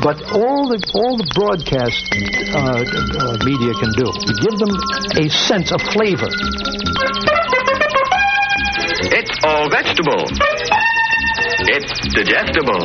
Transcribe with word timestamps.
But 0.00 0.16
all 0.32 0.64
the 0.64 0.80
all 0.96 1.12
the 1.20 1.28
broadcast 1.36 2.08
uh, 2.56 2.56
uh, 2.56 3.36
media 3.44 3.68
can 3.76 3.92
do 4.00 4.08
is 4.08 4.36
give 4.40 4.56
them 4.56 4.72
a 5.20 5.28
sense 5.28 5.68
of 5.76 5.80
flavor. 5.92 6.32
It's 9.12 9.36
all 9.44 9.68
vegetable. 9.68 10.24
It's 11.68 11.92
digestible. 12.16 12.80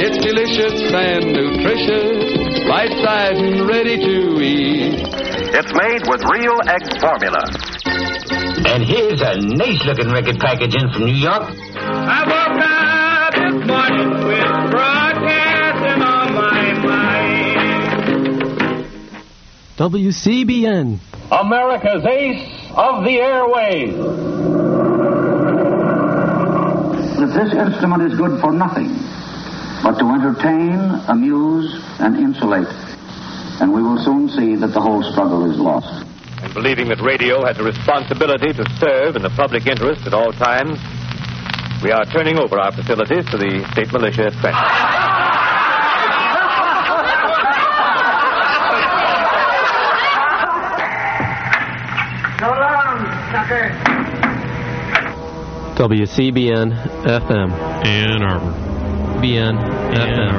It's 0.00 0.16
delicious 0.24 0.88
and 0.88 1.36
nutritious, 1.36 2.64
right 2.64 2.92
size 3.04 3.36
and 3.44 3.68
ready 3.68 4.00
to 4.00 4.40
eat. 4.40 5.04
It's 5.52 5.72
made 5.76 6.00
with 6.08 6.24
real 6.32 6.56
egg 6.64 6.84
formula. 6.96 7.44
And 8.72 8.88
here's 8.88 9.20
a 9.20 9.36
nice 9.36 9.84
looking 9.84 10.08
record 10.08 10.40
package 10.40 10.74
in 10.80 10.88
from 10.92 11.04
New 11.04 11.20
York. 11.20 11.44
I 11.76 12.24
woke 12.24 12.64
up 12.64 13.09
this 13.40 13.66
morning 13.66 14.10
with 14.28 14.70
broadcasting 14.70 16.02
on 16.02 16.34
my 16.34 16.72
mind. 16.84 17.60
WCBN. 19.76 20.98
America's 21.32 22.04
ace 22.04 22.46
of 22.76 23.04
the 23.04 23.16
airways. 23.16 23.96
that 27.20 27.32
this 27.36 27.52
instrument 27.52 28.02
is 28.10 28.16
good 28.18 28.40
for 28.40 28.52
nothing 28.52 28.96
but 29.82 29.98
to 29.98 30.08
entertain, 30.08 30.72
amuse, 31.08 31.68
and 32.00 32.16
insulate. 32.16 32.68
And 33.60 33.72
we 33.72 33.82
will 33.82 33.98
soon 34.04 34.28
see 34.28 34.56
that 34.56 34.72
the 34.72 34.80
whole 34.80 35.02
struggle 35.02 35.50
is 35.50 35.58
lost. 35.58 36.04
And 36.42 36.52
believing 36.54 36.88
that 36.88 37.00
radio 37.00 37.44
has 37.44 37.58
a 37.58 37.62
responsibility 37.62 38.52
to 38.52 38.64
serve 38.80 39.16
in 39.16 39.22
the 39.22 39.30
public 39.30 39.66
interest 39.66 40.06
at 40.06 40.14
all 40.14 40.32
times, 40.32 40.78
we 41.82 41.90
are 41.90 42.04
turning 42.04 42.38
over 42.38 42.58
our 42.58 42.72
facilities 42.72 43.24
to 43.30 43.38
the 43.38 43.66
state 43.72 43.90
militia 43.92 44.26
at 44.26 44.32
Trenton. 44.34 44.60
So 52.40 52.48
sucker. 53.32 53.64
WCBN 55.76 56.68
FM. 57.04 57.52
Ann 57.86 58.22
Arbor. 58.22 58.52
BN 59.22 59.56
FM. 59.94 60.32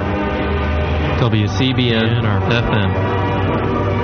WCBN 1.20 2.22
FM. 2.22 2.90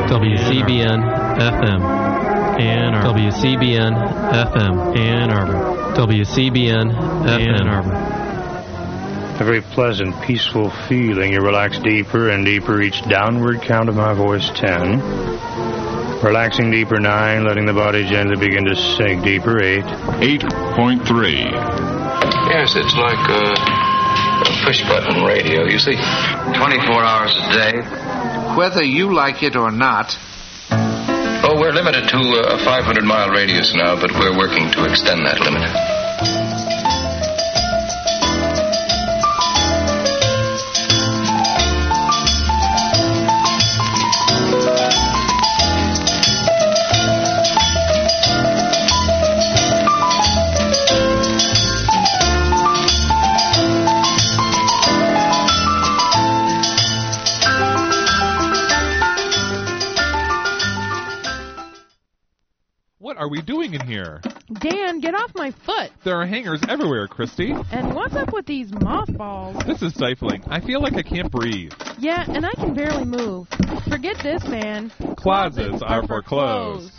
WCBN 0.10 1.00
FM. 1.38 2.07
Ann 2.60 2.96
Arbor. 2.96 3.20
WCBN 3.20 3.94
FM. 3.94 4.98
Ann 4.98 5.32
Arbor. 5.32 5.94
WCBN 5.96 6.92
FM. 6.92 7.60
Ann 7.60 7.68
Arbor. 7.68 8.18
A 9.40 9.44
very 9.44 9.62
pleasant, 9.62 10.20
peaceful 10.24 10.72
feeling. 10.88 11.34
You 11.34 11.42
relax 11.42 11.78
deeper 11.78 12.30
and 12.30 12.44
deeper 12.44 12.82
each 12.82 13.04
downward 13.08 13.62
count 13.62 13.88
of 13.88 13.96
my 13.96 14.14
voice. 14.14 14.50
Ten. 14.56 15.00
Relaxing 16.24 16.72
deeper. 16.72 17.00
Nine. 17.00 17.44
Letting 17.46 17.68
the 17.68 17.74
body 17.74 18.08
gently 18.10 18.36
begin 18.36 18.66
to 18.66 18.76
sink 18.76 19.24
deeper. 19.24 19.62
Eight. 19.64 19.84
8.3. 19.86 21.52
Yes, 22.50 22.76
it's 22.76 22.96
like 22.96 23.30
uh, 23.30 23.54
a 24.42 24.66
push 24.66 24.82
button 24.90 25.24
radio, 25.24 25.66
you 25.66 25.78
see. 25.78 25.94
24 25.94 27.04
hours 27.04 27.36
a 27.38 27.54
day. 27.54 28.56
Whether 28.58 28.84
you 28.84 29.14
like 29.14 29.44
it 29.44 29.56
or 29.56 29.70
not. 29.70 30.18
We're 31.68 31.74
limited 31.74 32.08
to 32.08 32.20
a 32.48 32.58
500 32.64 33.04
mile 33.04 33.28
radius 33.28 33.76
now, 33.76 34.00
but 34.00 34.10
we're 34.14 34.38
working 34.38 34.72
to 34.72 34.86
extend 34.86 35.26
that 35.26 35.42
limit. 35.42 35.97
In 63.80 63.88
here? 63.88 64.22
Dan, 64.60 65.00
get 65.00 65.14
off 65.14 65.32
my 65.36 65.52
foot. 65.52 65.92
There 66.04 66.16
are 66.20 66.26
hangers 66.26 66.62
everywhere, 66.68 67.08
Christy. 67.08 67.54
And 67.72 67.94
what's 67.94 68.16
up 68.16 68.34
with 68.34 68.46
these 68.46 68.72
mothballs? 68.72 69.58
This 69.66 69.82
is 69.82 69.94
stifling. 69.94 70.44
I 70.48 70.62
feel 70.62 70.82
like 70.82 70.94
I 70.94 71.02
can't 71.02 71.32
breathe. 71.32 71.74
Yeah, 72.00 72.26
and 72.28 72.46
I 72.46 72.54
can 72.54 72.74
barely 72.74 73.06
move. 73.06 73.48
Forget 73.90 74.18
this, 74.24 74.44
man. 74.48 74.92
Closets 75.18 75.82
are 75.82 76.06
for 76.08 76.22
clothes. 76.22 76.92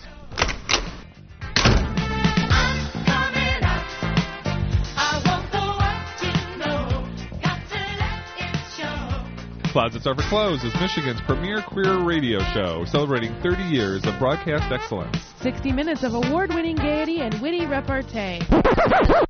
Closets 9.78 10.09
Are 10.09 10.15
for 10.16 10.22
Clothes 10.22 10.65
is 10.65 10.75
Michigan's 10.81 11.21
premier 11.21 11.62
queer 11.62 12.03
radio 12.03 12.41
show, 12.53 12.84
celebrating 12.87 13.33
30 13.43 13.62
years 13.62 14.05
of 14.06 14.19
broadcast 14.19 14.72
excellence. 14.72 15.16
60 15.41 15.71
minutes 15.71 16.03
of 16.03 16.15
award 16.15 16.53
winning 16.53 16.75
gaiety 16.75 17.21
and 17.21 17.41
witty 17.41 17.65
repartee. 17.65 18.41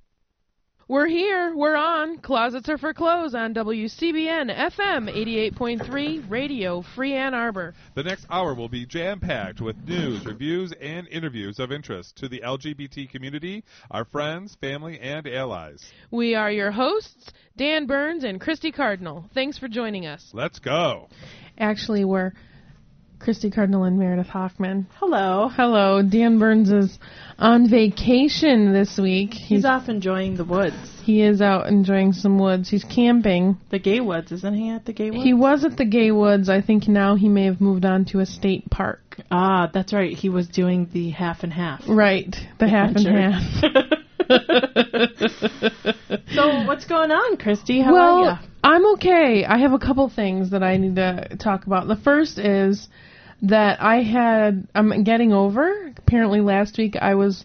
We're 0.88 1.06
here. 1.06 1.54
We're 1.54 1.76
on. 1.76 2.16
Closets 2.16 2.66
are 2.71 2.78
for 2.78 2.94
clothes 2.94 3.34
on 3.34 3.53
WCBN 3.53 4.50
FM 4.50 5.53
88.3 5.54 6.31
Radio 6.31 6.81
Free 6.81 7.12
Ann 7.12 7.34
Arbor. 7.34 7.75
The 7.94 8.04
next 8.04 8.25
hour 8.31 8.54
will 8.54 8.71
be 8.71 8.87
jam 8.87 9.21
packed 9.21 9.60
with 9.60 9.76
news, 9.87 10.25
reviews, 10.25 10.72
and 10.81 11.06
interviews 11.09 11.59
of 11.59 11.72
interest 11.72 12.16
to 12.16 12.28
the 12.31 12.41
LGBT 12.41 13.10
community, 13.10 13.65
our 13.91 14.06
friends, 14.06 14.56
family, 14.62 14.99
and 14.99 15.28
allies. 15.28 15.84
We 16.10 16.34
are 16.34 16.50
your 16.50 16.71
hosts, 16.71 17.34
Dan 17.55 17.84
Burns 17.84 18.25
and 18.25 18.41
Christy 18.41 18.72
Cardinal. 18.72 19.28
Thanks 19.34 19.59
for 19.59 19.69
joining 19.69 20.06
us. 20.06 20.31
Let's 20.32 20.59
go. 20.59 21.10
Actually, 21.59 22.06
we're 22.06 22.32
Christy 23.19 23.51
Cardinal 23.51 23.84
and 23.84 23.99
Meredith 23.99 24.29
Hoffman. 24.29 24.87
Hello. 24.95 25.49
Hello. 25.49 26.03
Dan 26.03 26.39
Burns 26.39 26.71
is 26.71 26.99
on 27.39 27.69
vacation 27.69 28.73
this 28.73 28.97
week. 28.97 29.34
He's, 29.34 29.65
off 29.65 29.89
enjoying 29.89 30.37
the 30.37 30.45
woods. 30.45 30.77
He 31.03 31.23
is 31.23 31.41
out 31.41 31.67
enjoying 31.67 32.12
some 32.12 32.39
woods. 32.39 32.71
He's 32.71 32.84
camping. 32.84 33.59
The 33.71 33.79
Gay 33.79 34.01
Woods, 34.01 34.33
isn't 34.33 34.55
he 34.55 34.71
at 34.71 34.84
the 34.84 34.93
Gay 34.93 35.11
Woods? 35.11 35.25
He 35.25 35.34
was 35.34 35.65
at 35.65 35.77
the 35.77 35.84
Gay 35.84 36.11
Woods. 36.11 36.49
I 36.49 36.61
think 36.61 36.89
now 36.89 37.17
he 37.17 37.29
may 37.29 37.47
have 37.47 37.61
moved 37.61 37.84
on 37.84 38.05
to 38.06 38.21
a 38.21 38.27
state 38.27 38.71
park. 38.71 39.01
Ah, 39.31 39.71
that's 39.73 39.93
right. 39.93 40.17
He 40.17 40.29
was 40.29 40.49
doing 40.49 40.89
the 40.93 41.11
half 41.11 41.43
and 41.43 41.53
half. 41.53 41.83
Right. 41.89 42.35
The 42.59 42.69
half 42.69 42.95
and 42.95 43.06
half. 43.06 43.43
so 46.35 46.67
what's 46.67 46.85
going 46.85 47.11
on, 47.11 47.37
Christy? 47.37 47.81
How 47.81 47.93
well, 47.93 48.05
are 48.05 48.33
you? 48.33 48.49
I'm 48.62 48.87
okay. 48.95 49.45
I 49.45 49.59
have 49.59 49.73
a 49.73 49.79
couple 49.79 50.09
things 50.09 50.50
that 50.50 50.62
I 50.62 50.77
need 50.77 50.97
to 50.97 51.37
talk 51.39 51.67
about. 51.67 51.89
The 51.89 51.97
first 51.97 52.39
is 52.39 52.89
that 53.43 53.81
I 53.82 54.03
had 54.03 54.69
I'm 54.75 55.04
getting 55.04 55.32
over. 55.32 55.93
Apparently 55.97 56.41
last 56.41 56.78
week 56.78 56.97
I 57.00 57.15
was 57.15 57.44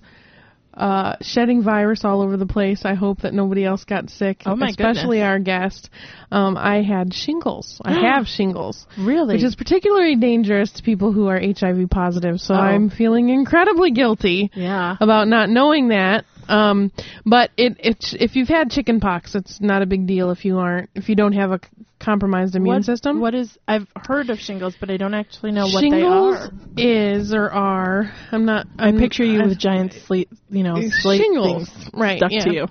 uh, 0.73 1.15
shedding 1.21 1.61
virus 1.63 2.03
all 2.03 2.21
over 2.21 2.35
the 2.35 2.47
place. 2.47 2.81
I 2.83 2.95
hope 2.95 3.21
that 3.21 3.31
nobody 3.33 3.63
else 3.63 3.83
got 3.83 4.09
sick, 4.09 4.41
Oh, 4.47 4.55
my 4.55 4.69
especially 4.69 5.17
goodness. 5.17 5.27
our 5.27 5.39
guest. 5.39 5.89
Um, 6.31 6.57
I 6.57 6.81
had 6.81 7.13
shingles. 7.13 7.79
I 7.85 7.93
have 8.15 8.25
shingles. 8.25 8.87
Really? 8.97 9.35
Which 9.35 9.43
is 9.43 9.55
particularly 9.55 10.15
dangerous 10.15 10.71
to 10.71 10.81
people 10.83 11.11
who 11.11 11.27
are 11.27 11.39
HIV 11.39 11.91
positive. 11.91 12.39
So 12.39 12.55
Oh. 12.55 12.57
I'm 12.57 12.89
feeling 12.89 13.29
incredibly 13.29 13.91
guilty 13.91 14.49
Yeah. 14.55 14.97
about 14.99 15.27
not 15.27 15.47
knowing 15.49 15.89
that. 15.89 16.25
Um, 16.49 16.91
but 17.23 17.51
it, 17.55 17.77
it's 17.79 18.15
if 18.19 18.35
you've 18.35 18.49
had 18.49 18.71
chicken 18.71 18.99
pox, 18.99 19.35
it's 19.35 19.61
not 19.61 19.81
a 19.83 19.85
big 19.85 20.07
deal 20.07 20.31
if 20.31 20.43
you 20.43 20.57
aren't 20.57 20.89
if 20.95 21.07
you 21.07 21.15
don't 21.15 21.33
have 21.33 21.51
a 21.51 21.59
compromised 22.03 22.55
immune 22.55 22.75
what, 22.77 22.83
system. 22.85 23.19
What 23.19 23.33
is? 23.33 23.57
I've 23.67 23.87
heard 23.95 24.29
of 24.29 24.39
shingles, 24.39 24.75
but 24.79 24.89
I 24.91 24.97
don't 24.97 25.13
actually 25.13 25.51
know 25.51 25.65
what 25.65 25.81
shingles 25.81 26.49
they 26.75 26.83
are. 26.83 27.15
is 27.17 27.33
or 27.33 27.49
are. 27.51 28.11
I'm 28.31 28.45
not. 28.45 28.67
I 28.77 28.89
I'm, 28.89 28.97
picture 28.97 29.23
you 29.23 29.41
I- 29.41 29.47
with 29.47 29.57
giant 29.57 29.93
slate, 29.93 30.29
you 30.49 30.63
know, 30.63 30.77
slate 30.89 31.21
shingles, 31.21 31.69
right? 31.93 32.17
stuck 32.17 32.31
yeah. 32.31 32.43
to 32.45 32.53
you. 32.53 32.67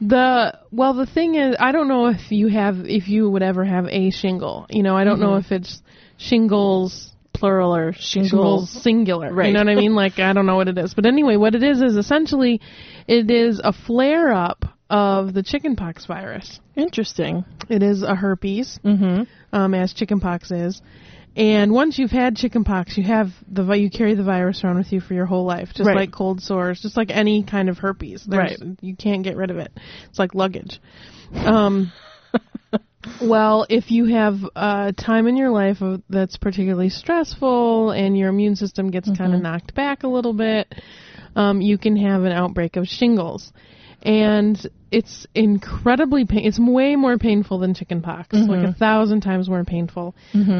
The 0.00 0.58
well, 0.72 0.94
the 0.94 1.06
thing 1.06 1.34
is, 1.34 1.56
I 1.60 1.72
don't 1.72 1.88
know 1.88 2.06
if 2.06 2.32
you 2.32 2.48
have 2.48 2.86
if 2.86 3.08
you 3.08 3.28
would 3.28 3.42
ever 3.42 3.64
have 3.64 3.86
a 3.86 4.10
shingle. 4.10 4.66
You 4.70 4.82
know, 4.82 4.96
I 4.96 5.04
don't 5.04 5.20
know 5.20 5.32
Mhm. 5.32 5.44
if 5.44 5.52
it's 5.52 5.82
shingles 6.16 7.12
Plural 7.32 7.74
or 7.74 7.92
shingles. 7.92 8.30
shingles 8.30 8.82
singular. 8.82 9.32
Right. 9.32 9.46
You 9.48 9.52
know 9.54 9.60
what 9.60 9.68
I 9.70 9.74
mean? 9.74 9.94
Like 9.94 10.18
I 10.18 10.32
don't 10.32 10.46
know 10.46 10.56
what 10.56 10.68
it 10.68 10.76
is, 10.78 10.94
but 10.94 11.06
anyway, 11.06 11.36
what 11.36 11.54
it 11.54 11.62
is 11.62 11.80
is 11.80 11.96
essentially 11.96 12.60
it 13.06 13.30
is 13.30 13.60
a 13.62 13.72
flare 13.72 14.32
up 14.32 14.64
of 14.90 15.32
the 15.32 15.42
chickenpox 15.42 16.04
virus. 16.06 16.60
Interesting. 16.76 17.44
It 17.68 17.82
is 17.82 18.02
a 18.02 18.14
herpes, 18.14 18.78
Mm-hmm. 18.84 19.22
um, 19.54 19.74
as 19.74 19.92
chickenpox 19.94 20.50
is. 20.50 20.82
And 21.36 21.70
once 21.72 21.96
you've 21.96 22.10
had 22.10 22.34
chickenpox, 22.36 22.98
you 22.98 23.04
have 23.04 23.28
the 23.48 23.64
you 23.74 23.88
carry 23.88 24.14
the 24.16 24.24
virus 24.24 24.64
around 24.64 24.78
with 24.78 24.92
you 24.92 25.00
for 25.00 25.14
your 25.14 25.26
whole 25.26 25.44
life, 25.44 25.68
just 25.72 25.86
Right. 25.86 25.96
like 25.96 26.12
cold 26.12 26.42
sores, 26.42 26.80
just 26.80 26.96
like 26.96 27.10
any 27.10 27.44
kind 27.44 27.68
of 27.68 27.78
herpes. 27.78 28.24
There's- 28.26 28.58
Right. 28.60 28.76
You 28.80 28.96
can't 28.96 29.22
get 29.22 29.36
rid 29.36 29.50
of 29.52 29.58
it. 29.58 29.70
It's 30.08 30.18
like 30.18 30.34
luggage. 30.34 30.80
Um, 31.34 31.92
Well, 33.22 33.64
if 33.70 33.90
you 33.90 34.04
have 34.06 34.34
a 34.54 34.92
time 34.92 35.26
in 35.26 35.36
your 35.36 35.50
life 35.50 35.78
that's 36.10 36.36
particularly 36.36 36.90
stressful 36.90 37.92
and 37.92 38.16
your 38.16 38.28
immune 38.28 38.56
system 38.56 38.90
gets 38.90 39.10
kind 39.16 39.34
of 39.34 39.40
knocked 39.40 39.74
back 39.74 40.02
a 40.02 40.06
little 40.08 40.34
bit, 40.34 40.72
um, 41.34 41.62
you 41.62 41.78
can 41.78 41.96
have 41.96 42.24
an 42.24 42.32
outbreak 42.32 42.76
of 42.76 42.86
shingles. 42.86 43.52
And 44.02 44.58
it's 44.90 45.26
incredibly 45.34 46.24
pain. 46.24 46.44
It's 46.46 46.58
way 46.58 46.96
more 46.96 47.18
painful 47.18 47.58
than 47.58 47.74
chickenpox, 47.74 48.28
like 48.32 48.66
a 48.66 48.72
thousand 48.72 49.20
times 49.20 49.48
more 49.48 49.64
painful. 49.64 50.14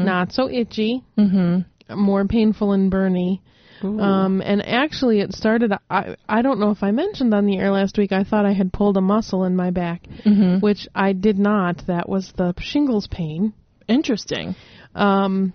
Not 0.05 0.31
so 0.31 0.49
itchy, 0.49 1.03
Mm-hmm. 1.17 1.99
more 1.99 2.25
painful 2.25 2.71
and 2.73 2.91
burny. 2.91 3.41
Um, 3.83 4.41
and 4.45 4.63
actually, 4.63 5.21
it 5.21 5.33
started. 5.33 5.73
I 5.89 6.15
I 6.29 6.43
don't 6.43 6.59
know 6.59 6.69
if 6.69 6.83
I 6.83 6.91
mentioned 6.91 7.33
on 7.33 7.47
the 7.47 7.57
air 7.57 7.71
last 7.71 7.97
week. 7.97 8.11
I 8.11 8.23
thought 8.23 8.45
I 8.45 8.53
had 8.53 8.71
pulled 8.71 8.95
a 8.95 9.01
muscle 9.01 9.43
in 9.45 9.55
my 9.55 9.71
back, 9.71 10.03
Mm-hmm. 10.23 10.59
which 10.59 10.87
I 10.93 11.13
did 11.13 11.39
not. 11.39 11.87
That 11.87 12.07
was 12.07 12.31
the 12.37 12.53
shingles 12.59 13.07
pain. 13.07 13.53
Interesting. 13.87 14.55
Um, 14.93 15.53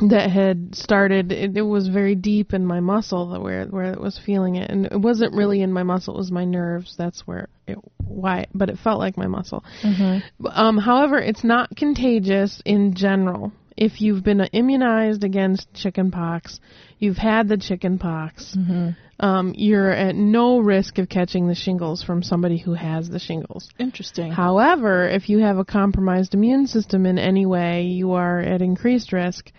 that 0.00 0.30
had 0.30 0.74
started. 0.74 1.32
It, 1.32 1.56
it 1.56 1.62
was 1.62 1.88
very 1.88 2.14
deep 2.14 2.52
in 2.52 2.64
my 2.66 2.80
muscle 2.80 3.30
that 3.30 3.40
where 3.40 3.64
where 3.66 3.92
it 3.92 4.00
was 4.00 4.18
feeling 4.24 4.56
it, 4.56 4.70
and 4.70 4.86
it 4.86 5.00
wasn't 5.00 5.34
really 5.34 5.62
in 5.62 5.72
my 5.72 5.82
muscle. 5.82 6.14
It 6.14 6.18
was 6.18 6.30
my 6.30 6.44
nerves. 6.44 6.94
That's 6.96 7.26
where 7.26 7.48
it 7.66 7.78
why. 7.98 8.46
But 8.54 8.70
it 8.70 8.78
felt 8.78 8.98
like 8.98 9.16
my 9.16 9.26
muscle. 9.26 9.64
Mm-hmm. 9.82 10.46
Um, 10.46 10.78
however, 10.78 11.18
it's 11.18 11.44
not 11.44 11.74
contagious 11.76 12.60
in 12.64 12.94
general. 12.94 13.52
If 13.76 14.00
you've 14.00 14.24
been 14.24 14.40
immunized 14.40 15.22
against 15.22 15.72
chickenpox, 15.74 16.60
you've 16.98 17.18
had 17.18 17.48
the 17.48 17.58
chickenpox, 17.58 18.56
Mm-hmm. 18.56 19.24
um, 19.24 19.52
you're 19.54 19.90
at 19.90 20.14
no 20.14 20.60
risk 20.60 20.96
of 20.96 21.10
catching 21.10 21.46
the 21.46 21.54
shingles 21.54 22.02
from 22.02 22.22
somebody 22.22 22.56
who 22.56 22.72
has 22.72 23.10
the 23.10 23.18
shingles. 23.18 23.68
Interesting. 23.78 24.32
However, 24.32 25.06
if 25.06 25.28
you 25.28 25.40
have 25.40 25.58
a 25.58 25.64
compromised 25.64 26.32
immune 26.32 26.66
system 26.66 27.04
in 27.04 27.18
any 27.18 27.44
way, 27.44 27.82
you 27.82 28.12
are 28.12 28.40
at 28.40 28.62
increased 28.62 29.12
risk 29.12 29.52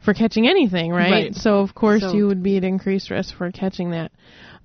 for 0.00 0.14
catching 0.14 0.48
anything, 0.48 0.90
right? 0.92 1.10
Right. 1.10 1.34
So, 1.34 1.60
of 1.60 1.74
course, 1.74 2.00
So- 2.02 2.14
you 2.14 2.26
would 2.26 2.42
be 2.42 2.56
at 2.56 2.64
increased 2.64 3.10
risk 3.10 3.34
for 3.34 3.50
catching 3.50 3.90
that. 3.90 4.12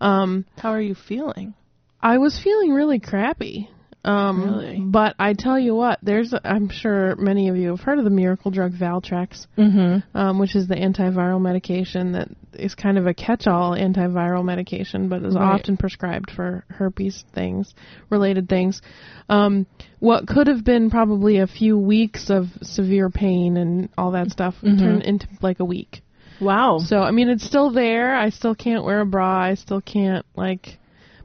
Um, 0.02 0.46
How 0.58 0.72
are 0.72 0.82
you 0.82 0.96
feeling? 0.96 1.54
I 2.02 2.18
was 2.18 2.38
feeling 2.40 2.74
really 2.74 3.00
crappy. 3.00 3.70
Um, 4.06 4.44
Really? 4.44 4.80
But 4.80 5.16
I 5.18 5.34
tell 5.34 5.58
you 5.58 5.76
what, 5.76 6.00
there's, 6.04 6.34
a, 6.34 6.42
I'm 6.46 6.70
sure 6.70 7.16
many 7.16 7.48
of 7.50 7.56
you 7.56 7.70
have 7.70 7.80
heard 7.80 8.00
of 8.00 8.04
the 8.04 8.10
miracle 8.10 8.52
drug 8.52 8.74
Valtrex, 8.74 9.48
Mm-hmm. 9.58 10.18
um, 10.18 10.40
which 10.40 10.56
is 10.56 10.68
the 10.68 10.76
antiviral 10.76 11.42
medication 11.42 12.12
that 12.14 12.28
is 12.54 12.76
kind 12.76 12.98
of 12.98 13.08
a 13.08 13.14
catch-all 13.14 13.72
antiviral 13.72 14.44
medication, 14.44 15.08
but 15.10 15.24
is 15.24 15.36
Right. 15.36 15.54
often 15.60 15.78
prescribed 15.78 16.32
for 16.32 16.66
herpes 16.70 17.24
things, 17.34 17.74
related 18.10 18.50
things. 18.50 18.82
Um, 19.30 19.66
what 20.00 20.28
could 20.28 20.48
have 20.48 20.66
been 20.66 20.90
probably 20.90 21.38
a 21.40 21.48
few 21.48 21.78
weeks 21.78 22.30
of 22.30 22.48
severe 22.62 23.10
pain 23.10 23.56
and 23.58 23.90
all 23.98 24.12
that 24.12 24.32
stuff 24.32 24.56
Mhm. 24.62 24.80
turned 24.80 25.02
into 25.04 25.28
like 25.42 25.60
a 25.62 25.66
week. 25.66 26.02
Wow. 26.42 26.80
So 26.80 26.98
I 27.02 27.12
mean, 27.12 27.30
it's 27.30 27.46
still 27.46 27.70
there. 27.72 28.16
I 28.16 28.30
still 28.30 28.54
can't 28.56 28.84
wear 28.84 29.00
a 29.00 29.06
bra. 29.06 29.40
I 29.40 29.54
still 29.54 29.80
can't 29.82 30.26
like, 30.36 30.78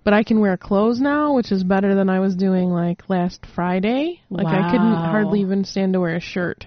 but 0.08 0.14
I 0.14 0.22
can 0.24 0.40
wear 0.40 0.56
clothes 0.56 1.02
now, 1.02 1.34
which 1.34 1.52
is 1.52 1.62
better 1.62 1.94
than 1.94 2.08
I 2.08 2.20
was 2.20 2.34
doing 2.34 2.70
like 2.70 3.02
last 3.10 3.44
Friday. 3.54 4.22
Like 4.30 4.46
I 4.46 4.70
couldn't 4.70 4.94
hardly 4.94 5.42
even 5.42 5.66
stand 5.66 5.92
to 5.92 6.00
wear 6.00 6.14
a 6.16 6.20
shirt. 6.20 6.66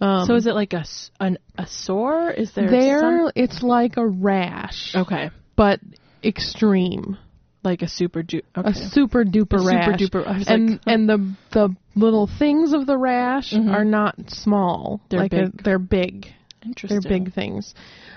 Um, 0.00 0.26
so 0.26 0.34
is 0.34 0.48
it 0.48 0.54
like 0.54 0.72
a, 0.72 0.84
an, 1.20 1.38
a 1.56 1.68
sore? 1.68 2.32
Is 2.32 2.50
there 2.56 2.68
there? 2.68 2.98
some- 2.98 3.30
It's 3.36 3.62
like 3.62 3.96
a 3.96 4.04
rash, 4.04 4.92
Okay. 4.96 5.30
but 5.54 5.78
extreme. 6.24 7.16
Like 7.62 7.82
a 7.82 7.88
super 7.88 8.24
du- 8.24 8.42
okay. 8.56 8.70
A 8.70 8.74
super 8.74 9.22
duper 9.22 9.58
A 9.58 9.96
super 9.96 10.18
duper- 10.24 10.44
and 10.48 10.70
like- 10.70 10.80
and 10.84 11.08
the 11.08 11.32
the 11.52 11.76
little 11.94 12.26
things 12.40 12.72
of 12.72 12.86
the 12.86 12.98
rash 12.98 13.52
Mhm. 13.52 13.72
are 13.72 13.84
not 13.84 14.16
small. 14.30 15.00
They're 15.10 15.20
like 15.20 15.32
a- 15.32 15.44
big. 15.50 15.62
they're 15.62 15.78
big. 15.78 16.32
Interesting. 16.64 17.00
They're 17.00 17.08
big 17.20 17.32
things. 17.34 17.72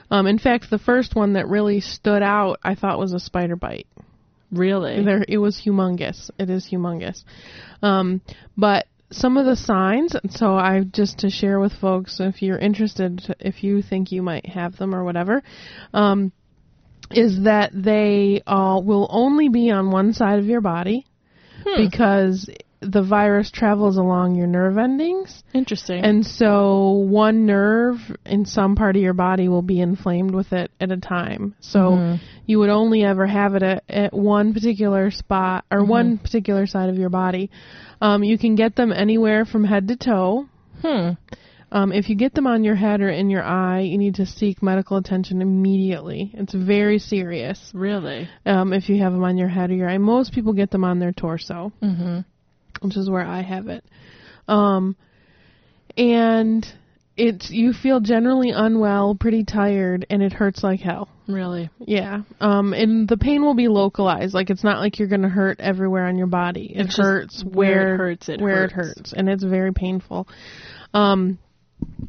Um, 0.09 0.25
in 0.25 0.39
fact, 0.39 0.71
the 0.71 0.79
first 0.79 1.15
one 1.15 1.33
that 1.33 1.47
really 1.47 1.79
stood 1.79 2.23
out, 2.23 2.57
I 2.63 2.73
thought, 2.73 2.97
was 2.97 3.13
a 3.13 3.19
spider 3.19 3.55
bite. 3.55 3.85
Really? 4.51 5.03
There, 5.03 5.23
it 5.27 5.37
was 5.37 5.61
humongous. 5.63 6.29
It 6.37 6.49
is 6.49 6.67
humongous. 6.69 7.23
Um, 7.81 8.21
but 8.57 8.85
some 9.11 9.37
of 9.37 9.45
the 9.45 9.55
signs. 9.55 10.15
So 10.31 10.55
I 10.55 10.81
just 10.83 11.19
to 11.19 11.29
share 11.29 11.59
with 11.59 11.73
folks, 11.73 12.19
if 12.19 12.41
you're 12.41 12.57
interested, 12.57 13.35
if 13.39 13.63
you 13.63 13.81
think 13.81 14.11
you 14.11 14.21
might 14.21 14.45
have 14.47 14.77
them 14.77 14.95
or 14.95 15.03
whatever, 15.03 15.43
um, 15.93 16.31
is 17.11 17.43
that 17.43 17.71
they 17.73 18.41
uh, 18.47 18.79
will 18.83 19.07
only 19.09 19.49
be 19.49 19.69
on 19.71 19.91
one 19.91 20.13
side 20.13 20.39
of 20.39 20.45
your 20.45 20.61
body 20.61 21.05
because 21.77 22.49
the 22.81 23.03
virus 23.03 23.51
travels 23.51 23.97
along 23.97 24.35
your 24.35 24.47
nerve 24.47 24.77
endings. 24.77 25.43
Interesting. 25.53 26.03
And 26.03 26.25
so 26.25 26.89
one 27.07 27.45
nerve 27.45 27.97
in 28.25 28.45
some 28.45 28.75
part 28.75 28.95
of 28.95 29.01
your 29.01 29.13
body 29.13 29.47
will 29.47 29.61
be 29.61 29.79
inflamed 29.79 30.33
with 30.33 30.51
it 30.51 30.71
at 30.79 30.91
a 30.91 30.97
time. 30.97 31.53
So 31.59 31.79
Mhm. 31.91 32.19
you 32.47 32.57
would 32.59 32.69
only 32.69 33.03
ever 33.03 33.27
have 33.27 33.53
it 33.55 33.61
at, 33.63 33.83
at 33.87 34.13
one 34.13 34.53
particular 34.53 35.11
spot 35.11 35.65
or 35.71 35.81
Mhm. 35.81 35.87
one 35.87 36.17
particular 36.17 36.65
side 36.65 36.89
of 36.89 36.97
your 36.97 37.09
body. 37.09 37.51
Um, 38.01 38.23
you 38.23 38.37
can 38.37 38.55
get 38.55 38.75
them 38.75 38.91
anywhere 38.91 39.45
from 39.45 39.63
head 39.63 39.87
to 39.89 39.95
toe. 39.95 40.47
Hmm. 40.81 41.11
Um, 41.73 41.93
if 41.93 42.09
you 42.09 42.15
get 42.15 42.33
them 42.33 42.47
on 42.47 42.65
your 42.65 42.75
head 42.75 42.99
or 42.99 43.07
in 43.09 43.29
your 43.29 43.43
eye, 43.43 43.79
you 43.81 43.97
need 43.97 44.15
to 44.15 44.25
seek 44.25 44.61
medical 44.61 44.97
attention 44.97 45.41
immediately. 45.41 46.31
It's 46.33 46.53
very 46.53 46.99
serious. 46.99 47.71
Really? 47.73 48.27
Um, 48.45 48.73
if 48.73 48.89
you 48.89 49.01
have 49.01 49.13
them 49.13 49.23
on 49.23 49.37
your 49.37 49.47
head 49.47 49.69
or 49.71 49.75
your 49.75 49.87
eye, 49.89 49.97
most 49.97 50.33
people 50.33 50.51
get 50.51 50.71
them 50.71 50.83
on 50.83 50.99
their 50.99 51.13
torso 51.13 51.71
Mm-hmm. 51.81 52.19
Which 52.81 52.97
is 52.97 53.09
where 53.09 53.25
I 53.25 53.41
have 53.41 53.67
it. 53.67 53.83
Um, 54.47 54.95
and 55.97 56.65
it's 57.17 57.49
you 57.49 57.73
feel 57.73 57.99
generally 57.99 58.51
unwell, 58.51 59.15
pretty 59.15 59.43
tired, 59.43 60.05
and 60.09 60.21
it 60.21 60.33
hurts 60.33 60.63
like 60.63 60.79
hell. 60.79 61.09
Really? 61.27 61.69
Yeah. 61.79 62.21
Um, 62.39 62.73
and 62.73 63.07
the 63.07 63.17
pain 63.17 63.41
will 63.43 63.53
be 63.53 63.67
localized. 63.67 64.33
Like 64.33 64.49
it's 64.49 64.63
not 64.63 64.79
like 64.79 64.99
you're 64.99 65.07
gonna 65.07 65.29
hurt 65.29 65.59
everywhere 65.59 66.05
on 66.05 66.17
your 66.17 66.27
body. 66.27 66.71
It 66.75 66.87
It's 66.87 66.97
hurts 66.97 67.43
where 67.43 67.95
it 67.95 67.97
hurts, 67.97 68.29
it 68.29 68.41
where 68.41 68.67
hurts. 68.67 68.73
it 68.73 68.75
hurts, 68.75 69.13
and 69.13 69.29
it's 69.29 69.43
very 69.43 69.71
painful. 69.73 70.27
Um, 70.93 71.37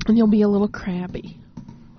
and 0.06 0.16
you'll 0.19 0.26
be 0.30 0.42
a 0.42 0.48
little 0.48 0.69
crabby. 0.69 1.38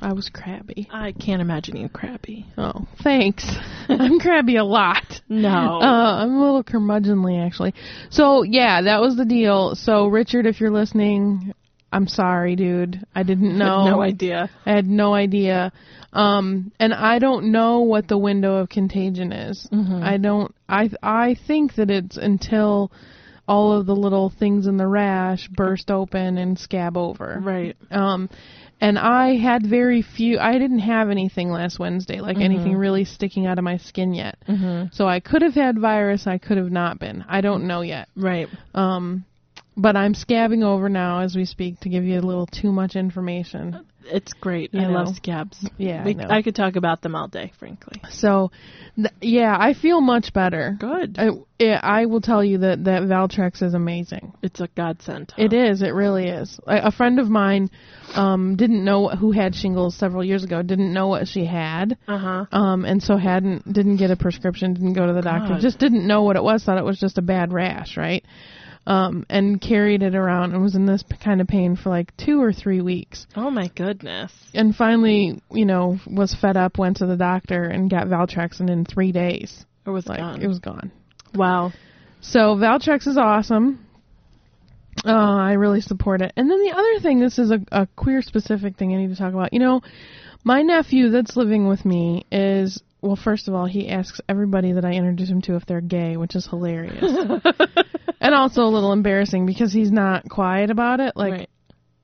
I 0.03 0.13
was 0.13 0.29
crabby. 0.29 0.87
I 0.91 1.13
can't 1.13 1.41
imagine 1.41 1.77
you 1.77 1.89
crabby. 1.89 2.45
Oh, 2.57 2.85
thanks. 3.03 3.45
I'm 3.89 4.19
crabby 4.19 4.57
a 4.57 4.63
lot. 4.63 5.21
No. 5.29 5.49
Uh, 5.81 6.23
I'm 6.23 6.35
a 6.35 6.39
little 6.39 6.63
curmudgeonly, 6.63 7.43
actually. 7.45 7.73
So, 8.09 8.43
yeah, 8.43 8.81
that 8.81 8.99
was 9.01 9.15
the 9.15 9.25
deal. 9.25 9.75
So, 9.75 10.07
Richard, 10.07 10.45
if 10.45 10.59
you're 10.59 10.71
listening, 10.71 11.53
I'm 11.91 12.07
sorry, 12.07 12.55
dude. 12.55 12.99
I 13.15 13.23
didn't 13.23 13.57
know. 13.57 13.85
no 13.85 14.01
idea. 14.01 14.49
I 14.65 14.71
had 14.73 14.85
no 14.87 15.13
idea. 15.13 15.71
Um, 16.11 16.71
and 16.79 16.93
I 16.93 17.19
don't 17.19 17.51
know 17.51 17.79
what 17.81 18.07
the 18.07 18.17
window 18.17 18.57
of 18.57 18.69
contagion 18.69 19.31
is. 19.31 19.67
Mhm. 19.71 20.03
I 20.03 20.17
don't. 20.17 20.53
I 20.69 20.89
I 21.01 21.35
think 21.47 21.75
that 21.75 21.89
it's 21.89 22.17
until 22.17 22.91
all 23.47 23.73
of 23.73 23.85
the 23.85 23.95
little 23.95 24.29
things 24.29 24.67
in 24.67 24.77
the 24.77 24.87
rash 24.87 25.47
burst 25.49 25.89
open 25.91 26.37
and 26.37 26.57
scab 26.57 26.95
over. 26.97 27.39
Right. 27.43 27.75
Um, 27.91 28.29
and 28.83 28.99
I 28.99 29.37
had 29.37 29.65
very 29.65 30.01
few. 30.01 30.39
I 30.39 30.57
didn't 30.59 30.79
have 30.79 31.09
anything 31.09 31.49
last 31.49 31.79
Wednesday, 31.79 32.19
like 32.19 32.35
Mhm. 32.37 32.43
anything 32.43 32.75
really 32.75 33.05
sticking 33.05 33.45
out 33.47 33.57
of 33.57 33.63
my 33.63 33.77
skin 33.77 34.13
yet. 34.13 34.35
Mm-hmm. 34.47 34.87
So 34.91 35.07
I 35.07 35.21
could 35.21 35.41
have 35.41 35.55
had 35.55 35.79
virus. 35.79 36.27
I 36.27 36.37
could 36.37 36.57
have 36.57 36.69
not 36.71 36.99
been. 36.99 37.23
I 37.29 37.39
don't 37.39 37.65
know 37.65 37.79
yet. 37.81 38.09
Right. 38.15 38.49
Um, 38.75 39.23
but 39.75 39.95
I'm 39.95 40.13
scabbing 40.13 40.63
over 40.63 40.89
now 40.89 41.19
as 41.19 41.35
we 41.35 41.45
speak 41.45 41.79
to 41.81 41.89
give 41.89 42.03
you 42.03 42.19
a 42.19 42.21
little 42.21 42.47
too 42.47 42.71
much 42.71 42.95
information. 42.95 43.85
It's 44.05 44.33
great. 44.33 44.73
You 44.73 44.81
I 44.81 44.87
love 44.87 45.15
scabs. 45.15 45.65
Yeah, 45.77 46.01
I 46.01 46.05
We- 46.05 46.13
know. 46.15 46.27
I 46.29 46.41
could 46.41 46.55
talk 46.55 46.75
about 46.75 47.01
them 47.01 47.15
all 47.15 47.29
day, 47.29 47.53
frankly. 47.57 48.01
So, 48.09 48.51
th- 48.97 49.07
yeah, 49.21 49.55
I 49.57 49.73
feel 49.73 50.01
much 50.01 50.33
better. 50.33 50.75
Good. 50.77 51.17
I, 51.17 51.29
I 51.81 52.05
will 52.07 52.19
tell 52.19 52.43
you 52.43 52.57
that 52.59 52.83
that 52.83 53.03
Valtrex 53.03 53.63
is 53.63 53.73
amazing. 53.73 54.33
It's 54.41 54.59
a 54.59 54.67
godsend. 54.75 55.31
huh? 55.37 55.43
It 55.45 55.53
is. 55.53 55.81
It 55.81 55.93
really 55.93 56.25
is. 56.27 56.59
A, 56.67 56.87
a 56.87 56.91
friend 56.91 57.17
of 57.17 57.29
mine 57.29 57.69
um, 58.13 58.57
didn't 58.57 58.83
know 58.83 59.07
who 59.07 59.31
had 59.31 59.55
shingles 59.55 59.95
several 59.95 60.23
years 60.25 60.43
ago. 60.43 60.61
Didn't 60.61 60.91
know 60.91 61.07
what 61.07 61.29
she 61.29 61.45
had. 61.45 61.97
Uh 62.05 62.17
huh. 62.17 62.45
Um, 62.51 62.83
and 62.83 63.01
so 63.01 63.15
hadn't 63.15 63.71
didn't 63.71 63.97
get 63.97 64.11
a 64.11 64.17
prescription. 64.17 64.73
Didn't 64.73 64.93
go 64.93 65.07
to 65.07 65.13
the 65.13 65.21
doctor. 65.21 65.53
God. 65.53 65.61
Just 65.61 65.79
didn't 65.79 66.05
know 66.05 66.23
what 66.23 66.35
it 66.35 66.43
was. 66.43 66.61
Thought 66.65 66.77
it 66.77 66.83
was 66.83 66.99
just 66.99 67.17
a 67.17 67.21
bad 67.21 67.53
rash, 67.53 67.95
right? 67.95 68.25
Um, 68.85 69.25
and 69.29 69.61
carried 69.61 70.03
it 70.03 70.13
around 70.13 70.51
and 70.53 70.61
was 70.61 70.75
in 70.75 70.85
this 70.85 71.05
kind 71.23 71.39
of 71.39 71.47
pain 71.47 71.77
for 71.77 71.89
like 71.89 72.11
two 72.17 72.41
or 72.41 72.51
three 72.51 72.81
weeks. 72.81 73.25
Oh 73.33 73.49
my 73.49 73.69
goodness. 73.69 74.33
And 74.53 74.75
finally, 74.75 75.41
you 75.51 75.65
know, 75.65 75.99
was 76.05 76.35
fed 76.35 76.57
up, 76.57 76.77
went 76.77 76.97
to 76.97 77.05
the 77.05 77.15
doctor, 77.15 77.63
and 77.63 77.89
got 77.89 78.07
Valtrex, 78.07 78.59
and 78.59 78.69
in 78.69 78.83
three 78.83 79.13
days, 79.13 79.65
It 79.85 79.89
was 79.89 80.05
like 80.05 80.19
gone. 80.19 80.41
it 80.41 80.47
was 80.47 80.59
gone. 80.59 80.91
wow. 81.33 81.71
So 82.19 82.55
Valtrex 82.57 83.07
is 83.07 83.17
awesome. 83.17 83.85
Uh, 85.05 85.11
I 85.11 85.53
really 85.53 85.81
support 85.81 86.21
it. 86.21 86.33
And 86.35 86.51
then 86.51 86.59
the 86.63 86.71
other 86.75 86.99
thing, 87.01 87.19
this 87.21 87.39
is 87.39 87.51
a, 87.51 87.59
a 87.71 87.87
queer 87.95 88.21
specific 88.21 88.75
thing 88.77 88.93
I 88.93 88.97
need 88.97 89.09
to 89.09 89.15
talk 89.15 89.33
about. 89.33 89.53
You 89.53 89.59
know, 89.59 89.81
my 90.43 90.61
nephew 90.61 91.09
that's 91.09 91.35
living 91.37 91.67
with 91.69 91.83
me 91.85 92.25
is 92.31 92.81
well, 93.03 93.17
first 93.17 93.49
of 93.49 93.53
all, 93.53 93.65
he 93.65 93.89
asks 93.89 94.21
everybody 94.29 94.71
that 94.71 94.85
I 94.85 94.93
introduce 94.93 95.29
him 95.29 95.41
to 95.43 95.55
if 95.55 95.65
they're 95.65 95.81
gay, 95.81 96.15
which 96.15 96.35
is 96.35 96.47
hilarious. 96.47 97.03
and 98.21 98.33
also 98.33 98.63
a 98.63 98.71
little 98.71 98.93
embarrassing 98.93 99.45
because 99.45 99.73
he's 99.73 99.91
not 99.91 100.27
quiet 100.29 100.71
about 100.71 101.01
it. 101.01 101.13
Like, 101.17 101.31
Right. 101.33 101.49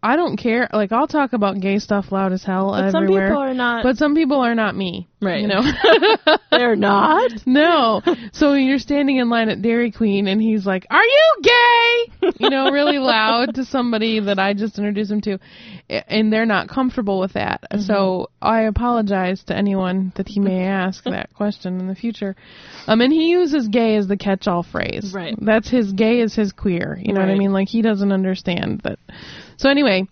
I 0.01 0.15
don't 0.15 0.37
care. 0.37 0.69
Like, 0.71 0.91
I'll 0.93 1.07
talk 1.07 1.33
about 1.33 1.59
gay 1.59 1.79
stuff 1.79 2.11
loud 2.11 2.31
as 2.31 2.43
hell 2.43 2.71
But 2.71 2.91
some 2.91 3.07
people 3.07 3.37
are 3.37 3.53
not- 3.53 3.83
But 3.83 3.97
some 3.97 4.15
people 4.15 4.39
are 4.39 4.55
not 4.55 4.75
me. 4.75 5.09
Right. 5.21 5.41
You 5.41 5.47
know. 5.47 5.61
They're 6.51 6.77
not. 6.77 7.31
no. 7.45 8.01
So 8.31 8.53
you're 8.53 8.79
standing 8.79 9.17
in 9.17 9.29
line 9.29 9.49
at 9.49 9.61
Dairy 9.61 9.91
Queen, 9.91 10.27
and 10.27 10.41
he's 10.41 10.65
like, 10.65 10.87
"Are 10.89 11.03
you 11.03 11.35
gay?" 11.43 12.31
You 12.39 12.49
know, 12.49 12.71
really 12.71 12.97
loud 12.99 13.55
to 13.55 13.65
somebody 13.65 14.21
that 14.21 14.39
I 14.39 14.53
just 14.53 14.77
introduced 14.77 15.11
him 15.11 15.19
to, 15.21 15.37
and 15.89 16.31
they're 16.31 16.45
not 16.45 16.69
comfortable 16.69 17.19
with 17.19 17.33
that. 17.33 17.61
Mm-hmm. 17.69 17.81
So 17.81 18.29
I 18.41 18.61
apologize 18.61 19.43
to 19.47 19.55
anyone 19.57 20.13
that 20.15 20.29
he 20.29 20.39
may 20.39 20.63
ask 20.65 21.03
that 21.03 21.33
question 21.33 21.79
in 21.81 21.87
the 21.87 21.95
future. 21.95 22.37
Um, 22.87 23.01
and 23.01 23.11
he 23.11 23.29
uses 23.29 23.67
"gay" 23.67 23.95
as 23.97 24.07
the 24.07 24.17
catch-all 24.17 24.63
phrase. 24.63 25.11
Right. 25.13 25.35
That's 25.37 25.69
his 25.69 25.91
gay 25.91 26.21
is 26.21 26.33
his 26.33 26.53
queer. 26.53 26.97
You 27.01 27.13
know 27.13 27.19
what 27.19 27.29
I 27.29 27.35
mean? 27.37 27.51
Like 27.51 27.67
he 27.67 27.81
doesn't 27.81 28.13
understand 28.13 28.81
that. 28.85 28.99
So 29.59 29.69
anyway, 29.69 30.07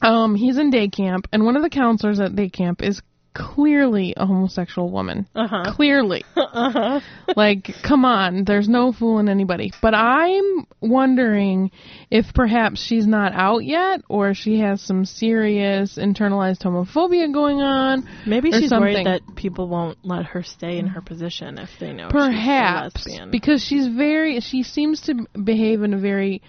um, 0.00 0.36
he's 0.36 0.58
in 0.58 0.70
day 0.70 0.88
camp, 0.88 1.26
and 1.32 1.44
one 1.44 1.56
of 1.56 1.62
the 1.62 1.70
counselors 1.70 2.20
at 2.20 2.36
day 2.36 2.48
camp 2.48 2.82
is 2.82 3.02
clearly 3.34 4.14
a 4.16 4.26
homosexual 4.26 4.92
woman. 4.92 5.26
Uh 5.34 5.48
huh. 5.48 5.72
Clearly. 5.74 6.24
Uh 6.36 6.70
huh. 6.70 7.00
like, 7.34 7.68
come 7.82 8.04
on, 8.04 8.44
there's 8.44 8.68
no 8.68 8.92
fooling 8.92 9.28
anybody. 9.28 9.72
But 9.82 9.92
I'm 9.92 10.68
wondering 10.80 11.72
if 12.12 12.26
perhaps 12.32 12.80
she's 12.80 13.08
not 13.08 13.32
out 13.32 13.64
yet, 13.64 14.02
or 14.08 14.34
she 14.34 14.60
has 14.60 14.80
some 14.80 15.04
serious 15.04 15.98
internalized 15.98 16.62
homophobia 16.62 17.32
going 17.32 17.60
on. 17.60 18.08
Maybe 18.24 18.52
she's 18.52 18.68
something. 18.68 18.94
worried 18.94 19.06
that 19.06 19.22
people 19.34 19.66
won't 19.66 19.98
let 20.04 20.26
her 20.26 20.44
stay 20.44 20.78
in 20.78 20.86
her 20.86 21.00
position 21.00 21.58
if 21.58 21.70
they 21.80 21.92
know 21.92 22.08
perhaps 22.08 23.02
she's 23.02 23.06
a 23.06 23.08
lesbian. 23.08 23.30
because 23.32 23.60
she's 23.64 23.88
very 23.88 24.38
she 24.38 24.62
seems 24.62 25.00
to 25.02 25.26
behave 25.42 25.82
in 25.82 25.92
a 25.92 25.98
very 25.98 26.40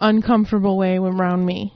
uncomfortable 0.00 0.76
way 0.76 0.96
around 0.96 1.44
me. 1.44 1.72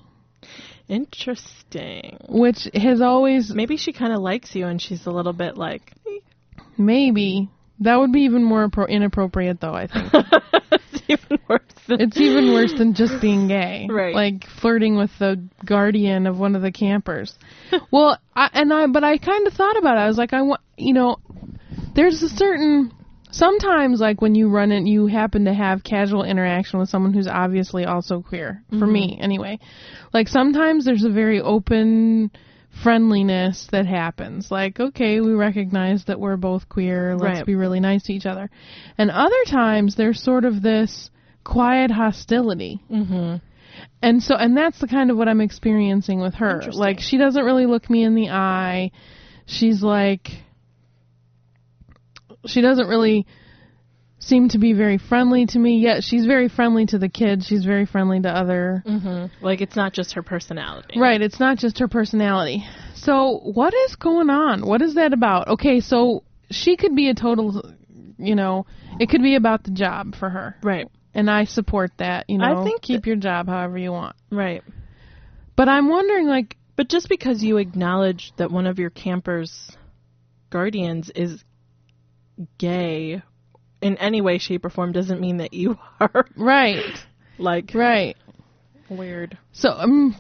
Interesting. 0.88 2.18
which 2.28 2.68
has 2.74 3.00
always 3.00 3.52
Maybe 3.54 3.76
she 3.76 3.92
kind 3.92 4.12
of 4.12 4.20
likes 4.20 4.54
you 4.54 4.66
and 4.66 4.80
she's 4.80 5.06
a 5.06 5.10
little 5.10 5.32
bit 5.32 5.56
like, 5.56 5.92
eh. 6.06 6.18
maybe. 6.76 7.48
That 7.80 7.96
would 7.96 8.12
be 8.12 8.20
even 8.22 8.44
more 8.44 8.68
appro- 8.68 8.88
inappropriate 8.88 9.60
though 9.60 9.74
i 9.74 9.86
think. 9.86 10.12
It's 10.94 11.02
even 11.08 11.38
worse 11.48 11.62
than 11.88 12.00
it's 12.00 12.16
even 12.20 12.52
worse 12.52 12.72
than 12.76 12.94
just 12.94 13.20
being 13.20 13.48
gay. 13.48 13.88
Right. 13.90 14.14
like 14.14 14.44
flirting 14.60 14.96
with 14.96 15.10
the 15.18 15.42
guardian 15.64 16.26
of 16.26 16.38
one 16.38 16.54
of 16.54 16.62
the 16.62 16.70
campers. 16.72 17.34
Well 17.90 18.18
I, 18.36 18.50
and 18.52 18.72
i 18.72 18.86
but 18.86 19.02
i 19.04 19.18
kind 19.18 19.46
of 19.46 19.54
thought 19.54 19.76
about 19.78 19.96
it. 19.96 20.00
I 20.00 20.08
was 20.08 20.16
like 20.18 20.32
i 20.32 20.42
want 20.42 20.60
you 20.76 20.94
know 20.94 21.16
there's 21.94 22.22
a 22.22 22.28
certain 22.28 22.92
sometimes 23.32 23.98
like 24.00 24.20
when 24.22 24.34
you 24.36 24.48
run 24.48 24.70
it 24.70 24.86
you 24.86 25.06
happen 25.08 25.44
to 25.46 25.52
have 25.54 25.82
casual 25.82 26.22
interaction 26.22 26.78
with 26.78 26.88
someone 26.88 27.12
who's 27.12 27.26
obviously 27.26 27.84
also 27.84 28.20
queer 28.22 28.62
for 28.70 28.86
Mhm. 28.86 28.92
me 28.92 29.18
anyway. 29.20 29.58
Like 30.12 30.28
sometimes 30.28 30.84
there's 30.84 31.04
a 31.04 31.10
very 31.10 31.40
open 31.40 32.30
friendliness 32.82 33.66
that 33.72 33.86
happens. 33.86 34.50
Like 34.50 34.78
okay 34.80 35.20
we 35.20 35.32
recognize 35.32 36.04
that 36.04 36.20
we're 36.20 36.36
both 36.36 36.68
queer. 36.68 37.16
Let's 37.16 37.38
Right. 37.38 37.46
be 37.46 37.54
really 37.54 37.80
nice 37.80 38.04
to 38.04 38.12
each 38.12 38.26
other. 38.26 38.48
And 38.96 39.10
other 39.10 39.44
times 39.46 39.94
there's 39.96 40.22
sort 40.22 40.44
of 40.44 40.62
this 40.62 41.10
quiet 41.44 41.90
hostility. 41.90 42.80
Hmm 42.88 43.36
and 44.02 44.22
so 44.22 44.34
and 44.34 44.54
that's 44.56 44.78
the 44.80 44.86
kind 44.86 45.10
of 45.10 45.16
what 45.16 45.28
i'm 45.28 45.40
experiencing 45.40 46.20
with 46.20 46.34
her. 46.34 46.62
Like 46.72 47.00
she 47.00 47.16
doesn't 47.16 47.42
really 47.44 47.64
look 47.66 47.88
me 47.88 48.02
in 48.04 48.14
the 48.14 48.28
eye. 48.28 48.90
She's 49.46 49.82
like 49.82 50.30
she 52.46 52.60
doesn't 52.60 52.88
really 52.88 53.26
seem 54.18 54.48
to 54.48 54.58
be 54.58 54.72
very 54.72 54.98
friendly 54.98 55.46
to 55.46 55.58
me 55.58 55.78
yet 55.80 56.04
she's 56.04 56.26
very 56.26 56.48
friendly 56.48 56.86
to 56.86 56.96
the 56.96 57.08
kids 57.08 57.44
she's 57.46 57.64
very 57.64 57.84
friendly 57.86 58.20
to 58.20 58.28
other 58.28 58.82
hmm 58.86 59.26
Like 59.40 59.60
it's 59.60 59.74
not 59.74 59.92
just 59.92 60.12
her 60.14 60.22
personality. 60.22 60.98
right 61.00 61.20
it's 61.20 61.40
not 61.40 61.58
just 61.58 61.78
her 61.80 61.88
personality. 61.88 62.64
So 62.94 63.40
what 63.42 63.74
is 63.74 63.96
going 63.96 64.30
on? 64.30 64.64
What 64.64 64.80
is 64.80 64.94
that 64.94 65.12
about? 65.12 65.48
Okay 65.48 65.80
so 65.80 66.22
she 66.50 66.76
could 66.76 66.94
be 66.94 67.08
a 67.08 67.14
total 67.14 67.74
you 68.18 68.36
know 68.36 68.66
it 69.00 69.08
could 69.08 69.22
be 69.22 69.34
about 69.34 69.64
the 69.64 69.72
job 69.72 70.14
for 70.14 70.28
her. 70.30 70.56
Right. 70.62 70.86
and 71.14 71.28
i 71.30 71.44
support 71.44 71.90
that 71.98 72.26
you 72.30 72.38
know. 72.38 72.60
I 72.60 72.64
think 72.64 72.80
keep 72.82 73.06
your 73.06 73.16
job 73.16 73.48
however 73.48 73.76
you 73.78 73.90
want. 73.90 74.14
Right. 74.30 74.62
but 75.56 75.68
i'm 75.68 75.88
wondering 75.88 76.28
like 76.28 76.56
But 76.76 76.88
just 76.88 77.08
because 77.08 77.42
you 77.42 77.56
acknowledge 77.56 78.32
that 78.36 78.52
one 78.52 78.66
of 78.68 78.78
your 78.78 78.90
campers' 78.90 79.76
guardians 80.50 81.10
is 81.14 81.42
gay 82.58 83.22
in 83.80 83.96
any 83.96 84.20
way, 84.20 84.38
shape, 84.38 84.64
or 84.64 84.70
form 84.70 84.92
doesn't 84.92 85.20
mean 85.20 85.38
that 85.38 85.52
you 85.52 85.78
are. 86.00 86.26
right 86.36 86.84
Like, 87.38 87.72
right 87.74 88.16
weird. 88.88 89.38
So, 89.52 89.70
um, 89.70 90.16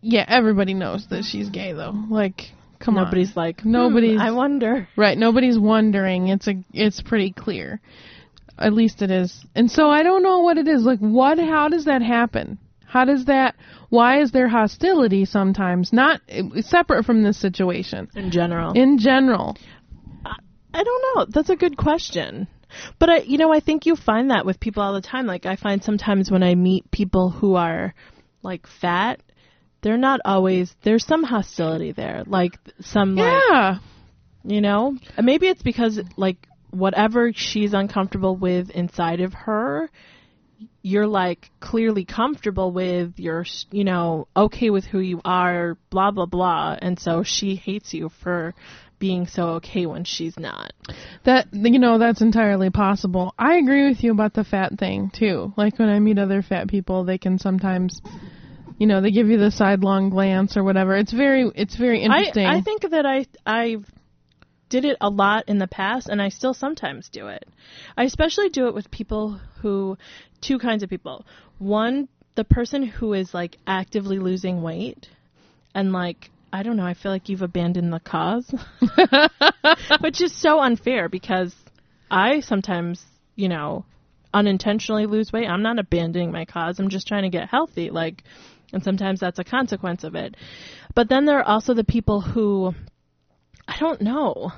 yeah, 0.00 0.24
everybody 0.26 0.74
knows 0.74 1.06
that 1.10 1.24
she's 1.24 1.48
gay, 1.48 1.72
though. 1.72 1.92
Like, 2.10 2.52
come 2.78 2.96
on. 2.98 3.04
Nobody's 3.04 3.36
on. 3.36 3.42
like, 3.42 3.60
hmm, 3.60 3.72
nobody's. 3.72 4.20
I 4.20 4.30
wonder. 4.32 4.88
right, 4.96 5.16
nobody's 5.16 5.58
wondering. 5.58 6.28
It's 6.28 6.48
a, 6.48 6.54
it's 6.72 7.00
pretty 7.00 7.32
clear. 7.32 7.80
At 8.58 8.72
least 8.72 9.02
it 9.02 9.10
is. 9.10 9.44
And 9.54 9.70
so 9.70 9.90
I 9.90 10.02
don't 10.02 10.22
know 10.22 10.40
what 10.40 10.56
it 10.58 10.66
is. 10.66 10.82
Like, 10.82 10.98
what? 11.00 11.38
How 11.38 11.68
does 11.68 11.84
that 11.84 12.02
happen? 12.02 12.58
How 12.86 13.04
does 13.04 13.26
that? 13.26 13.54
Why 13.90 14.20
is 14.20 14.32
there 14.32 14.48
hostility 14.48 15.24
sometimes? 15.26 15.92
Not 15.92 16.20
separate 16.60 17.04
from 17.04 17.22
this 17.22 17.38
situation. 17.38 18.08
In 18.14 18.30
general. 18.30 18.72
In 18.72 18.98
general. 18.98 19.56
I 20.76 20.84
don't 20.84 21.02
know. 21.16 21.26
That's 21.30 21.48
a 21.50 21.56
good 21.56 21.76
question. 21.76 22.48
But 22.98 23.08
I, 23.08 23.18
you 23.20 23.38
know, 23.38 23.52
I 23.52 23.60
think 23.60 23.86
you 23.86 23.96
find 23.96 24.30
that 24.30 24.44
with 24.44 24.60
people 24.60 24.82
all 24.82 24.92
the 24.92 25.00
time. 25.00 25.26
Like 25.26 25.46
I 25.46 25.56
find 25.56 25.82
sometimes 25.82 26.30
when 26.30 26.42
I 26.42 26.54
meet 26.54 26.90
people 26.90 27.30
who 27.30 27.54
are 27.54 27.94
like 28.42 28.66
fat, 28.80 29.20
they're 29.80 29.96
not 29.96 30.20
always. 30.24 30.74
There's 30.82 31.06
some 31.06 31.22
hostility 31.22 31.92
there. 31.92 32.24
Like 32.26 32.58
some 32.80 33.14
like 33.16 33.42
Yeah. 33.50 33.78
you 34.44 34.60
know, 34.60 34.96
And 35.16 35.24
maybe 35.24 35.46
it's 35.48 35.62
because 35.62 35.98
like 36.16 36.46
whatever 36.70 37.32
she's 37.32 37.72
uncomfortable 37.72 38.36
with 38.36 38.68
inside 38.70 39.20
of 39.20 39.32
her, 39.32 39.88
you're 40.82 41.06
like 41.06 41.50
clearly 41.60 42.04
comfortable 42.04 42.70
with. 42.72 43.14
You're 43.16 43.46
you 43.70 43.84
know 43.84 44.28
okay 44.36 44.70
with 44.70 44.84
who 44.84 44.98
you 44.98 45.20
are. 45.24 45.78
Blah 45.90 46.10
blah 46.10 46.26
blah. 46.26 46.76
And 46.82 46.98
so 46.98 47.22
she 47.22 47.54
hates 47.54 47.94
you 47.94 48.10
for 48.22 48.54
being 48.98 49.26
so 49.26 49.48
okay 49.54 49.86
when 49.86 50.04
she's 50.04 50.38
not. 50.38 50.72
That 51.24 51.48
you 51.52 51.78
know, 51.78 51.98
that's 51.98 52.20
entirely 52.20 52.70
possible. 52.70 53.34
I 53.38 53.56
agree 53.56 53.88
with 53.88 54.02
you 54.02 54.12
about 54.12 54.34
the 54.34 54.44
fat 54.44 54.78
thing 54.78 55.10
too. 55.14 55.52
Like 55.56 55.78
when 55.78 55.88
I 55.88 55.98
meet 55.98 56.18
other 56.18 56.42
fat 56.42 56.68
people, 56.68 57.04
they 57.04 57.18
can 57.18 57.38
sometimes 57.38 58.00
you 58.78 58.86
know, 58.86 59.00
they 59.00 59.10
give 59.10 59.28
you 59.28 59.38
the 59.38 59.50
sidelong 59.50 60.10
glance 60.10 60.56
or 60.56 60.62
whatever. 60.62 60.96
It's 60.96 61.12
very 61.12 61.50
it's 61.54 61.76
very 61.76 62.02
interesting. 62.02 62.46
I, 62.46 62.58
I 62.58 62.60
think 62.60 62.82
that 62.90 63.06
I 63.06 63.26
I 63.46 63.76
did 64.68 64.84
it 64.84 64.96
a 65.00 65.08
lot 65.08 65.44
in 65.48 65.58
the 65.58 65.66
past, 65.66 66.08
and 66.08 66.20
I 66.20 66.28
still 66.28 66.54
sometimes 66.54 67.08
do 67.08 67.28
it. 67.28 67.46
I 67.96 68.04
especially 68.04 68.48
do 68.48 68.66
it 68.66 68.74
with 68.74 68.90
people 68.90 69.40
who, 69.60 69.96
two 70.40 70.58
kinds 70.58 70.82
of 70.82 70.90
people. 70.90 71.24
One, 71.58 72.08
the 72.34 72.44
person 72.44 72.82
who 72.82 73.12
is 73.12 73.32
like 73.32 73.56
actively 73.66 74.18
losing 74.18 74.62
weight, 74.62 75.08
and 75.74 75.92
like 75.92 76.30
I 76.56 76.62
don't 76.62 76.78
know, 76.78 76.86
I 76.86 76.94
feel 76.94 77.12
like 77.12 77.28
you've 77.28 77.42
abandoned 77.42 77.92
the 77.92 78.00
cause, 78.00 78.50
which 80.00 80.22
is 80.22 80.34
so 80.34 80.58
unfair 80.58 81.10
because 81.10 81.54
I 82.10 82.40
sometimes, 82.40 83.04
you 83.34 83.50
know, 83.50 83.84
unintentionally 84.32 85.04
lose 85.04 85.30
weight. 85.34 85.48
I'm 85.48 85.62
not 85.62 85.78
abandoning 85.78 86.32
my 86.32 86.46
cause. 86.46 86.78
I'm 86.78 86.88
just 86.88 87.06
trying 87.06 87.24
to 87.24 87.28
get 87.28 87.50
healthy. 87.50 87.90
Like, 87.90 88.22
and 88.72 88.82
sometimes 88.82 89.20
that's 89.20 89.38
a 89.38 89.44
consequence 89.44 90.02
of 90.02 90.14
it. 90.14 90.34
But 90.94 91.10
then 91.10 91.26
there 91.26 91.40
are 91.40 91.46
also 91.46 91.74
the 91.74 91.84
people 91.84 92.22
who, 92.22 92.72
I 93.68 93.76
don't 93.78 94.00
know. 94.00 94.50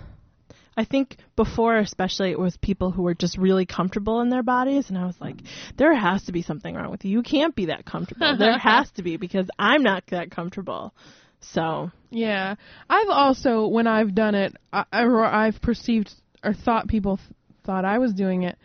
I 0.76 0.84
think 0.84 1.16
before, 1.34 1.78
especially, 1.78 2.30
it 2.30 2.38
was 2.38 2.56
people 2.58 2.92
who 2.92 3.02
were 3.02 3.14
just 3.14 3.36
really 3.36 3.66
comfortable 3.66 4.20
in 4.20 4.28
their 4.28 4.44
bodies, 4.44 4.88
and 4.88 4.96
I 4.96 5.04
was 5.04 5.20
like, 5.20 5.38
there 5.76 5.96
has 5.96 6.26
to 6.26 6.32
be 6.32 6.42
something 6.42 6.76
wrong 6.76 6.92
with 6.92 7.04
you. 7.04 7.10
You 7.10 7.22
can't 7.24 7.56
be 7.56 7.66
that 7.66 7.84
comfortable. 7.84 8.36
there 8.38 8.56
has 8.58 8.88
to 8.92 9.02
be 9.02 9.16
because 9.16 9.50
I'm 9.58 9.82
not 9.82 10.04
that 10.12 10.30
comfortable. 10.30 10.94
So 11.40 11.90
Yeah, 12.10 12.54
I've 12.88 13.08
also 13.08 13.66
when 13.68 13.86
I've 13.86 14.14
done 14.14 14.34
it, 14.34 14.54
I, 14.72 14.84
or 15.02 15.24
I've 15.24 15.60
perceived 15.60 16.10
or 16.42 16.52
thought 16.54 16.88
people 16.88 17.16
th- 17.16 17.28
thought 17.64 17.84
I 17.84 17.98
was 17.98 18.12
doing 18.12 18.42
it, 18.44 18.56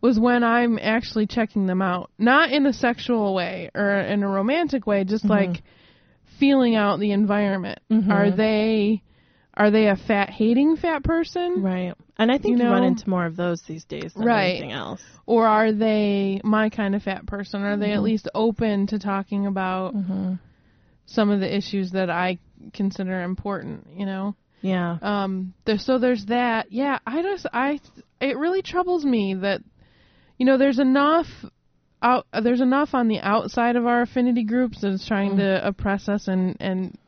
was 0.00 0.18
when 0.18 0.42
I'm 0.44 0.78
actually 0.78 1.26
checking 1.26 1.66
them 1.66 1.82
out, 1.82 2.10
not 2.18 2.50
in 2.50 2.66
a 2.66 2.72
sexual 2.72 3.34
way 3.34 3.70
or 3.74 4.00
in 4.00 4.22
a 4.22 4.28
romantic 4.28 4.86
way, 4.86 5.04
just 5.04 5.24
Mhm. 5.24 5.30
like 5.30 5.62
feeling 6.38 6.74
out 6.74 6.98
the 7.00 7.12
environment. 7.12 7.80
Mhm. 7.90 8.10
Are 8.10 8.30
they 8.30 9.02
are 9.54 9.70
they 9.70 9.88
a 9.88 9.96
fat 9.96 10.30
hating 10.30 10.76
fat 10.76 11.04
person? 11.04 11.62
right, 11.62 11.94
and 12.18 12.32
I 12.32 12.38
think 12.38 12.58
You 12.58 12.64
you, 12.64 12.70
run 12.70 12.84
into 12.84 13.08
more 13.10 13.26
of 13.26 13.36
those 13.36 13.60
these 13.62 13.84
days 13.84 14.14
than 14.14 14.24
Right. 14.26 14.52
anything 14.56 14.72
else. 14.72 15.02
Or 15.26 15.46
are 15.46 15.72
they 15.72 16.40
my 16.42 16.68
kind 16.70 16.94
of 16.94 17.02
fat 17.02 17.26
person? 17.26 17.62
Are 17.62 17.76
they 17.76 17.92
at 17.92 18.00
Mhm. 18.00 18.04
least 18.04 18.28
open 18.34 18.86
to 18.88 18.98
talking 18.98 19.46
about 19.46 19.94
hmm 19.94 20.34
some 21.12 21.30
of 21.30 21.40
the 21.40 21.56
issues 21.56 21.92
that 21.92 22.10
I 22.10 22.38
consider 22.72 23.22
important, 23.22 23.88
you 23.96 24.06
know? 24.06 24.34
Yeah. 24.60 24.98
Um 25.02 25.54
there 25.64 25.78
so 25.78 25.98
there's 25.98 26.26
that. 26.26 26.70
Yeah, 26.70 26.98
I 27.06 27.22
just 27.22 27.46
I 27.52 27.80
it 28.20 28.36
really 28.38 28.62
troubles 28.62 29.04
me 29.04 29.34
that 29.34 29.60
you 30.38 30.46
know, 30.46 30.58
there's 30.58 30.78
enough 30.78 31.26
out 32.02 32.26
there's 32.42 32.60
enough 32.60 32.94
on 32.94 33.08
the 33.08 33.20
outside 33.20 33.76
of 33.76 33.86
our 33.86 34.02
affinity 34.02 34.44
groups 34.44 34.80
that 34.80 34.92
is 34.92 35.04
trying 35.06 35.36
to 35.36 35.66
oppress 35.66 36.08
us 36.08 36.26
and 36.26 36.56
and 36.58 36.98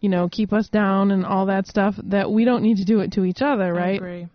you 0.00 0.08
know 0.08 0.28
keep 0.28 0.52
us 0.52 0.68
down 0.68 1.10
and 1.10 1.24
all 1.24 1.46
that 1.46 1.66
stuff 1.66 1.94
that 2.04 2.30
we 2.30 2.44
don't 2.44 2.62
need 2.62 2.76
to 2.76 2.84
do 2.84 3.00
it 3.00 3.12
to 3.12 3.24
each 3.24 3.40
other, 3.40 3.72
right? 3.72 3.92
I 3.92 4.04
agree. 4.04 4.26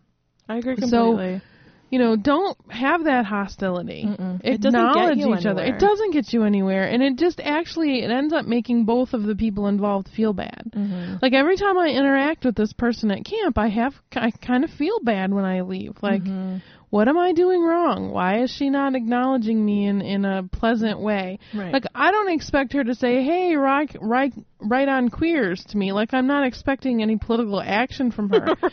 I 0.49 0.57
agree 0.57 0.75
So, 0.77 1.11
completely. 1.11 1.41
You 1.89 1.99
know, 1.99 2.15
don't 2.17 2.57
have 2.69 3.05
that 3.05 3.25
hostility. 3.25 4.03
It 4.43 4.61
doesn't 4.61 4.73
get 4.73 4.89
Acknowledge 4.89 5.17
you 5.17 5.35
each 5.35 5.45
other. 5.45 5.63
It 5.63 5.79
doesn't 5.79 6.11
get 6.11 6.33
you 6.33 6.43
anywhere, 6.43 6.83
and 6.83 7.01
it 7.01 7.17
just 7.17 7.39
actually 7.39 8.03
it 8.03 8.11
ends 8.11 8.33
up 8.33 8.45
making 8.45 8.85
both 8.85 9.13
of 9.13 9.23
the 9.23 9.35
people 9.35 9.67
involved 9.67 10.09
feel 10.09 10.33
bad. 10.33 10.63
Mhm. 10.75 11.21
Like 11.21 11.33
every 11.33 11.55
time 11.55 11.77
I 11.77 11.87
interact 11.89 12.43
with 12.45 12.55
this 12.55 12.73
person 12.73 13.11
at 13.11 13.23
camp, 13.23 13.57
I 13.57 13.67
have 13.67 13.93
I 14.15 14.31
kind 14.31 14.63
of 14.63 14.69
feel 14.71 14.99
bad 15.01 15.33
when 15.33 15.45
I 15.45 15.61
leave. 15.61 15.95
Like, 16.01 16.23
Mm-hmm. 16.23 16.57
What 16.89 17.07
am 17.07 17.17
I 17.17 17.33
doing 17.33 17.61
wrong? 17.63 18.11
Why 18.11 18.41
is 18.43 18.51
she 18.51 18.69
not 18.69 18.95
acknowledging 18.95 19.63
me 19.63 19.85
in 19.85 20.01
in 20.01 20.23
a 20.23 20.43
pleasant 20.43 20.99
way? 20.99 21.39
Right. 21.53 21.73
Like 21.73 21.85
I 21.93 22.11
don't 22.11 22.31
expect 22.31 22.73
her 22.73 22.83
to 22.83 22.95
say, 22.95 23.23
"Hey, 23.23 23.55
right, 23.55 23.93
right, 23.99 24.33
right 24.59 24.87
on 24.87 25.09
queers" 25.09 25.63
to 25.69 25.77
me. 25.77 25.91
Like 25.91 26.13
I'm 26.13 26.27
not 26.27 26.45
expecting 26.45 27.01
any 27.01 27.17
political 27.17 27.61
action 27.61 28.11
from 28.11 28.29
her. 28.29 28.55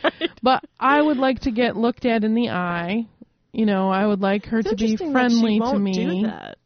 But 0.43 0.63
I 0.79 1.01
would 1.01 1.17
like 1.17 1.41
to 1.41 1.51
get 1.51 1.75
looked 1.75 2.05
at 2.05 2.23
in 2.23 2.35
the 2.35 2.51
eye. 2.51 3.07
You 3.53 3.65
know, 3.65 3.89
I 3.89 4.07
would 4.07 4.21
like 4.21 4.45
her 4.47 4.59
It's 4.59 4.69
to 4.69 4.77
be 4.77 4.93
interesting 4.93 5.13
that 5.15 5.31
she 5.31 5.37
friendly 5.39 5.61
to 5.61 5.79
me. 5.79 6.21
Do 6.21 6.27
that. 6.27 6.59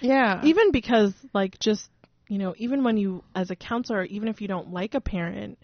Yeah. 0.00 0.40
Even 0.44 0.70
because, 0.70 1.12
like, 1.32 1.58
just 1.58 1.90
you 2.28 2.38
know, 2.38 2.54
even 2.56 2.84
when 2.84 2.96
you, 2.96 3.24
as 3.34 3.50
a 3.50 3.56
counselor, 3.56 4.04
even 4.04 4.28
if 4.28 4.40
you 4.40 4.48
don't 4.48 4.72
like 4.72 4.94
a 4.94 5.00
parent, 5.00 5.58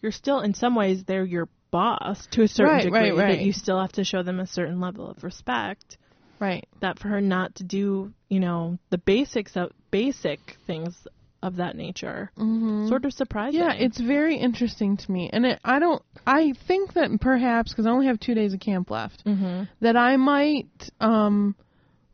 you're 0.00 0.12
still 0.12 0.40
in 0.40 0.54
some 0.54 0.74
ways 0.74 1.04
they're 1.04 1.24
your 1.24 1.48
boss 1.76 2.26
to 2.32 2.42
a 2.42 2.48
certain 2.48 2.72
Right, 2.74 2.84
degree. 2.84 3.10
right, 3.10 3.16
right. 3.16 3.36
That 3.38 3.44
you 3.44 3.52
still 3.52 3.78
have 3.80 3.92
to 3.92 4.04
show 4.04 4.22
them 4.22 4.40
a 4.40 4.46
certain 4.46 4.80
level 4.80 5.08
of 5.10 5.22
respect. 5.22 5.98
Right. 6.38 6.66
That 6.80 6.98
for 6.98 7.08
her 7.08 7.20
not 7.20 7.54
to 7.56 7.64
do, 7.64 8.12
you 8.28 8.40
know, 8.40 8.78
the 8.90 8.98
basics 8.98 9.56
of 9.56 9.72
basic 9.90 10.40
things 10.66 11.06
of 11.42 11.56
that 11.56 11.76
nature, 11.76 12.30
Mhm. 12.38 12.88
sort 12.88 13.04
of 13.04 13.12
surprising. 13.12 13.60
Yeah, 13.60 13.72
it's 13.74 14.00
very 14.00 14.36
interesting 14.36 14.96
to 14.96 15.12
me, 15.12 15.28
and 15.32 15.44
it, 15.46 15.60
I 15.64 15.78
don't. 15.78 16.02
I 16.26 16.54
think 16.66 16.94
that 16.94 17.10
perhaps 17.20 17.72
because 17.72 17.86
I 17.86 17.90
only 17.90 18.06
have 18.06 18.18
two 18.18 18.34
days 18.34 18.54
of 18.54 18.60
camp 18.60 18.90
left, 18.90 19.22
hmm 19.26 19.64
that 19.80 19.96
I 19.96 20.16
might 20.16 20.68
um 21.00 21.54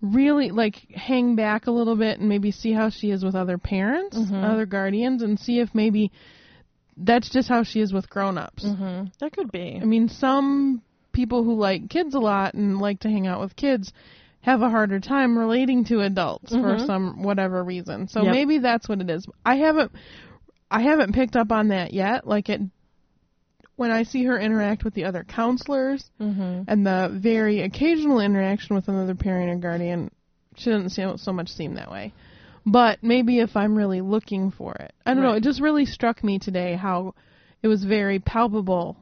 really 0.01 0.51
like 0.51 0.77
hang 0.91 1.37
back 1.37 1.67
a 1.69 1.71
little 1.71 1.97
bit 1.97 2.19
and 2.19 2.29
maybe 2.29 2.51
see 2.51 2.73
how 2.73 2.91
she 2.91 3.11
is 3.13 3.25
with 3.25 3.37
other 3.37 3.59
parents, 3.59 4.17
Mhm. 4.17 4.45
other 4.45 4.67
guardians, 4.67 5.23
and 5.23 5.39
see 5.39 5.61
if 5.61 5.73
maybe 5.75 6.11
that's 6.97 7.31
just 7.31 7.49
how 7.49 7.63
she 7.63 7.81
is 7.81 7.93
with 7.93 8.09
grown-ups. 8.11 8.65
hmm 8.65 9.05
That 9.21 9.33
could 9.33 9.51
be. 9.51 9.79
I 9.81 9.85
mean, 9.85 10.09
some 10.09 10.83
people 11.13 11.45
who 11.45 11.55
like 11.55 11.89
kids 11.89 12.15
a 12.15 12.19
lot 12.19 12.55
and 12.55 12.79
like 12.79 13.01
to 13.01 13.09
hang 13.09 13.27
out 13.27 13.41
with 13.41 13.55
kids 13.57 13.93
have 14.41 14.61
a 14.63 14.69
harder 14.71 14.99
time 14.99 15.39
relating 15.39 15.85
to 15.85 16.01
adults 16.01 16.51
for 16.51 16.77
Mhm. 16.77 16.87
some 16.87 17.23
whatever 17.23 17.63
reason. 17.63 18.09
So 18.09 18.23
Yep. 18.25 18.33
maybe 18.33 18.59
that's 18.59 18.89
what 18.89 19.01
it 19.01 19.09
is. 19.11 19.27
I 19.45 19.57
haven't 19.57 19.93
I 20.71 20.81
haven't 20.83 21.13
picked 21.13 21.37
up 21.37 21.53
on 21.53 21.69
that 21.69 21.93
yet. 21.93 22.27
Like 22.27 22.49
it 22.49 22.61
when 23.77 23.91
I 23.91 24.03
see 24.05 24.25
her 24.25 24.39
interact 24.39 24.85
with 24.85 24.95
the 24.95 25.05
other 25.05 25.25
counselors 25.25 26.11
hmm 26.19 26.63
and 26.69 26.87
the 26.87 27.11
very 27.13 27.61
occasional 27.63 28.21
interaction 28.21 28.77
with 28.77 28.89
another 28.89 29.15
parent 29.15 29.51
or 29.51 29.57
guardian, 29.57 30.11
she 30.57 30.71
doesn't 30.71 30.91
seem, 30.91 31.17
so 31.17 31.33
much 31.33 31.49
seem 31.51 31.75
that 31.75 31.91
way. 31.91 32.13
But 32.65 33.03
maybe 33.03 33.41
if 33.41 33.57
I'm 33.57 33.75
really 33.77 34.01
looking 34.01 34.51
for 34.51 34.75
it, 34.75 34.93
I 35.05 35.15
don't 35.15 35.23
know. 35.23 35.33
It 35.33 35.43
just 35.43 35.61
really 35.61 35.85
struck 35.87 36.23
me 36.23 36.39
today 36.39 36.75
how 36.77 37.15
it 37.63 37.69
was 37.69 37.83
very 37.85 38.19
palpable 38.21 38.97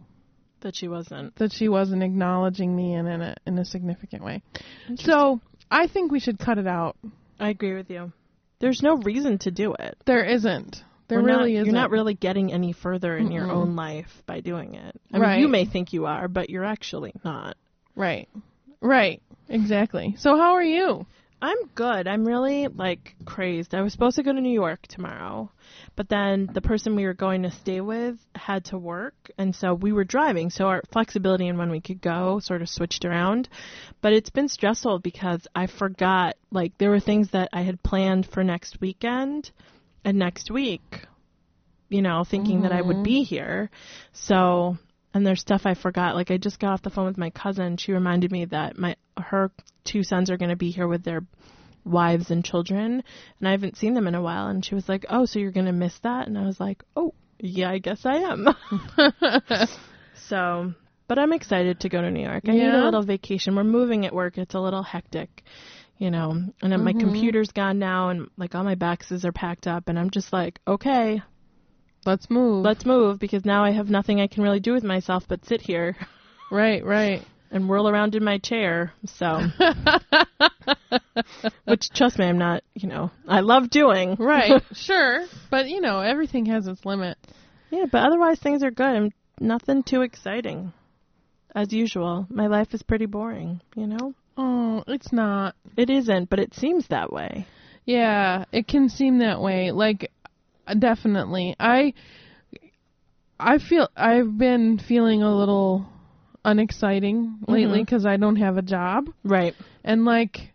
That 0.61 0.75
she 0.75 0.89
wasn't. 0.89 1.37
that 1.37 1.53
she 1.53 1.69
wasn't 1.69 2.03
acknowledging 2.03 2.75
me 2.75 2.95
in, 2.95 3.07
in 3.07 3.21
a 3.21 3.37
in 3.47 3.59
a 3.59 3.65
significant 3.65 4.25
way. 4.25 4.43
So 4.97 5.41
I 5.71 5.87
think 5.89 6.11
we 6.11 6.21
should 6.21 6.39
cut 6.39 6.59
it 6.59 6.67
out. 6.67 6.97
I 7.39 7.51
agree 7.51 7.75
with 7.75 7.91
you. 7.91 8.13
There's 8.61 8.83
no 8.83 8.97
reason 8.97 9.39
to 9.39 9.51
do 9.51 9.75
it. 9.79 9.97
There 10.07 10.25
isn't. 10.25 10.83
There 11.09 11.21
We're 11.23 11.29
not- 11.29 11.39
really 11.39 11.55
isn't. 11.57 11.67
You're 11.67 11.75
not 11.75 11.91
really 11.91 12.15
getting 12.15 12.53
any 12.53 12.73
further 12.73 13.17
in 13.17 13.31
your 13.33 13.47
Mm-mm. 13.47 13.53
own 13.55 13.77
life 13.77 14.23
by 14.27 14.41
doing 14.41 14.75
it. 14.75 15.01
I 15.13 15.19
Right. 15.19 15.33
mean, 15.33 15.41
you 15.41 15.49
may 15.49 15.65
think 15.65 15.93
you 15.93 16.07
are, 16.07 16.29
but 16.29 16.51
you're 16.51 16.65
actually 16.65 17.13
not. 17.25 17.57
right. 17.97 18.29
Right. 18.83 19.21
Exactly. 19.49 20.15
So 20.19 20.37
how 20.37 20.53
are 20.55 20.63
you? 20.63 21.05
I'm 21.43 21.57
good. 21.75 22.07
I'm 22.07 22.27
really 22.27 22.69
like 22.69 23.17
crazed. 23.25 23.75
I 23.75 23.81
was 23.81 23.93
supposed 23.93 24.17
to 24.17 24.23
go 24.23 24.33
to 24.33 24.41
New 24.41 24.53
York 24.53 24.87
tomorrow, 24.87 25.51
but 25.97 26.09
then 26.09 26.51
the 26.53 26.61
person 26.61 26.97
we 26.97 27.07
were 27.07 27.15
going 27.15 27.45
to 27.45 27.51
stay 27.51 27.81
with 27.81 28.17
had 28.35 28.67
to 28.67 28.79
work, 28.79 29.15
and 29.39 29.55
so 29.55 29.73
we 29.73 29.93
were 29.93 30.05
driving. 30.05 30.51
So 30.51 30.67
our 30.67 30.83
flexibility 30.93 31.49
in 31.49 31.57
when 31.57 31.71
we 31.71 31.81
could 31.81 32.03
go 32.03 32.41
sort 32.41 32.61
of 32.61 32.69
switched 32.69 33.07
around. 33.07 33.49
But 34.03 34.13
it's 34.13 34.31
been 34.31 34.49
stressful 34.49 34.99
because 34.99 35.47
I 35.55 35.67
forgot 35.67 36.37
like 36.51 36.77
there 36.77 36.91
were 36.91 37.01
things 37.01 37.31
that 37.31 37.49
I 37.53 37.63
had 37.63 37.83
planned 37.83 38.27
for 38.27 38.45
next 38.45 38.81
weekend 38.81 39.51
and 40.05 40.19
next 40.19 40.51
week. 40.51 40.83
You 41.89 42.03
know, 42.03 42.23
thinking 42.23 42.63
that 42.63 42.73
I 42.73 42.83
would 42.83 42.99
Mhm. 42.99 43.03
be 43.03 43.23
here. 43.25 43.71
So 44.13 44.77
and 45.15 45.27
there's 45.27 45.41
stuff 45.41 45.63
I 45.65 45.75
forgot. 45.75 46.15
Like 46.15 46.31
I 46.31 46.37
just 46.37 46.59
got 46.61 46.73
off 46.73 46.83
the 46.83 46.91
phone 46.91 47.07
with 47.07 47.19
my 47.19 47.31
cousin. 47.31 47.77
She 47.77 47.93
reminded 47.93 48.31
me 48.31 48.45
that 48.47 48.79
my 48.79 48.97
her 49.17 49.51
two 49.85 50.03
sons 50.03 50.31
are 50.31 50.37
going 50.37 50.51
to 50.51 50.57
be 50.57 50.71
here 50.71 50.89
with 50.89 51.03
their 51.05 51.23
wives 51.85 52.31
and 52.31 52.45
children, 52.45 53.03
and 53.39 53.49
I 53.49 53.53
haven't 53.53 53.77
seen 53.77 53.95
them 53.95 54.07
in 54.07 54.15
a 54.15 54.23
while. 54.23 54.47
And 54.49 54.65
she 54.65 54.75
was 54.75 54.89
like, 54.89 55.07
"Oh, 55.09 55.25
so 55.25 55.39
you're 55.39 55.51
going 55.51 55.67
to 55.67 55.73
miss 55.73 55.99
that?" 56.01 56.29
And 56.29 56.39
I 56.39 56.45
was 56.47 56.61
like, 56.61 56.83
"Oh, 56.97 57.15
yeah, 57.39 57.71
I 57.71 57.79
guess 57.79 58.05
I 58.05 58.17
am." 58.17 58.49
so, 60.29 60.73
but 61.09 61.19
I'm 61.19 61.33
excited 61.33 61.81
to 61.81 61.89
go 61.89 62.01
to 62.01 62.11
New 62.11 62.23
York. 62.23 62.45
I 62.49 62.53
need 62.53 62.75
a 62.75 62.85
little 62.85 63.03
vacation. 63.03 63.57
We're 63.57 63.65
moving 63.65 64.07
at 64.07 64.15
work. 64.15 64.39
It's 64.39 64.55
a 64.55 64.61
little 64.61 64.83
hectic. 64.83 65.43
You 65.99 66.11
know, 66.11 66.31
and 66.31 66.73
then 66.73 66.83
my 66.83 66.95
Mhm. 66.95 67.01
computer's 67.01 67.51
gone 67.51 67.79
now, 67.79 68.09
and 68.09 68.29
like 68.39 68.55
all 68.55 68.65
my 68.65 68.75
boxes 68.75 69.25
are 69.27 69.33
packed 69.33 69.67
up, 69.67 69.89
and 69.89 69.99
I'm 69.99 70.09
just 70.09 70.33
like, 70.33 70.59
okay, 70.67 71.21
Let's 72.07 72.31
move. 72.31 72.65
let's 72.65 72.87
move 72.87 73.19
because 73.19 73.45
now 73.45 73.65
I 73.65 73.73
have 73.73 73.91
nothing 73.91 74.21
I 74.21 74.27
can 74.27 74.43
really 74.43 74.61
do 74.61 74.73
with 74.73 74.85
myself 74.85 75.25
but 75.29 75.45
sit 75.45 75.61
here 75.61 75.97
right, 76.51 76.85
right. 76.85 77.23
and 77.51 77.69
whirl 77.69 77.89
around 77.89 78.15
in 78.15 78.25
my 78.25 78.39
chair. 78.39 78.93
So, 79.07 79.41
which 81.65 81.91
trust 81.91 82.19
me, 82.19 82.27
I'm 82.27 82.39
not. 82.39 82.63
You 82.75 82.89
know, 82.89 83.11
I 83.29 83.41
love 83.41 83.71
doing. 83.71 84.17
Right. 84.19 84.63
sure. 84.73 85.27
But 85.51 85.69
you 85.69 85.81
know, 85.81 86.01
everything 86.01 86.47
has 86.47 86.67
its 86.67 86.85
limit. 86.85 87.19
yeah, 87.71 87.87
but 87.91 88.05
otherwise 88.05 88.39
things 88.39 88.63
are 88.63 88.71
good. 88.71 88.87
I'm 88.87 89.11
nothing 89.39 89.83
too 89.83 90.03
exciting. 90.03 90.73
As 91.55 91.73
usual, 91.73 92.27
my 92.31 92.47
life 92.47 92.73
is 92.75 92.83
pretty 92.83 93.07
boring. 93.07 93.61
You 93.75 93.89
know, 93.89 94.15
Oh, 94.37 94.85
it's 94.87 95.13
not. 95.13 95.57
it 95.77 95.91
isn't, 95.91 96.31
but 96.31 96.39
it 96.39 96.55
seems 96.55 96.87
that 96.89 97.13
way. 97.13 97.47
Yeah, 97.85 98.45
it 98.53 98.69
can 98.69 98.89
seem 98.89 99.19
that 99.19 99.41
way. 99.41 99.73
Like 99.73 100.11
definitely. 100.75 101.55
I 101.59 101.95
I 103.39 103.59
feel 103.59 103.89
I've 103.97 104.37
been 104.37 104.79
feeling 104.79 105.23
a 105.23 105.35
little 105.35 105.87
unexciting 106.45 107.39
lately 107.49 107.83
Mhm. 107.85 107.89
cuz 107.89 108.07
I 108.07 108.17
don't 108.17 108.37
have 108.37 108.57
a 108.57 108.63
job 108.63 109.11
Right. 109.25 109.55
and 109.85 110.05
like 110.05 110.53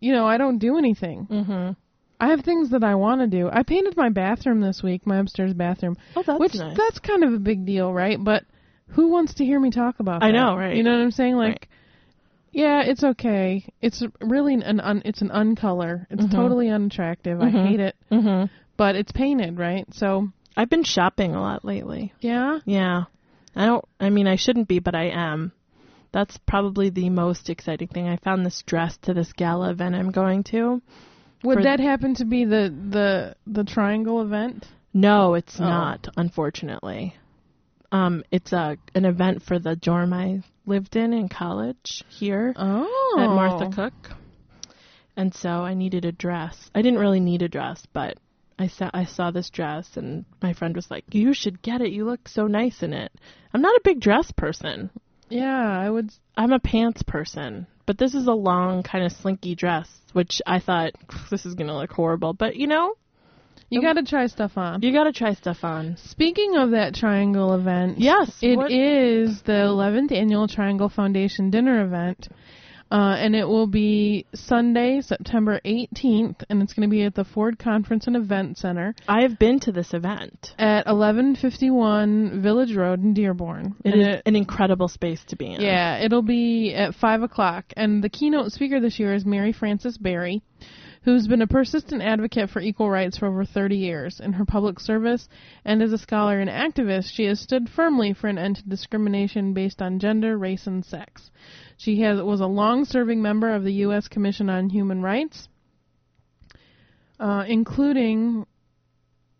you 0.00 0.12
know, 0.12 0.26
I 0.26 0.36
don't 0.36 0.58
do 0.58 0.76
anything. 0.76 1.26
Mhm. 1.30 1.76
I 2.20 2.28
have 2.28 2.40
things 2.42 2.70
that 2.70 2.84
I 2.84 2.94
want 2.94 3.20
to 3.22 3.26
do. 3.26 3.48
I 3.50 3.62
painted 3.62 3.96
my 3.96 4.08
bathroom 4.10 4.60
this 4.60 4.82
week, 4.82 5.06
my 5.06 5.16
upstairs 5.18 5.52
bathroom. 5.54 5.96
Oh, 6.14 6.22
that's 6.22 6.38
which 6.38 6.54
nice. 6.54 6.76
that's 6.76 6.98
kind 6.98 7.24
of 7.24 7.32
a 7.32 7.38
big 7.38 7.64
deal, 7.66 7.92
right? 7.92 8.22
But 8.22 8.44
who 8.88 9.08
wants 9.08 9.34
to 9.34 9.44
hear 9.44 9.58
me 9.58 9.70
talk 9.70 9.98
about 10.00 10.22
I 10.22 10.28
that? 10.28 10.32
know, 10.32 10.56
right. 10.56 10.76
You 10.76 10.82
know 10.82 10.92
what 10.92 11.00
I'm 11.02 11.10
saying? 11.10 11.36
Like 11.36 11.48
Right. 11.48 11.66
yeah, 12.52 12.82
it's 12.82 13.04
okay. 13.04 13.64
It's 13.82 14.02
really 14.20 14.54
an 14.54 14.80
un, 14.80 15.02
it's 15.04 15.20
an 15.22 15.30
uncolor. 15.30 16.06
It's 16.10 16.24
Mhm. 16.24 16.30
totally 16.30 16.68
unattractive. 16.68 17.40
I 17.40 17.50
Mhm. 17.50 17.66
hate 17.68 17.80
it. 17.80 17.96
But 18.76 18.96
it's 18.96 19.12
painted, 19.12 19.58
right? 19.58 19.86
So, 19.94 20.28
I've 20.56 20.70
been 20.70 20.84
shopping 20.84 21.34
a 21.34 21.40
lot 21.40 21.64
lately. 21.64 22.12
yeah. 22.20 22.60
Yeah. 22.64 23.04
I 23.58 23.64
don't 23.66 23.84
I 23.98 24.10
mean 24.10 24.26
I 24.26 24.36
shouldn't 24.36 24.68
be, 24.68 24.80
but 24.80 24.94
I 24.94 25.04
am. 25.04 25.52
That's 26.12 26.36
probably 26.46 26.90
the 26.90 27.08
most 27.10 27.48
exciting 27.48 27.88
thing. 27.88 28.06
I 28.08 28.16
found 28.16 28.44
this 28.44 28.62
dress 28.66 28.96
to 29.02 29.14
this 29.14 29.32
gala 29.32 29.70
event 29.70 29.94
I'm 29.94 30.10
going 30.10 30.44
to. 30.44 30.82
Would 31.42 31.64
that 31.64 31.80
happen 31.80 32.14
to 32.16 32.24
be 32.26 32.44
the 32.44 32.68
the 32.90 33.34
the 33.46 33.64
triangle 33.64 34.20
event? 34.20 34.66
No, 34.92 35.34
it's 35.34 35.58
Oh. 35.60 35.64
not, 35.64 36.08
unfortunately. 36.18 37.14
Um 37.92 38.24
it's 38.30 38.52
a 38.52 38.76
an 38.94 39.04
event 39.06 39.42
for 39.42 39.58
the 39.58 39.76
dorm 39.76 40.12
I 40.12 40.42
lived 40.66 40.96
in 40.96 41.12
in 41.14 41.28
college 41.30 42.04
here 42.08 42.52
Oh. 42.56 43.16
at 43.18 43.26
Martha 43.28 43.70
Cook. 43.74 44.16
And 45.16 45.34
so 45.34 45.48
I 45.64 45.72
needed 45.74 46.04
a 46.04 46.12
dress. 46.12 46.70
I 46.74 46.82
didn't 46.82 46.98
really 46.98 47.20
need 47.20 47.40
a 47.42 47.48
dress, 47.48 47.86
but 47.94 48.18
I 48.58 48.68
saw 48.68 48.90
I 48.94 49.04
saw 49.04 49.30
this 49.30 49.50
dress 49.50 49.96
and 49.96 50.24
my 50.42 50.52
friend 50.54 50.74
was 50.74 50.90
like, 50.90 51.04
"You 51.12 51.34
should 51.34 51.60
get 51.62 51.80
it. 51.82 51.92
You 51.92 52.04
look 52.06 52.28
so 52.28 52.46
nice 52.46 52.82
in 52.82 52.92
it." 52.92 53.12
I'm 53.52 53.60
not 53.62 53.76
a 53.76 53.80
big 53.84 54.00
dress 54.00 54.30
person. 54.32 54.90
Yeah, 55.28 55.68
I 55.68 55.90
would 55.90 56.10
I'm 56.36 56.52
a 56.52 56.58
pants 56.60 57.02
person, 57.02 57.66
but 57.84 57.98
this 57.98 58.14
is 58.14 58.26
a 58.26 58.32
long 58.32 58.82
kind 58.82 59.04
of 59.04 59.12
slinky 59.12 59.54
dress, 59.54 59.88
which 60.12 60.40
I 60.46 60.58
thought 60.60 60.92
this 61.30 61.44
is 61.44 61.54
going 61.54 61.66
to 61.68 61.76
look 61.76 61.92
horrible, 61.92 62.32
but 62.32 62.56
you 62.56 62.66
know, 62.66 62.94
You 63.68 63.82
got 63.82 63.94
to 63.94 64.04
try 64.04 64.26
stuff 64.28 64.56
on. 64.56 64.82
you 64.82 64.92
got 64.92 65.04
to 65.04 65.12
try 65.12 65.34
stuff 65.34 65.64
on. 65.64 65.96
Speaking 65.96 66.56
of 66.56 66.70
that 66.70 66.94
triangle 66.94 67.52
event, 67.54 67.98
Yes, 67.98 68.38
it 68.42 68.56
what- 68.56 68.70
is 68.70 69.42
the 69.42 69.52
11th 69.52 70.12
annual 70.12 70.46
Triangle 70.46 70.88
Foundation 70.88 71.50
dinner 71.50 71.84
event 71.84 72.28
Uh, 72.90 73.16
and 73.18 73.34
it 73.34 73.46
will 73.48 73.66
be 73.66 74.26
Sunday, 74.34 75.00
September 75.00 75.60
18th, 75.64 76.44
and 76.48 76.62
it's 76.62 76.72
going 76.72 76.88
to 76.88 76.90
be 76.90 77.02
at 77.02 77.14
the 77.16 77.24
Ford 77.24 77.58
Conference 77.58 78.06
and 78.06 78.14
Event 78.16 78.58
Center 78.58 78.94
I 79.08 79.22
have 79.22 79.38
been 79.38 79.58
to 79.60 79.72
this 79.72 79.92
event. 79.92 80.54
at 80.58 80.86
1151 80.86 82.42
Village 82.42 82.74
Road 82.74 83.02
in 83.02 83.14
Dearborn. 83.14 83.74
It 83.84 83.92
And 83.92 84.02
is 84.02 84.22
an 84.24 84.36
incredible 84.36 84.88
space 84.88 85.20
to 85.28 85.36
be 85.36 85.52
in. 85.52 85.60
yeah, 85.60 85.98
it'll 85.98 86.22
be 86.22 86.74
at 86.74 86.94
5 86.94 87.22
o'clock. 87.22 87.64
And 87.76 88.02
the 88.04 88.08
keynote 88.08 88.52
speaker 88.52 88.80
this 88.80 88.98
year 88.98 89.14
is 89.14 89.24
Mary 89.24 89.52
Frances 89.52 89.98
Berry, 89.98 90.42
who's 91.06 91.28
been 91.28 91.40
a 91.40 91.46
persistent 91.46 92.02
advocate 92.02 92.50
for 92.50 92.60
equal 92.60 92.90
rights 92.90 93.16
for 93.16 93.26
over 93.26 93.44
30 93.44 93.76
years. 93.76 94.18
In 94.18 94.32
her 94.32 94.44
public 94.44 94.80
service 94.80 95.28
and 95.64 95.80
as 95.80 95.92
a 95.92 95.98
scholar 95.98 96.40
and 96.40 96.50
activist, 96.50 97.12
she 97.12 97.26
has 97.26 97.38
stood 97.38 97.68
firmly 97.68 98.12
for 98.12 98.26
an 98.26 98.38
end 98.38 98.56
to 98.56 98.68
discrimination 98.68 99.54
based 99.54 99.80
on 99.80 100.00
gender, 100.00 100.36
race, 100.36 100.66
and 100.66 100.84
sex. 100.84 101.30
She 101.76 102.00
has, 102.00 102.20
was 102.20 102.40
a 102.40 102.46
long 102.46 102.84
serving 102.84 103.22
member 103.22 103.54
of 103.54 103.62
the 103.62 103.74
U.S. 103.74 104.08
Commission 104.08 104.50
on 104.50 104.68
Human 104.68 105.00
Rights, 105.00 105.48
uh, 107.20 107.44
including 107.46 108.44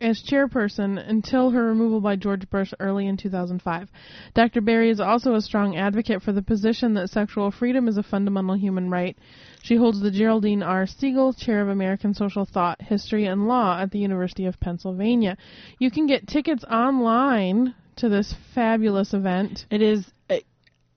as 0.01 0.23
chairperson 0.23 0.99
until 1.09 1.51
her 1.51 1.65
removal 1.65 2.01
by 2.01 2.17
George 2.17 2.49
Bush 2.51 2.73
early 2.79 3.07
in 3.07 3.17
2005. 3.17 3.89
Dr. 4.35 4.61
Berry 4.61 4.91
is 4.91 5.01
also 5.01 5.35
a 5.35 5.41
strong 5.41 5.77
advocate 5.77 6.23
for 6.23 6.33
the 6.33 6.43
position 6.43 6.95
that 6.95 7.09
sexual 7.09 7.51
freedom 7.51 7.89
is 7.89 7.97
a 7.97 8.03
fundamental 8.03 8.55
human 8.55 8.91
right. 8.91 9.17
She 9.63 9.77
holds 9.77 10.01
the 10.01 10.11
Geraldine 10.11 10.63
R. 10.63 10.87
Segal 10.87 11.37
Chair 11.37 11.63
of 11.63 11.69
American 11.69 12.15
Social 12.15 12.45
Thought, 12.45 12.83
History, 12.83 13.25
and 13.27 13.49
Law 13.49 13.81
at 13.81 13.91
the 13.91 13.99
University 13.99 14.47
of 14.47 14.61
Pennsylvania. 14.61 15.37
You 15.79 15.91
can 15.91 16.07
get 16.07 16.29
tickets 16.29 16.65
online 16.65 17.75
to 17.97 18.09
this 18.09 18.35
fabulous 18.55 19.15
event. 19.15 19.67
It 19.71 19.83
is. 19.83 20.05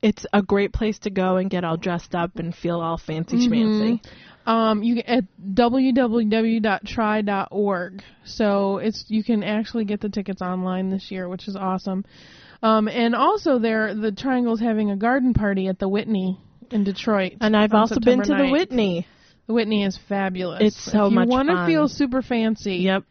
It's 0.01 0.25
a 0.31 0.41
great 0.41 0.71
place 0.71 0.97
to 0.99 1.09
go 1.09 1.35
and 1.35 1.49
get 1.49 1.65
all 1.65 1.75
dressed 1.75 2.15
up 2.15 2.37
and 2.37 2.55
feel 2.55 2.79
all 2.79 2.97
fancy 2.97 3.35
schmancy. 3.35 3.99
Mhm. 3.99 4.05
Um, 4.49 4.81
you 4.81 4.97
at 5.05 5.25
www.tri.org. 5.53 6.03
So 8.25 8.77
it's 8.77 9.05
you 9.07 9.23
can 9.23 9.43
actually 9.43 9.85
get 9.85 10.01
the 10.01 10.09
tickets 10.09 10.41
online 10.41 10.89
this 10.89 11.11
year, 11.11 11.29
which 11.29 11.47
is 11.47 11.55
awesome. 11.55 12.03
Um, 12.63 12.87
and 12.87 13.13
also 13.15 13.59
there, 13.59 13.93
the 13.93 14.11
Triangle's 14.11 14.59
having 14.59 14.89
a 14.89 14.97
garden 14.97 15.35
party 15.35 15.67
at 15.67 15.77
the 15.77 15.87
Whitney 15.87 16.39
in 16.71 16.83
Detroit. 16.83 17.33
And 17.41 17.55
I've 17.55 17.75
also 17.75 17.99
been 17.99 18.23
September 18.23 18.43
to 18.43 18.47
the 18.47 18.51
Whitney. 18.51 19.05
The 19.45 19.53
Whitney 19.53 19.83
is 19.83 19.99
fabulous. 20.09 20.61
It's 20.61 20.91
so 20.91 21.05
if 21.05 21.13
you 21.13 21.25
wanna 21.27 21.67
feel 21.67 21.87
super 21.87 22.23
fancy. 22.23 22.77
Yep. 22.77 23.03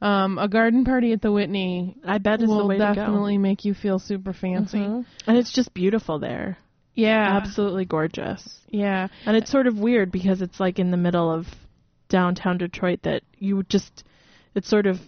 Um, 0.00 0.38
a 0.38 0.48
garden 0.48 0.86
party 0.86 1.12
at 1.12 1.20
the 1.20 1.30
Whitney. 1.30 1.98
I 2.02 2.16
bet 2.16 2.40
is 2.40 2.48
the 2.48 2.54
will 2.56 2.70
to 2.70 2.78
definitely 2.78 3.36
make 3.36 3.66
you 3.66 3.74
feel 3.74 3.98
super 3.98 4.32
fancy. 4.32 4.78
Mhm. 4.78 5.04
And 5.26 5.36
it's 5.36 5.52
just 5.52 5.74
beautiful 5.74 6.18
there. 6.18 6.56
Yeah. 6.94 7.36
Absolutely 7.42 7.84
gorgeous. 7.84 8.60
Yeah. 8.68 9.08
And 9.26 9.36
it's 9.36 9.50
sort 9.50 9.66
of 9.66 9.78
weird 9.78 10.10
because 10.12 10.42
it's 10.42 10.60
like 10.60 10.78
in 10.78 10.90
the 10.90 10.96
middle 10.96 11.30
of 11.32 11.46
downtown 12.08 12.58
Detroit 12.58 13.00
that 13.04 13.22
you 13.38 13.62
just 13.64 14.04
it 14.54 14.64
sort 14.66 14.86
of 14.86 14.98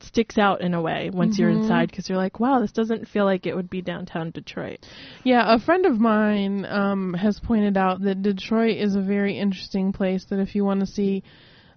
sticks 0.00 0.38
out 0.38 0.60
in 0.60 0.74
a 0.74 0.80
way 0.80 1.10
once 1.12 1.38
you're 1.38 1.50
Mhm. 1.50 1.62
inside 1.62 1.90
because 1.90 2.08
you're 2.08 2.18
like, 2.18 2.38
wow, 2.38 2.60
this 2.60 2.72
doesn't 2.72 3.08
feel 3.08 3.24
like 3.24 3.46
it 3.46 3.54
would 3.56 3.68
be 3.70 3.82
downtown 3.82 4.30
Detroit. 4.30 4.86
Yeah, 5.24 5.54
a 5.54 5.58
friend 5.58 5.86
of 5.86 5.98
mine 5.98 6.64
um, 6.66 7.14
has 7.14 7.40
pointed 7.40 7.76
out 7.76 8.00
that 8.02 8.22
Detroit 8.22 8.76
is 8.76 8.94
a 8.94 9.00
very 9.00 9.38
interesting 9.38 9.92
place. 9.92 10.24
That 10.26 10.38
if 10.38 10.54
you 10.54 10.64
want 10.64 10.80
to 10.80 10.86
see 10.86 11.22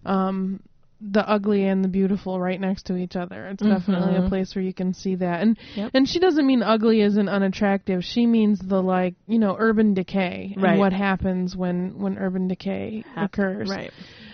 um, 0.06 0.62
the 1.02 1.28
ugly 1.28 1.66
and 1.66 1.84
the 1.84 1.88
beautiful 1.88 2.40
right 2.40 2.60
next 2.60 2.88
to 2.88 2.98
each 2.98 3.16
other, 3.16 3.48
it's 3.48 3.64
definitely 3.64 4.18
a 4.18 4.28
place 4.28 4.54
where 4.54 4.64
you 4.64 4.74
can 4.74 4.94
see 4.94 5.16
that. 5.16 5.42
And 5.42 5.58
Yep. 5.76 5.92
and 5.94 6.08
she 6.08 6.20
doesn't 6.20 6.46
mean 6.46 6.62
ugly 6.62 7.02
as 7.02 7.16
in 7.18 7.30
unattractive. 7.30 8.04
She 8.04 8.26
means 8.26 8.60
the 8.60 8.82
like 8.82 9.16
you 9.28 9.40
know 9.40 9.56
urban 9.58 9.94
decay 9.94 10.54
Right. 10.58 10.72
and 10.72 10.80
what 10.80 10.92
happens 10.94 11.56
when 11.56 12.00
when 12.00 12.18
urban 12.18 12.48
decay 12.48 13.04
occurs. 13.16 13.70
Right. 13.70 13.92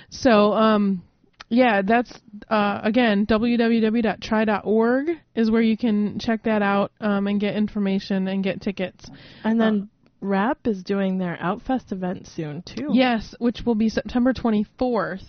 So, 0.09 0.53
um, 0.53 1.03
yeah, 1.49 1.81
that's 1.83 2.11
uh, 2.49 2.79
again 2.83 3.25
www.tri.org 3.27 5.09
is 5.35 5.51
where 5.51 5.61
you 5.61 5.77
can 5.77 6.19
check 6.19 6.43
that 6.43 6.61
out 6.61 6.91
um, 6.99 7.27
and 7.27 7.39
get 7.39 7.55
information 7.55 8.27
and 8.27 8.43
get 8.43 8.61
tickets. 8.61 9.09
And 9.43 9.59
then 9.59 9.89
WRAP 10.21 10.57
is 10.65 10.81
doing 10.83 11.17
their 11.19 11.37
Outfest 11.41 11.91
event 11.91 12.27
soon 12.27 12.63
too. 12.63 12.89
Yes, 12.91 13.35
which 13.39 13.61
will 13.65 13.75
be 13.75 13.89
September 13.89 14.33
24th. 14.33 15.21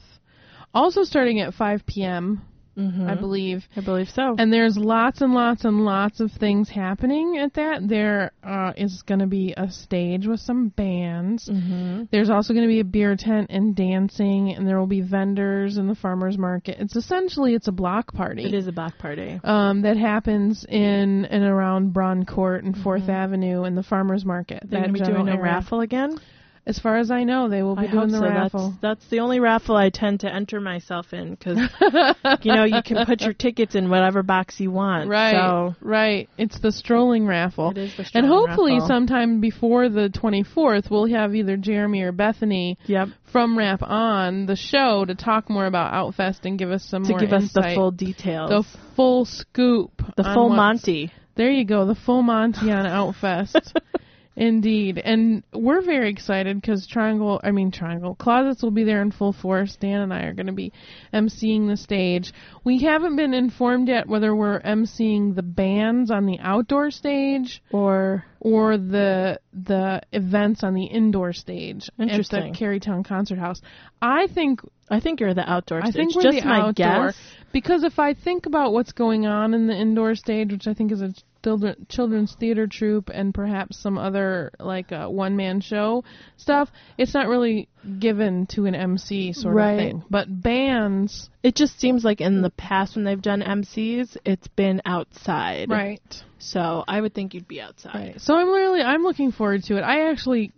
Also 0.76 1.04
starting 1.04 1.40
at 1.40 1.54
5 1.54 1.86
p.m. 1.86 2.42
Mhm. 2.76 3.08
I 3.08 3.14
believe. 3.14 3.66
I 3.74 3.80
believe 3.80 4.10
so. 4.10 4.36
And 4.38 4.52
there's 4.52 4.76
lots 4.76 5.22
and 5.22 5.32
lots 5.32 5.64
and 5.64 5.86
lots 5.86 6.20
of 6.20 6.30
things 6.32 6.68
happening 6.68 7.38
at 7.38 7.54
that. 7.54 7.88
There 7.88 8.32
uh, 8.44 8.74
is 8.76 9.00
going 9.00 9.20
to 9.20 9.26
be 9.26 9.54
a 9.56 9.70
stage 9.70 10.26
with 10.26 10.40
some 10.40 10.68
bands. 10.68 11.48
Mm-hmm. 11.48 12.04
There's 12.10 12.28
also 12.28 12.52
going 12.52 12.66
to 12.66 12.68
be 12.68 12.80
a 12.80 12.84
beer 12.84 13.16
tent 13.16 13.46
and 13.48 13.74
dancing, 13.74 14.52
and 14.54 14.68
there 14.68 14.78
will 14.78 14.86
be 14.86 15.00
vendors 15.00 15.78
in 15.78 15.86
the 15.88 15.94
farmers 15.94 16.36
market. 16.36 16.76
It's 16.78 16.96
essentially 16.96 17.54
it's 17.54 17.68
a 17.68 17.72
block 17.72 18.12
party. 18.12 18.44
It 18.44 18.52
is 18.52 18.66
a 18.66 18.72
block 18.72 18.98
party. 18.98 19.40
Um, 19.42 19.80
that 19.82 19.96
happens 19.96 20.66
in 20.68 21.24
and 21.24 21.44
around 21.44 21.94
Braun 21.94 22.26
Court 22.26 22.64
and 22.64 22.74
4th 22.74 23.08
Avenue 23.08 23.62
and 23.62 23.74
the 23.78 23.82
farmers 23.82 24.26
market. 24.26 24.62
They're 24.66 24.82
going 24.82 24.92
to 24.92 25.00
be 25.00 25.06
doing 25.06 25.30
a 25.30 25.40
raffle 25.40 25.80
again. 25.80 26.18
As 26.66 26.80
far 26.80 26.96
as 26.96 27.12
I 27.12 27.22
know, 27.22 27.48
they 27.48 27.62
will 27.62 27.76
be 27.76 27.86
I 27.86 27.90
doing 27.90 28.08
the 28.08 28.18
so. 28.18 28.24
raffle. 28.24 28.70
That's 28.82 28.96
that's 28.96 29.10
the 29.10 29.20
only 29.20 29.38
raffle 29.38 29.76
I 29.76 29.90
tend 29.90 30.20
to 30.20 30.32
enter 30.32 30.60
myself 30.60 31.12
in 31.12 31.30
because 31.30 31.58
you 32.42 32.54
know 32.54 32.64
you 32.64 32.82
can 32.84 33.06
put 33.06 33.20
your 33.20 33.34
tickets 33.34 33.76
in 33.76 33.88
whatever 33.88 34.24
box 34.24 34.58
you 34.58 34.72
want. 34.72 35.08
Right, 35.08 35.32
So 35.32 35.76
right. 35.80 36.28
It's 36.36 36.58
the 36.58 36.72
strolling 36.72 37.24
raffle. 37.24 37.70
It 37.70 37.78
is 37.78 37.96
the 37.96 38.04
strolling 38.04 38.30
and 38.30 38.34
hopefully 38.34 38.72
raffle. 38.74 38.88
sometime 38.88 39.40
before 39.40 39.88
the 39.88 40.08
24th, 40.08 40.90
we'll 40.90 41.06
have 41.06 41.36
either 41.36 41.56
Jeremy 41.56 42.02
or 42.02 42.10
Bethany 42.10 42.78
yep. 42.86 43.08
from 43.30 43.56
WRAP 43.56 43.82
on 43.82 44.46
the 44.46 44.56
show 44.56 45.04
to 45.04 45.14
talk 45.14 45.48
more 45.48 45.66
about 45.66 45.92
Outfest 45.92 46.46
and 46.46 46.58
give 46.58 46.72
us 46.72 46.84
some 46.84 47.04
to 47.04 47.10
more 47.10 47.20
give 47.20 47.32
us 47.32 47.52
the 47.52 47.72
full 47.76 47.92
details. 47.92 48.50
the 48.50 48.64
full 48.96 49.24
scoop, 49.24 50.02
The 50.16 50.24
full 50.24 50.48
Monty. 50.48 51.12
There 51.36 51.50
you 51.50 51.64
go, 51.64 51.86
the 51.86 51.94
full 51.94 52.22
Monty 52.22 52.72
on 52.72 52.86
Outfest. 52.86 53.72
Indeed, 54.38 54.98
and 54.98 55.42
we're 55.54 55.80
very 55.80 56.10
excited 56.10 56.60
because 56.60 56.86
Triangle, 56.86 57.40
I 57.42 57.52
mean 57.52 57.70
Triangle 57.70 58.14
Closets 58.14 58.62
will 58.62 58.70
be 58.70 58.84
there 58.84 59.00
in 59.00 59.10
full 59.10 59.32
force. 59.32 59.76
Dan 59.80 60.02
and 60.02 60.12
I 60.12 60.24
are 60.24 60.34
going 60.34 60.46
to 60.48 60.52
be 60.52 60.72
emceeing 61.14 61.68
the 61.68 61.76
stage. 61.78 62.34
We 62.62 62.82
haven't 62.82 63.16
been 63.16 63.32
informed 63.32 63.88
yet 63.88 64.06
whether 64.06 64.36
we're 64.36 64.60
emceeing 64.60 65.34
the 65.34 65.42
bands 65.42 66.10
on 66.10 66.26
the 66.26 66.38
outdoor 66.40 66.90
stage 66.90 67.62
or 67.72 68.24
or 68.40 68.76
the 68.76 69.40
the 69.54 70.02
events 70.12 70.62
on 70.62 70.74
the 70.74 70.84
indoor 70.84 71.32
stage 71.32 71.88
Interesting. 71.98 72.42
at 72.48 72.52
the 72.52 72.58
Kerrytown 72.58 73.06
Concert 73.06 73.38
House. 73.38 73.62
I 74.02 74.26
think 74.26 74.60
I 74.90 75.00
think 75.00 75.20
you're 75.20 75.32
the 75.32 75.50
outdoor 75.50 75.78
I 75.78 75.90
stage. 75.90 75.94
think 75.94 76.14
we're 76.14 76.22
Just 76.22 76.42
the 76.42 76.44
my 76.46 76.58
outdoor 76.60 77.06
guess. 77.06 77.18
because 77.52 77.84
if 77.84 77.98
I 77.98 78.12
think 78.12 78.44
about 78.44 78.74
what's 78.74 78.92
going 78.92 79.26
on 79.26 79.54
in 79.54 79.66
the 79.66 79.74
indoor 79.74 80.14
stage, 80.14 80.52
which 80.52 80.66
I 80.68 80.74
think 80.74 80.92
is 80.92 81.00
a 81.00 81.12
children, 81.46 81.86
children's 81.88 82.34
theater 82.34 82.66
troupe 82.66 83.08
and 83.08 83.32
perhaps 83.32 83.78
some 83.78 83.98
other 83.98 84.50
like 84.58 84.90
uh, 84.90 85.06
one 85.06 85.36
man 85.36 85.60
show 85.60 86.02
stuff, 86.36 86.68
it's 86.98 87.14
not 87.14 87.28
really 87.28 87.68
given 88.00 88.46
to 88.46 88.66
an 88.66 88.74
MC 88.74 89.32
sort 89.32 89.54
Right. 89.54 89.70
of 89.72 89.78
thing. 89.78 90.04
But 90.10 90.42
bands, 90.42 91.30
It 91.44 91.54
just 91.54 91.78
seems 91.78 92.04
like 92.04 92.20
in 92.20 92.42
the 92.42 92.50
past 92.50 92.96
when 92.96 93.04
they've 93.04 93.22
done 93.22 93.42
MCs, 93.42 94.16
it's 94.24 94.48
been 94.48 94.82
outside. 94.84 95.70
right? 95.70 96.02
So 96.38 96.82
I 96.88 97.00
would 97.00 97.14
think 97.14 97.32
you'd 97.34 97.46
be 97.46 97.60
outside. 97.60 97.94
Right. 97.94 98.20
So 98.20 98.34
I'm 98.34 98.48
really 98.48 98.82
I'm 98.82 99.02
looking 99.04 99.30
forward 99.30 99.62
to 99.64 99.76
it. 99.76 99.82
I 99.82 100.10
actually 100.10 100.52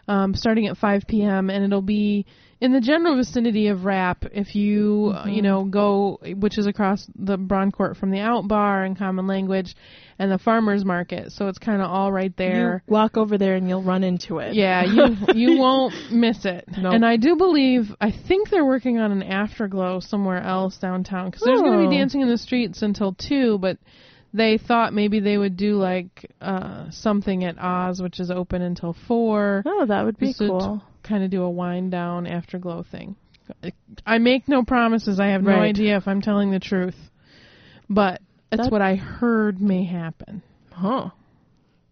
um, 0.07 0.33
starting 0.35 0.67
at 0.67 0.77
5 0.77 1.03
p.m. 1.07 1.49
and 1.49 1.63
it'll 1.63 1.81
be 1.81 2.25
in 2.61 2.71
the 2.71 2.79
general 2.79 3.17
vicinity 3.17 3.67
of 3.67 3.79
WRAP, 3.79 4.29
if 4.31 4.55
you 4.55 5.11
uh, 5.13 5.25
you 5.27 5.41
Mhm. 5.41 5.43
know 5.43 5.63
go, 5.65 6.19
which 6.37 6.57
is 6.57 6.67
across 6.67 7.05
the 7.13 7.37
Braun 7.37 7.69
Court 7.71 7.97
from 7.97 8.11
the 8.11 8.19
Out 8.21 8.47
Bar 8.47 8.83
and 8.85 8.97
Common 8.97 9.27
Language, 9.27 9.75
and 10.17 10.31
the 10.31 10.37
Farmers 10.37 10.85
Market, 10.85 11.33
so 11.33 11.47
it's 11.49 11.57
kind 11.57 11.81
of 11.81 11.89
all 11.91 12.11
right 12.13 12.35
there. 12.37 12.81
You 12.87 12.93
walk 12.93 13.17
over 13.17 13.37
there 13.37 13.55
and 13.55 13.67
you'll 13.67 13.83
run 13.83 14.05
into 14.05 14.37
it. 14.39 14.53
Yeah, 14.55 14.85
you 14.85 15.17
you 15.35 15.59
won't 15.59 15.93
miss 16.11 16.45
it. 16.45 16.63
Nope. 16.77 16.93
And 16.93 17.05
I 17.05 17.17
do 17.17 17.35
believe 17.35 17.93
I 17.99 18.11
think 18.11 18.49
they're 18.49 18.65
working 18.65 18.99
on 18.99 19.11
an 19.11 19.21
afterglow 19.23 19.99
somewhere 19.99 20.41
else 20.41 20.77
downtown 20.77 21.25
because 21.31 21.43
there's 21.43 21.59
going 21.61 21.73
to 21.79 21.85
Oh. 21.85 21.89
be 21.89 21.97
dancing 21.97 22.21
in 22.21 22.29
the 22.29 22.37
streets 22.37 22.81
until 22.81 23.13
two, 23.13 23.57
but 23.59 23.77
they 24.35 24.57
thought 24.57 24.93
maybe 24.93 25.19
they 25.19 25.37
would 25.37 25.55
do 25.57 25.75
like 25.77 26.29
uh 26.41 26.89
something 26.91 27.43
at 27.43 27.55
Oz, 27.59 28.01
which 28.01 28.19
is 28.19 28.29
open 28.29 28.61
until 28.61 28.95
four. 29.07 29.63
Oh, 29.65 29.85
that 29.87 30.03
would 30.05 30.17
be 30.17 30.33
cool. 30.37 30.81
kind 31.03 31.23
of 31.23 31.29
do 31.31 31.41
a 31.43 31.49
wind 31.49 31.91
down 31.91 32.27
afterglow 32.27 32.83
thing. 32.91 33.15
I 34.05 34.17
make 34.17 34.47
no 34.47 34.63
promises. 34.63 35.19
I 35.19 35.27
have 35.27 35.43
no 35.43 35.51
Right. 35.51 35.69
idea 35.69 35.97
if 35.97 36.07
I'm 36.07 36.21
telling 36.21 36.49
the 36.51 36.59
truth, 36.59 36.95
but 37.89 38.21
that's 38.49 38.63
That- 38.63 38.71
what 38.71 38.81
I 38.81 38.95
heard 38.95 39.61
may 39.61 39.83
happen. 39.83 40.41
Huh. 40.71 41.09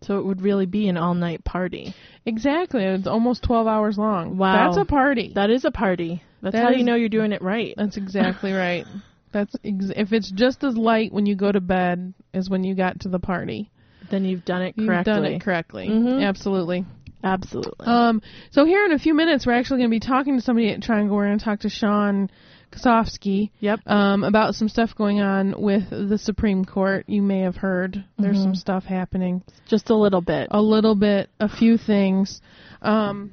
So 0.01 0.17
it 0.19 0.25
would 0.25 0.41
really 0.41 0.65
be 0.65 0.89
an 0.89 0.97
all 0.97 1.13
night 1.13 1.43
party. 1.45 1.93
Exactly. 2.25 2.83
It's 2.83 3.07
almost 3.07 3.43
12 3.43 3.67
hours 3.67 3.97
long. 3.97 4.37
Wow. 4.37 4.65
That's 4.65 4.77
a 4.81 4.85
party. 4.85 5.31
That 5.35 5.49
is 5.49 5.63
a 5.63 5.71
party. 5.71 6.21
That's 6.41 6.53
That 6.53 6.63
how 6.63 6.71
is- 6.71 6.77
you 6.77 6.83
know 6.83 6.95
you're 6.95 7.07
doing 7.07 7.31
it 7.31 7.41
right. 7.41 7.73
That's 7.77 7.95
exactly 7.97 8.51
right. 8.65 8.85
That's 9.33 9.53
ex- 9.65 9.91
if 9.95 10.13
it's 10.13 10.31
just 10.31 10.63
as 10.63 10.77
light 10.77 11.11
when 11.11 11.25
you 11.25 11.35
go 11.35 11.51
to 11.51 11.59
bed 11.59 12.13
as 12.33 12.49
when 12.49 12.63
you 12.63 12.75
got 12.75 13.01
to 13.01 13.09
the 13.09 13.19
party. 13.19 13.69
Then 14.09 14.25
you've 14.25 14.45
done 14.45 14.61
it 14.61 14.75
correctly. 14.75 14.85
You've 14.95 15.05
done 15.05 15.25
it 15.25 15.41
correctly. 15.41 15.87
Mhm. 15.89 16.21
Absolutely. 16.23 16.85
Absolutely. 17.23 17.87
Um, 17.87 18.21
so 18.51 18.65
here 18.65 18.85
in 18.85 18.91
a 18.91 18.99
few 18.99 19.13
minutes, 19.13 19.45
we're 19.47 19.53
actually 19.53 19.77
going 19.79 19.89
to 19.89 19.95
be 19.95 19.99
talking 20.01 20.35
to 20.37 20.41
somebody 20.43 20.69
at 20.71 20.81
Triangle. 20.81 21.15
We're 21.15 21.27
going 21.27 21.39
to 21.39 21.45
talk 21.45 21.61
to 21.61 21.69
Sean 21.69 22.29
Kosofsky. 22.71 23.51
Yep. 23.59 23.79
Um, 23.87 24.23
about 24.23 24.55
some 24.55 24.67
stuff 24.67 24.93
going 24.95 25.21
on 25.21 25.55
with 25.57 25.89
the 25.89 26.17
Supreme 26.17 26.65
Court. 26.65 27.05
You 27.07 27.21
may 27.21 27.39
have 27.41 27.55
heard 27.55 28.03
there's 28.19 28.39
Mhm. 28.39 28.43
some 28.43 28.55
stuff 28.55 28.83
happening. 28.85 29.41
Just 29.67 29.89
a 29.89 29.95
little 29.95 30.21
bit. 30.21 30.47
A 30.51 30.61
little 30.61 30.95
bit, 30.95 31.29
a 31.39 31.47
few 31.47 31.77
things. 31.77 32.41
Um, 32.81 33.31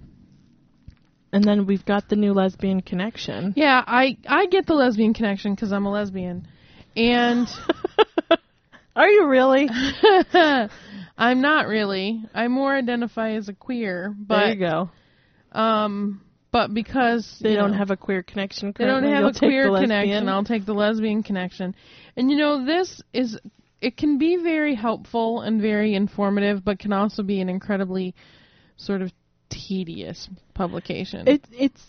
And 1.32 1.44
then 1.44 1.66
we've 1.66 1.84
got 1.84 2.08
the 2.08 2.16
new 2.16 2.32
lesbian 2.32 2.80
connection. 2.82 3.52
yeah, 3.56 3.82
I 3.86 4.16
I 4.28 4.46
get 4.46 4.66
the 4.66 4.74
lesbian 4.74 5.14
connection 5.14 5.54
because 5.54 5.72
I'm 5.72 5.86
a 5.86 5.90
lesbian, 5.92 6.48
and 6.96 7.46
Are 8.96 9.08
you 9.08 9.26
really? 9.28 9.68
I'm 11.16 11.40
not 11.40 11.66
really. 11.68 12.22
I 12.34 12.48
more 12.48 12.74
identify 12.74 13.32
as 13.32 13.48
a 13.48 13.52
queer, 13.54 14.14
but 14.18 14.38
there 14.40 14.48
you 14.54 14.56
go. 14.58 14.90
um, 15.52 16.22
but 16.50 16.74
because 16.74 17.38
They 17.40 17.54
don't 17.54 17.70
know, 17.72 17.78
have 17.78 17.90
a 17.90 17.96
queer 17.96 18.22
connection. 18.24 18.74
they 18.76 18.84
don't 18.84 19.04
have 19.04 19.24
a 19.24 19.38
queer 19.38 19.70
connection, 19.70 20.28
I'll 20.28 20.44
take 20.44 20.66
the 20.66 20.74
lesbian 20.74 21.22
connection. 21.22 21.76
And 22.16 22.30
you 22.30 22.36
know, 22.36 22.64
this 22.64 23.00
is 23.12 23.38
it 23.80 23.96
can 23.96 24.18
be 24.18 24.36
very 24.42 24.74
helpful 24.74 25.40
and 25.40 25.62
very 25.62 25.94
informative, 25.94 26.64
but 26.64 26.78
can 26.80 26.92
also 26.92 27.22
be 27.22 27.40
an 27.40 27.48
incredibly 27.48 28.14
sort 28.76 29.00
of 29.00 29.12
tedious 29.70 30.28
publication. 30.54 31.28
It, 31.28 31.42
it's. 31.52 31.82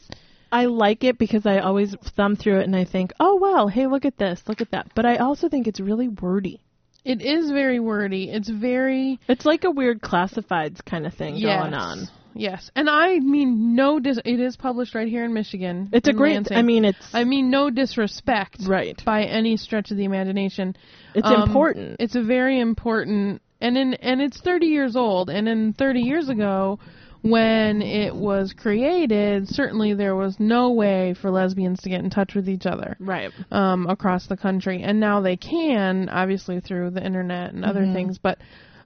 I 0.53 0.65
like 0.65 1.03
it 1.05 1.17
because 1.17 1.45
I 1.45 1.59
always 1.59 1.95
thumb 2.17 2.35
through 2.35 2.59
it 2.59 2.65
and 2.69 2.75
I 2.75 2.85
think, 2.85 3.11
oh 3.19 3.35
well, 3.41 3.67
hey, 3.69 3.87
look 3.87 4.05
at 4.05 4.17
this, 4.17 4.41
look 4.47 4.61
at 4.61 4.71
that. 4.71 4.85
But 4.95 5.05
I 5.05 5.15
also 5.17 5.47
think 5.49 5.65
it's 5.67 5.79
really 5.79 6.09
wordy. 6.09 6.57
it 7.05 7.21
is 7.21 7.49
very 7.61 7.79
wordy. 7.79 8.23
It's 8.29 8.49
very 8.49 9.17
It's 9.27 9.45
like 9.45 9.63
a 9.63 9.71
weird 9.71 10.01
classifieds 10.01 10.79
kind 10.91 11.05
of 11.07 11.13
thing 11.13 11.33
yes, 11.37 11.61
going 11.61 11.73
on. 11.73 11.97
Yes, 12.33 12.69
and 12.75 12.89
I 12.89 13.19
mean 13.19 13.75
no. 13.75 13.99
Dis- 13.99 14.19
it 14.33 14.39
is 14.39 14.55
published 14.57 14.93
right 14.95 15.07
here 15.15 15.23
in 15.25 15.33
Michigan. 15.33 15.89
It's 15.91 16.07
a 16.07 16.11
in 16.11 16.17
great. 16.17 16.33
Lansing. 16.35 16.57
I 16.57 16.63
mean, 16.63 16.83
it's 16.85 17.07
I 17.13 17.23
mean 17.23 17.49
no 17.49 17.69
disrespect, 17.69 18.57
right. 18.67 18.97
by 19.05 19.23
any 19.23 19.57
stretch 19.57 19.91
of 19.91 19.97
the 19.97 20.05
imagination. 20.05 20.75
It's 21.13 21.27
Um, 21.27 21.43
important. 21.43 21.97
It's 21.99 22.15
a 22.15 22.23
very 22.23 22.57
important, 22.59 23.41
and 23.59 23.77
in 23.77 23.93
and 23.95 24.21
it's 24.21 24.39
30 24.39 24.67
years 24.67 24.95
old. 24.95 25.29
And 25.29 25.47
in 25.47 25.73
30 25.73 26.01
years 26.11 26.29
ago, 26.29 26.79
when 27.21 27.81
it 27.81 28.15
was 28.15 28.53
created, 28.53 29.47
certainly 29.47 29.93
there 29.93 30.15
was 30.15 30.39
no 30.39 30.71
way 30.71 31.13
for 31.13 31.29
lesbians 31.29 31.81
to 31.81 31.89
get 31.89 32.03
in 32.03 32.09
touch 32.09 32.33
with 32.35 32.49
each 32.49 32.65
other 32.65 32.97
Right. 32.99 33.31
um, 33.51 33.87
across 33.87 34.27
the 34.27 34.37
country, 34.37 34.81
and 34.81 34.99
now 34.99 35.21
they 35.21 35.37
can, 35.37 36.09
obviously 36.09 36.59
through 36.59 36.91
the 36.91 37.05
internet 37.05 37.53
and 37.53 37.63
other 37.63 37.81
Mhm. 37.85 37.93
things. 37.93 38.17
But 38.17 38.39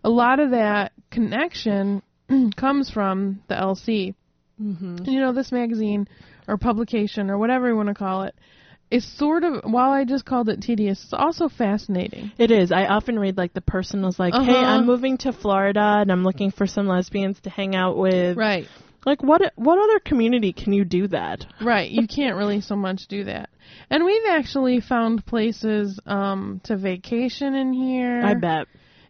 a 0.03 0.09
lot 0.09 0.39
of 0.39 0.51
that 0.51 0.91
connection 1.11 2.01
comes 2.57 2.89
from 2.89 3.41
the 3.47 3.55
LC. 3.55 4.13
Mm-hmm. 4.61 4.97
You 5.05 5.19
know, 5.19 5.31
this 5.33 5.51
magazine 5.51 6.07
or 6.47 6.57
publication 6.57 7.29
or 7.29 7.37
whatever 7.37 7.67
you 7.67 7.75
want 7.75 7.89
to 7.89 7.95
call 7.95 8.23
it 8.23 8.35
is 8.91 9.05
sort 9.17 9.43
of, 9.43 9.63
while 9.63 9.91
I 9.91 10.05
just 10.05 10.25
called 10.25 10.47
it 10.49 10.61
tedious, 10.61 11.03
it's 11.03 11.13
also 11.13 11.49
fascinating. 11.49 12.31
It 12.37 12.51
is. 12.51 12.71
I 12.71 12.85
often 12.85 13.17
read 13.17 13.37
like 13.37 13.53
the 13.53 13.61
person 13.61 14.01
was 14.03 14.19
like, 14.19 14.33
"Hey, 14.33 14.39
Uh-huh. 14.39 14.65
I'm 14.65 14.85
moving 14.85 15.17
to 15.19 15.33
Florida 15.33 15.97
and 16.01 16.11
I'm 16.11 16.23
looking 16.23 16.51
for 16.51 16.67
some 16.67 16.87
lesbians 16.87 17.39
to 17.41 17.49
hang 17.49 17.75
out 17.75 17.97
with." 17.97 18.37
Right. 18.37 18.67
Like 19.05 19.21
what? 19.21 19.41
What 19.55 19.77
other 19.77 19.99
community 19.99 20.51
can 20.53 20.73
you 20.73 20.83
do 20.85 21.07
that? 21.09 21.45
Right, 21.61 21.89
you 21.91 22.07
can't 22.07 22.35
really 22.35 22.61
so 22.61 22.75
much 22.75 23.07
do 23.07 23.25
that. 23.25 23.49
And 23.89 24.03
we've 24.03 24.25
actually 24.29 24.79
found 24.81 25.25
places 25.25 25.99
um 26.05 26.59
to 26.63 26.75
vacation 26.75 27.53
in 27.55 27.73
here. 27.73 28.21
I 28.23 28.33
bet. 28.35 28.67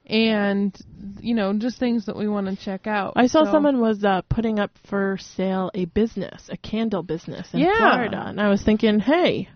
And 0.07 0.75
you 1.19 1.33
know, 1.33 1.53
just 1.57 1.79
things 1.79 2.05
that 2.05 2.15
we 2.15 2.27
want 2.27 2.47
to 2.47 2.55
check 2.55 2.87
out. 2.87 3.13
I 3.15 3.27
saw 3.27 3.43
So- 3.45 3.51
someone 3.51 3.79
was 3.79 4.03
uh, 4.03 4.21
putting 4.29 4.59
up 4.59 4.71
for 4.87 5.17
sale 5.19 5.71
a 5.73 5.85
business, 5.85 6.49
a 6.49 6.57
candle 6.57 7.01
business 7.03 7.47
in 7.53 7.61
Yeah. 7.61 7.91
Florida, 7.91 8.23
and 8.27 8.39
I 8.39 8.49
was 8.49 8.61
thinking, 8.63 8.99
hey, 8.99 9.47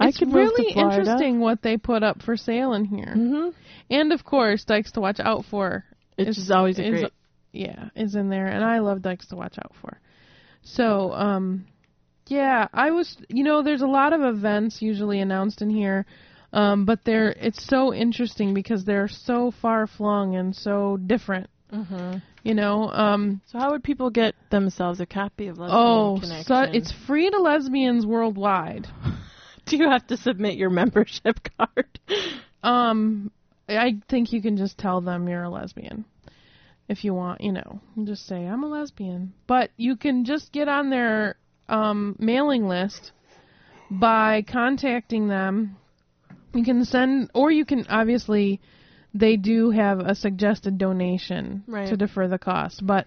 I 0.00 0.08
It's 0.08 0.18
could 0.18 0.32
really 0.32 0.72
interesting 0.72 1.40
what 1.40 1.62
they 1.62 1.76
put 1.76 2.02
up 2.02 2.22
for 2.22 2.36
sale 2.36 2.72
in 2.72 2.84
here. 2.84 3.12
hmm 3.12 3.48
And 3.90 4.12
of 4.12 4.24
course, 4.24 4.64
Dykes 4.64 4.92
to 4.92 5.00
watch 5.00 5.18
out 5.20 5.44
for. 5.50 5.84
It's 6.16 6.38
is- 6.38 6.50
always 6.50 6.78
a 6.78 6.84
is- 6.84 6.90
great. 6.90 7.12
Yeah, 7.50 7.88
is 7.96 8.14
in 8.14 8.28
there, 8.28 8.46
and 8.46 8.62
I 8.62 8.78
love 8.80 9.00
Dykes 9.02 9.28
to 9.28 9.36
watch 9.36 9.58
out 9.58 9.72
for. 9.80 9.98
So, 10.62 11.12
um, 11.12 11.64
yeah, 12.26 12.68
I 12.74 12.90
was. 12.90 13.16
You 13.28 13.42
know, 13.42 13.62
there's 13.62 13.80
a 13.80 13.86
lot 13.86 14.12
of 14.12 14.20
events 14.20 14.82
usually 14.82 15.20
announced 15.20 15.62
in 15.62 15.70
here, 15.70 16.04
um, 16.52 16.84
but 16.84 17.00
they're 17.04 17.30
it's 17.30 17.64
so 17.66 17.92
interesting 17.94 18.52
because 18.54 18.84
they're 18.84 19.08
so 19.08 19.50
far 19.62 19.86
flung 19.86 20.36
and 20.36 20.54
so 20.54 20.98
different. 20.98 21.48
hmm 21.70 22.16
You 22.44 22.54
know, 22.54 22.90
um, 22.90 23.40
So 23.46 23.58
how 23.58 23.70
would 23.70 23.82
people 23.82 24.10
get 24.10 24.34
themselves 24.50 25.00
a 25.00 25.06
copy 25.06 25.48
of 25.48 25.58
Lesbian 25.58 25.80
oh, 25.80 26.18
Connection? 26.20 26.44
so 26.44 26.62
it's 26.62 26.92
free 27.06 27.30
to 27.30 27.38
lesbians 27.40 28.04
worldwide. 28.06 28.86
Do 29.70 29.76
you 29.76 29.90
have 29.90 30.06
to 30.08 30.16
submit 30.16 30.56
your 30.56 30.70
membership 30.70 31.40
card? 31.58 32.00
Um, 32.62 33.30
I 33.68 33.96
think 34.08 34.32
you 34.32 34.40
can 34.42 34.56
just 34.56 34.78
tell 34.78 35.00
them 35.00 35.28
you're 35.28 35.42
a 35.42 35.50
lesbian 35.50 36.04
if 36.88 37.04
you 37.04 37.12
want, 37.12 37.42
you 37.42 37.52
know, 37.52 37.80
just 38.04 38.26
say 38.26 38.46
I'm 38.46 38.64
a 38.64 38.68
lesbian. 38.68 39.34
But 39.46 39.70
you 39.76 39.96
can 39.96 40.24
just 40.24 40.52
get 40.52 40.68
on 40.68 40.88
their 40.90 41.36
um, 41.68 42.16
mailing 42.18 42.66
list 42.66 43.12
by 43.90 44.42
contacting 44.42 45.28
them. 45.28 45.76
You 46.54 46.64
can 46.64 46.84
send, 46.86 47.30
or 47.34 47.50
you 47.50 47.66
can 47.66 47.86
obviously, 47.88 48.60
they 49.12 49.36
do 49.36 49.70
have 49.70 50.00
a 50.00 50.14
suggested 50.14 50.78
donation 50.78 51.62
Right. 51.66 51.88
to 51.88 51.96
defer 51.96 52.26
the 52.28 52.38
cost, 52.38 52.84
but. 52.84 53.06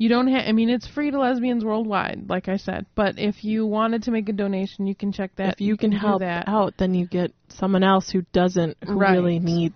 You 0.00 0.08
don't 0.08 0.28
have. 0.28 0.44
I 0.48 0.52
mean, 0.52 0.70
it's 0.70 0.86
free 0.86 1.10
to 1.10 1.18
lesbians 1.20 1.62
worldwide, 1.62 2.30
like 2.30 2.48
I 2.48 2.56
said. 2.56 2.86
But 2.94 3.18
if 3.18 3.44
you 3.44 3.66
wanted 3.66 4.04
to 4.04 4.10
make 4.10 4.30
a 4.30 4.32
donation, 4.32 4.86
you 4.86 4.94
can 4.94 5.12
check 5.12 5.36
that. 5.36 5.52
if 5.52 5.60
you 5.60 5.76
can 5.76 5.90
do 5.90 5.98
help 5.98 6.20
that. 6.20 6.48
out, 6.48 6.72
then 6.78 6.94
you 6.94 7.06
get 7.06 7.34
someone 7.48 7.84
else 7.84 8.08
who 8.08 8.22
doesn't, 8.32 8.78
who 8.82 8.94
Right. 8.94 9.12
really 9.12 9.38
needs. 9.38 9.74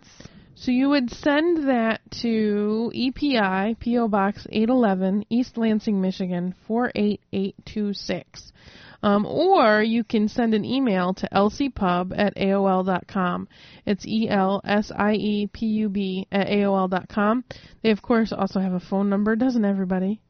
So 0.54 0.70
you 0.70 0.88
would 0.88 1.10
send 1.10 1.68
that 1.68 2.00
to 2.22 2.90
EPI, 2.94 3.74
P.O. 3.78 4.08
Box 4.08 4.46
811, 4.50 5.26
East 5.28 5.58
Lansing, 5.58 6.00
Michigan, 6.00 6.54
48826. 6.66 8.50
Um, 9.04 9.24
or 9.26 9.82
you 9.82 10.02
can 10.02 10.28
send 10.28 10.54
an 10.54 10.64
email 10.64 11.12
to 11.12 11.28
lcpub 11.30 12.14
at 12.16 12.34
AOL.com. 12.36 13.48
It's 13.84 14.06
E 14.06 14.30
L 14.30 14.62
S 14.64 14.90
I 14.96 15.12
E 15.12 15.46
P 15.52 15.66
U 15.66 15.90
B 15.90 16.26
at 16.32 16.46
AOL.com. 16.46 17.44
They, 17.82 17.90
of 17.90 18.00
course, 18.00 18.32
also 18.32 18.60
have 18.60 18.72
a 18.72 18.80
phone 18.80 19.10
number, 19.10 19.36
doesn't 19.36 19.62
everybody? 19.62 20.22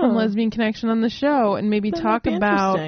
from 0.00 0.12
Oh, 0.12 0.14
Lesbian 0.16 0.50
Connection 0.50 0.88
on 0.88 1.00
the 1.00 1.10
show 1.10 1.54
and 1.54 1.70
maybe 1.70 1.90
that 1.90 2.00
talk 2.00 2.26
about 2.26 2.78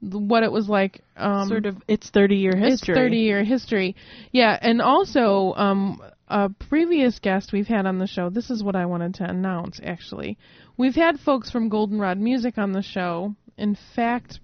what 0.00 0.42
it 0.42 0.50
was 0.50 0.68
like 0.68 1.00
um 1.16 1.48
sort 1.48 1.64
of 1.66 1.76
its 1.86 2.10
30 2.10 2.36
year 2.36 2.56
history. 2.56 2.92
its 2.94 2.98
30 3.00 3.16
year 3.18 3.44
history. 3.44 3.96
Yeah, 4.32 4.58
and 4.60 4.82
also 4.82 5.54
um 5.54 6.00
a 6.28 6.48
previous 6.48 7.18
guest 7.18 7.52
we've 7.52 7.66
had 7.66 7.86
on 7.86 7.98
the 7.98 8.06
show, 8.06 8.30
this 8.30 8.50
is 8.50 8.62
what 8.64 8.74
I 8.74 8.86
wanted 8.86 9.14
to 9.16 9.24
announce 9.28 9.80
actually. 9.82 10.38
We've 10.76 10.94
had 10.94 11.20
folks 11.20 11.50
from 11.50 11.68
Goldenrod 11.68 12.18
Music 12.18 12.58
on 12.58 12.72
the 12.72 12.82
show. 12.82 13.34
In 13.58 13.76
fact, 13.94 14.40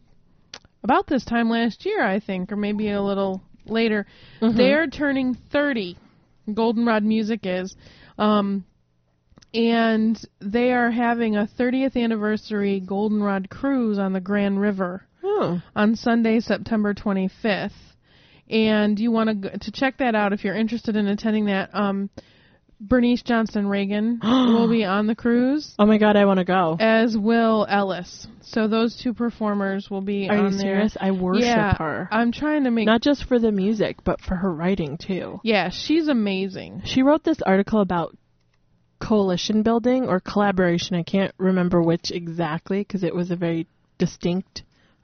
about 0.84 1.06
this 1.06 1.24
time 1.24 1.48
last 1.48 1.84
year, 1.86 2.04
I 2.04 2.20
think, 2.20 2.52
or 2.52 2.56
maybe 2.56 2.90
a 2.90 3.02
little 3.02 3.42
later. 3.66 4.06
Mhm. 4.40 4.56
They're 4.56 4.86
turning 4.86 5.34
30. 5.34 5.96
Goldenrod 6.52 7.02
Music 7.02 7.40
is. 7.44 7.74
Um, 8.18 8.64
and 9.54 10.20
they 10.40 10.72
are 10.72 10.90
having 10.90 11.36
a 11.36 11.48
30th 11.58 11.96
anniversary 11.96 12.80
Goldenrod 12.80 13.48
cruise 13.50 13.98
on 13.98 14.12
the 14.12 14.20
Grand 14.20 14.60
River 14.60 15.04
Oh. 15.24 15.60
on 15.74 15.96
Sunday, 15.96 16.40
September 16.40 16.94
25th. 16.94 17.72
And 18.50 18.98
you 18.98 19.10
want 19.10 19.42
to 19.42 19.58
to 19.58 19.70
check 19.72 19.98
that 19.98 20.14
out 20.14 20.32
if 20.32 20.42
you're 20.42 20.54
interested 20.54 20.96
in 20.96 21.06
attending 21.06 21.46
that. 21.46 21.68
Um, 21.74 22.08
Bernice 22.80 23.22
Johnson 23.22 23.64
Reagon 23.66 24.20
will 24.22 24.68
be 24.70 24.84
on 24.84 25.06
the 25.06 25.14
cruise. 25.14 25.74
Oh 25.78 25.84
my 25.84 25.98
god, 25.98 26.16
I 26.16 26.24
want 26.24 26.38
to 26.38 26.44
go. 26.44 26.76
As 26.80 27.16
will 27.18 27.66
Ellis. 27.68 28.26
So 28.40 28.68
those 28.68 28.96
two 29.02 29.12
performers 29.12 29.90
will 29.90 30.00
be 30.00 30.28
Are 30.30 30.36
you 30.36 30.42
on 30.44 30.52
there. 30.52 30.60
serious? 30.60 30.96
I 30.98 31.10
worship 31.10 31.42
yeah, 31.44 31.76
her. 31.76 32.08
I'm 32.10 32.32
trying 32.32 32.64
to 32.64 32.70
make 32.70 32.86
Not 32.86 33.02
just 33.02 33.24
for 33.24 33.38
the 33.38 33.52
music, 33.52 33.96
but 34.04 34.20
for 34.20 34.36
her 34.36 34.50
writing 34.52 34.96
too. 34.96 35.40
Yeah, 35.42 35.68
she's 35.70 36.08
amazing. 36.08 36.82
She 36.84 37.02
wrote 37.02 37.24
this 37.24 37.42
article 37.42 37.80
about 37.80 38.16
coalition 39.00 39.62
building 39.62 40.08
or 40.08 40.20
collaboration. 40.20 40.96
I 40.96 41.02
can't 41.02 41.34
remember 41.38 41.80
which 41.82 42.10
exactly 42.10 42.80
because 42.80 43.02
it 43.04 43.14
was 43.14 43.30
a 43.30 43.36
very 43.36 43.66
distinct 43.98 44.62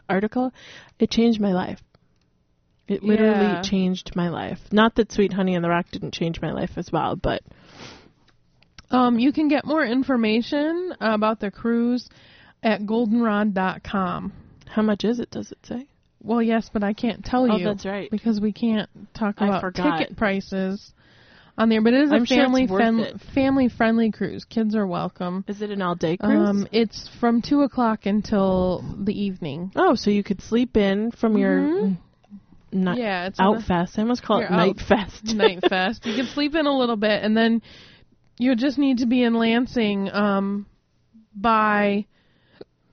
article. 0.08 0.52
It 0.98 1.10
changed 1.10 1.40
my 1.40 1.52
life. 1.52 1.80
It 2.86 3.02
literally 3.02 3.46
Yeah. 3.54 3.62
changed 3.62 4.14
my 4.14 4.28
life. 4.28 4.60
Not 4.70 4.94
that 4.96 5.10
Sweet 5.12 5.32
Honey 5.32 5.54
in 5.54 5.62
the 5.62 5.70
Rock 5.70 5.86
didn't 5.90 6.12
change 6.12 6.40
my 6.42 6.52
life 6.52 6.76
as 6.76 6.92
well, 6.92 7.16
but 7.16 7.42
Um, 8.90 9.18
you 9.18 9.32
can 9.32 9.48
get 9.48 9.64
more 9.64 9.84
information 9.84 10.94
about 11.00 11.40
the 11.40 11.50
cruise 11.50 12.08
at 12.62 12.82
goldenrod.com. 12.86 14.32
how 14.66 14.82
much 14.82 15.04
is 15.04 15.18
it? 15.20 15.30
Does 15.30 15.50
it 15.52 15.64
say? 15.64 15.86
Well, 16.22 16.42
yes, 16.42 16.70
but 16.72 16.82
I 16.84 16.92
can't 16.92 17.24
tell 17.24 17.50
Oh, 17.50 17.56
you. 17.56 17.64
that's 17.64 17.84
right. 17.84 18.10
Because 18.10 18.40
we 18.40 18.52
can't 18.52 18.88
talk 19.14 19.36
about 19.40 19.74
ticket 19.74 20.16
prices 20.16 20.92
on 21.56 21.68
there. 21.68 21.80
But 21.82 21.94
it 21.94 22.02
is 22.04 22.10
a 22.12 22.14
I'm 22.16 22.22
it's 22.22 22.30
family 22.32 22.66
worth 22.66 22.82
fen- 22.82 23.00
it. 23.00 23.20
family 23.34 23.68
friendly 23.68 24.10
cruise. 24.10 24.44
Kids 24.44 24.74
are 24.74 24.86
welcome. 24.86 25.44
Is 25.48 25.62
it 25.62 25.70
an 25.70 25.82
all 25.82 25.94
day 25.94 26.16
cruise? 26.16 26.48
Um, 26.48 26.68
it's 26.72 27.08
from 27.20 27.42
two 27.42 27.62
o'clock 27.62 28.06
until 28.06 28.84
the 28.98 29.12
evening. 29.18 29.72
oh, 29.76 29.94
so 29.94 30.10
you 30.10 30.22
could 30.22 30.40
sleep 30.42 30.76
in 30.76 31.10
from 31.12 31.36
your 31.38 31.60
Mhm. 31.60 31.96
night 32.72 32.98
Yeah, 32.98 33.26
it's 33.26 33.38
on 33.38 33.46
out 33.56 33.62
a- 33.62 33.64
fest. 33.64 33.98
I 33.98 34.02
almost 34.02 34.22
call 34.22 34.38
it 34.38 34.42
Your 34.42 34.50
night 34.50 34.80
out- 34.80 34.86
fest. 34.88 35.24
night 35.34 35.60
fest. 35.68 36.04
You 36.06 36.14
can 36.14 36.26
sleep 36.26 36.54
in 36.54 36.66
a 36.66 36.76
little 36.76 36.96
bit, 36.96 37.22
and 37.22 37.36
then 37.36 37.62
you 38.38 38.54
just 38.56 38.78
need 38.78 38.98
to 38.98 39.06
be 39.06 39.22
in 39.22 39.34
Lansing 39.34 40.10
um, 40.12 40.66
by 41.36 42.06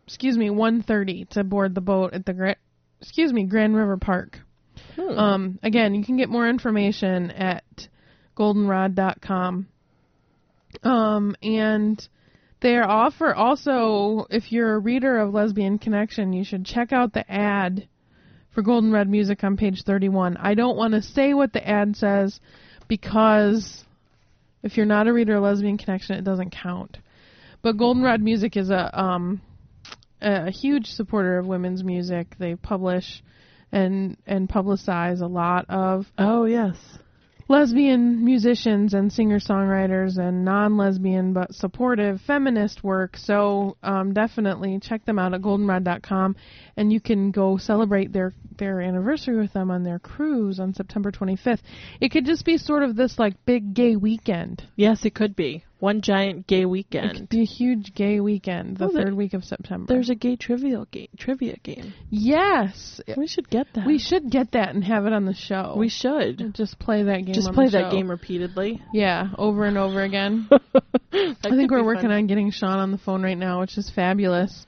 excuse 0.06 0.38
me 0.38 0.50
one 0.50 0.82
thirty 0.84 1.26
to 1.32 1.43
board 1.43 1.74
the 1.74 1.82
boat 1.82 2.13
at 2.13 2.26
the 2.26 2.34
Gra- 2.34 2.56
excuse 3.02 3.32
me 3.34 3.45
Grand 3.45 3.76
River 3.76 3.97
Park. 3.97 4.39
Hmm. 4.95 5.17
Um, 5.17 5.60
again, 5.63 5.95
you 5.95 6.04
can 6.04 6.17
get 6.17 6.30
more 6.30 6.47
information 6.50 7.32
at 7.32 7.63
goldenrod.com. 8.35 9.67
Um, 10.83 11.35
and 11.41 12.07
they 12.61 12.77
offer 12.77 13.33
also, 13.33 14.27
if 14.29 14.51
you're 14.51 14.75
a 14.75 14.79
reader 14.79 15.17
of 15.17 15.33
Lesbian 15.33 15.79
Connection, 15.79 16.33
you 16.33 16.43
should 16.43 16.65
check 16.65 16.93
out 16.93 17.13
the 17.13 17.29
ad 17.29 17.87
for 18.51 18.61
Goldenrod 18.61 19.07
Music 19.07 19.43
on 19.43 19.57
page 19.57 19.83
31. 19.83 20.37
I 20.37 20.53
don't 20.53 20.77
want 20.77 20.93
to 20.93 21.01
say 21.01 21.33
what 21.33 21.53
the 21.53 21.67
ad 21.67 21.95
says 21.95 22.39
because 22.87 23.83
if 24.63 24.77
you're 24.77 24.85
not 24.85 25.07
a 25.07 25.13
reader 25.13 25.37
of 25.37 25.43
Lesbian 25.43 25.77
Connection, 25.77 26.17
it 26.17 26.23
doesn't 26.23 26.51
count. 26.51 26.97
But 27.61 27.77
Goldenrod 27.77 28.21
Music 28.21 28.57
is 28.57 28.69
a 28.69 28.99
um, 28.99 29.41
a 30.21 30.51
huge 30.51 30.87
supporter 30.87 31.37
of 31.37 31.47
women's 31.47 31.83
music. 31.83 32.35
They 32.37 32.55
publish 32.55 33.23
and 33.71 34.17
and 34.25 34.49
publicize 34.49 35.21
a 35.21 35.27
lot 35.27 35.65
of 35.69 36.05
oh 36.17 36.45
yes 36.45 36.77
lesbian 37.51 38.23
musicians 38.23 38.93
and 38.93 39.11
singer 39.11 39.37
songwriters 39.37 40.17
and 40.17 40.45
non 40.45 40.77
lesbian 40.77 41.33
but 41.33 41.53
supportive 41.53 42.21
feminist 42.21 42.81
work. 42.81 43.17
So 43.17 43.75
um, 43.83 44.13
definitely 44.13 44.79
check 44.79 45.05
them 45.05 45.19
out 45.19 45.33
at 45.33 45.41
goldenrod.com 45.41 46.37
and 46.77 46.93
you 46.93 47.01
can 47.01 47.31
go 47.31 47.57
celebrate 47.57 48.13
their 48.13 48.33
their 48.57 48.79
anniversary 48.79 49.37
with 49.37 49.51
them 49.53 49.69
on 49.69 49.83
their 49.83 49.99
cruise 49.99 50.59
on 50.59 50.73
September 50.73 51.11
25th. 51.11 51.61
It 51.99 52.09
could 52.09 52.25
just 52.25 52.45
be 52.45 52.57
sort 52.57 52.83
of 52.83 52.95
this 52.95 53.19
like 53.19 53.45
big 53.45 53.73
gay 53.73 53.95
weekend. 53.95 54.63
Yes, 54.75 55.03
it 55.03 55.13
could 55.13 55.35
be 55.35 55.65
one 55.81 56.01
giant 56.01 56.45
gay 56.47 56.61
It 56.61 56.65
weekend. 56.69 57.11
could 57.17 57.29
be 57.29 57.41
a 57.41 57.45
huge 57.45 57.93
gay 57.95 58.19
weekend 58.19 58.77
the 58.77 58.85
Oh, 58.85 58.89
third 58.89 59.13
week 59.13 59.33
of 59.33 59.43
September. 59.43 59.91
There's 59.91 60.09
a 60.11 60.15
gay 60.15 60.35
trivia 60.35 60.85
game. 60.91 61.07
Trivia 61.17 61.57
game. 61.63 61.93
yes. 62.09 63.01
We 63.17 63.27
should 63.27 63.49
get 63.49 63.67
that. 63.73 63.85
We 63.85 63.97
should 63.97 64.29
get 64.29 64.51
that 64.51 64.69
and 64.75 64.83
have 64.83 65.05
it 65.07 65.13
on 65.13 65.25
the 65.25 65.33
show. 65.33 65.73
We 65.77 65.89
should 65.89 66.53
just 66.53 66.77
play 66.79 67.03
that 67.03 67.25
game. 67.25 67.33
just 67.33 67.51
play 67.53 67.65
the 67.65 67.79
that 67.79 67.91
game 67.91 68.09
repeatedly. 68.09 68.81
Yeah, 68.93 69.29
over 69.37 69.65
and 69.65 69.77
over 69.77 70.01
again. 70.03 70.47
I 71.13 71.35
I 71.43 71.49
think 71.49 71.71
we're 71.71 71.83
working 71.83 72.11
on 72.11 72.27
getting 72.27 72.51
Sean 72.51 72.77
on 72.79 72.91
the 72.91 72.97
phone 72.99 73.23
right 73.23 73.37
now, 73.37 73.59
which 73.61 73.77
is 73.77 73.89
fabulous. 73.89 74.65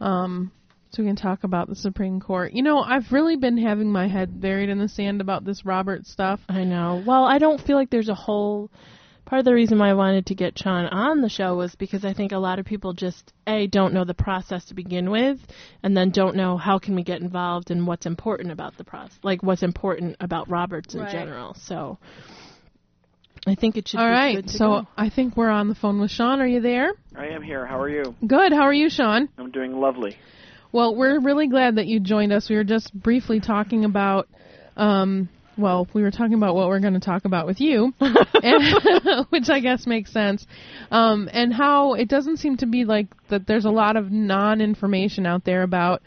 Um, 0.00 0.50
so 0.90 1.02
we 1.02 1.08
can 1.08 1.16
talk 1.16 1.44
about 1.44 1.68
the 1.68 1.76
Supreme 1.76 2.20
Court. 2.20 2.52
You 2.52 2.62
know, 2.62 2.80
I've 2.80 3.12
really 3.12 3.36
been 3.36 3.56
having 3.56 3.90
my 3.90 4.08
head 4.08 4.40
buried 4.40 4.68
in 4.68 4.78
the 4.78 4.88
sand 4.88 5.20
about 5.20 5.44
this 5.44 5.64
Robert 5.64 6.04
stuff. 6.06 6.40
I 6.48 6.64
know. 6.64 7.02
Well, 7.06 7.24
I 7.24 7.38
don't 7.38 7.60
feel 7.60 7.76
like 7.76 7.90
there's 7.90 8.08
a 8.10 8.14
whole. 8.14 8.70
Part 9.32 9.40
of 9.40 9.44
the 9.46 9.54
reason 9.54 9.78
why 9.78 9.88
I 9.88 9.94
wanted 9.94 10.26
to 10.26 10.34
get 10.34 10.58
Sean 10.58 10.84
on 10.84 11.22
the 11.22 11.30
show 11.30 11.56
was 11.56 11.74
because 11.74 12.04
I 12.04 12.12
think 12.12 12.32
a 12.32 12.36
lot 12.36 12.58
of 12.58 12.66
people 12.66 12.92
just 12.92 13.32
a 13.46 13.66
don't 13.66 13.94
know 13.94 14.04
the 14.04 14.12
process 14.12 14.66
to 14.66 14.74
begin 14.74 15.08
with, 15.10 15.38
and 15.82 15.96
then 15.96 16.10
don't 16.10 16.36
know 16.36 16.58
how 16.58 16.78
can 16.78 16.94
we 16.94 17.02
get 17.02 17.22
involved 17.22 17.70
and 17.70 17.86
what's 17.86 18.04
important 18.04 18.50
about 18.52 18.76
the 18.76 18.84
process, 18.84 19.18
like 19.22 19.42
what's 19.42 19.62
important 19.62 20.16
about 20.20 20.50
Roberts 20.50 20.92
in 20.94 21.00
Right. 21.00 21.10
general. 21.10 21.54
So 21.54 21.96
I 23.46 23.54
think 23.54 23.78
it 23.78 23.88
should. 23.88 24.00
All 24.00 24.06
be 24.06 24.12
right, 24.12 24.34
good 24.36 24.48
to 24.48 24.52
so 24.52 24.66
go. 24.82 24.86
I 24.98 25.08
think 25.08 25.34
we're 25.34 25.48
on 25.48 25.68
the 25.68 25.74
phone 25.74 25.98
with 25.98 26.10
Sean. 26.10 26.42
Are 26.42 26.46
you 26.46 26.60
there? 26.60 26.92
I 27.16 27.28
am 27.28 27.40
here. 27.42 27.64
How 27.64 27.80
are 27.80 27.88
you? 27.88 28.14
Good. 28.26 28.52
How 28.52 28.64
are 28.64 28.74
you, 28.74 28.90
Sean? 28.90 29.30
I'm 29.38 29.50
doing 29.50 29.80
lovely. 29.80 30.14
Well, 30.72 30.94
we're 30.94 31.18
really 31.20 31.48
glad 31.48 31.76
that 31.76 31.86
you 31.86 32.00
joined 32.00 32.34
us. 32.34 32.50
We 32.50 32.56
were 32.56 32.64
just 32.64 32.92
briefly 32.92 33.40
talking 33.40 33.86
about, 33.86 34.28
um, 34.76 35.30
well, 35.56 35.88
we 35.92 36.02
were 36.02 36.10
talking 36.10 36.34
about 36.34 36.54
what 36.54 36.68
we're 36.68 36.80
going 36.80 36.94
to 36.94 37.00
talk 37.00 37.24
about 37.24 37.46
with 37.46 37.60
you, 37.60 37.92
and- 38.00 39.26
which 39.30 39.48
I 39.48 39.60
guess 39.60 39.86
makes 39.86 40.12
sense, 40.12 40.46
um, 40.90 41.28
and 41.32 41.52
how 41.52 41.94
it 41.94 42.08
doesn't 42.08 42.38
seem 42.38 42.56
to 42.58 42.66
be 42.66 42.84
like 42.84 43.08
that. 43.28 43.46
There's 43.46 43.64
a 43.64 43.70
lot 43.70 43.96
of 43.96 44.10
non-information 44.10 45.26
out 45.26 45.44
there 45.44 45.62
about. 45.62 46.02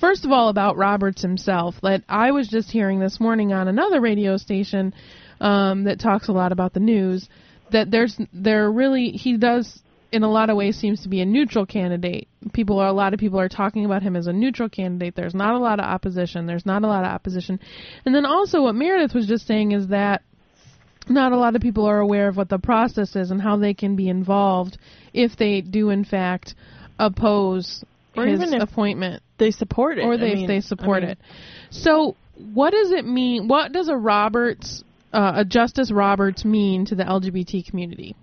First 0.00 0.24
of 0.24 0.32
all, 0.32 0.48
about 0.48 0.76
Roberts 0.76 1.22
himself, 1.22 1.76
that 1.82 2.02
I 2.08 2.32
was 2.32 2.48
just 2.48 2.72
hearing 2.72 2.98
this 2.98 3.20
morning 3.20 3.52
on 3.52 3.68
another 3.68 4.00
radio 4.00 4.36
station 4.36 4.94
um, 5.40 5.84
that 5.84 6.00
talks 6.00 6.28
a 6.28 6.32
lot 6.32 6.50
about 6.50 6.74
the 6.74 6.80
news. 6.80 7.28
That 7.70 7.90
there's 7.90 8.18
there 8.32 8.70
really 8.70 9.10
he 9.10 9.36
does 9.36 9.80
in 10.12 10.22
a 10.22 10.30
lot 10.30 10.50
of 10.50 10.56
ways 10.56 10.76
seems 10.76 11.02
to 11.02 11.08
be 11.08 11.20
a 11.22 11.24
neutral 11.24 11.64
candidate. 11.64 12.28
People 12.52 12.78
are 12.78 12.86
a 12.88 12.92
lot 12.92 13.14
of 13.14 13.20
people 13.20 13.40
are 13.40 13.48
talking 13.48 13.84
about 13.86 14.02
him 14.02 14.14
as 14.14 14.26
a 14.26 14.32
neutral 14.32 14.68
candidate. 14.68 15.14
There's 15.16 15.34
not 15.34 15.54
a 15.54 15.58
lot 15.58 15.80
of 15.80 15.86
opposition. 15.86 16.46
There's 16.46 16.66
not 16.66 16.82
a 16.82 16.86
lot 16.86 17.04
of 17.04 17.10
opposition. 17.10 17.58
And 18.04 18.14
then 18.14 18.26
also 18.26 18.62
what 18.62 18.74
Meredith 18.74 19.14
was 19.14 19.26
just 19.26 19.46
saying 19.46 19.72
is 19.72 19.88
that 19.88 20.22
not 21.08 21.32
a 21.32 21.36
lot 21.36 21.56
of 21.56 21.62
people 21.62 21.86
are 21.86 21.98
aware 21.98 22.28
of 22.28 22.36
what 22.36 22.48
the 22.50 22.58
process 22.58 23.16
is 23.16 23.30
and 23.30 23.40
how 23.40 23.56
they 23.56 23.74
can 23.74 23.96
be 23.96 24.08
involved 24.08 24.78
if 25.12 25.36
they 25.36 25.60
do 25.62 25.90
in 25.90 26.04
fact 26.04 26.54
oppose 26.98 27.82
Or 28.16 28.26
his 28.26 28.40
even 28.40 28.54
if 28.54 28.62
appointment 28.62 29.22
they 29.38 29.50
support 29.50 29.98
it, 29.98 30.02
or 30.04 30.12
I 30.12 30.16
they 30.18 30.34
mean- 30.34 30.46
they 30.46 30.60
support 30.60 30.98
I 30.98 31.06
mean- 31.06 31.10
it. 31.10 31.18
So 31.70 32.16
what 32.54 32.70
does 32.70 32.92
it 32.92 33.06
mean? 33.06 33.48
What 33.48 33.72
does 33.72 33.88
a 33.88 33.96
Roberts 33.96 34.84
uh, 35.12 35.32
a 35.36 35.44
Justice 35.44 35.90
Roberts 35.92 36.44
mean 36.44 36.86
to 36.86 36.94
the 36.94 37.02
LGBT 37.04 37.66
community? 37.68 38.14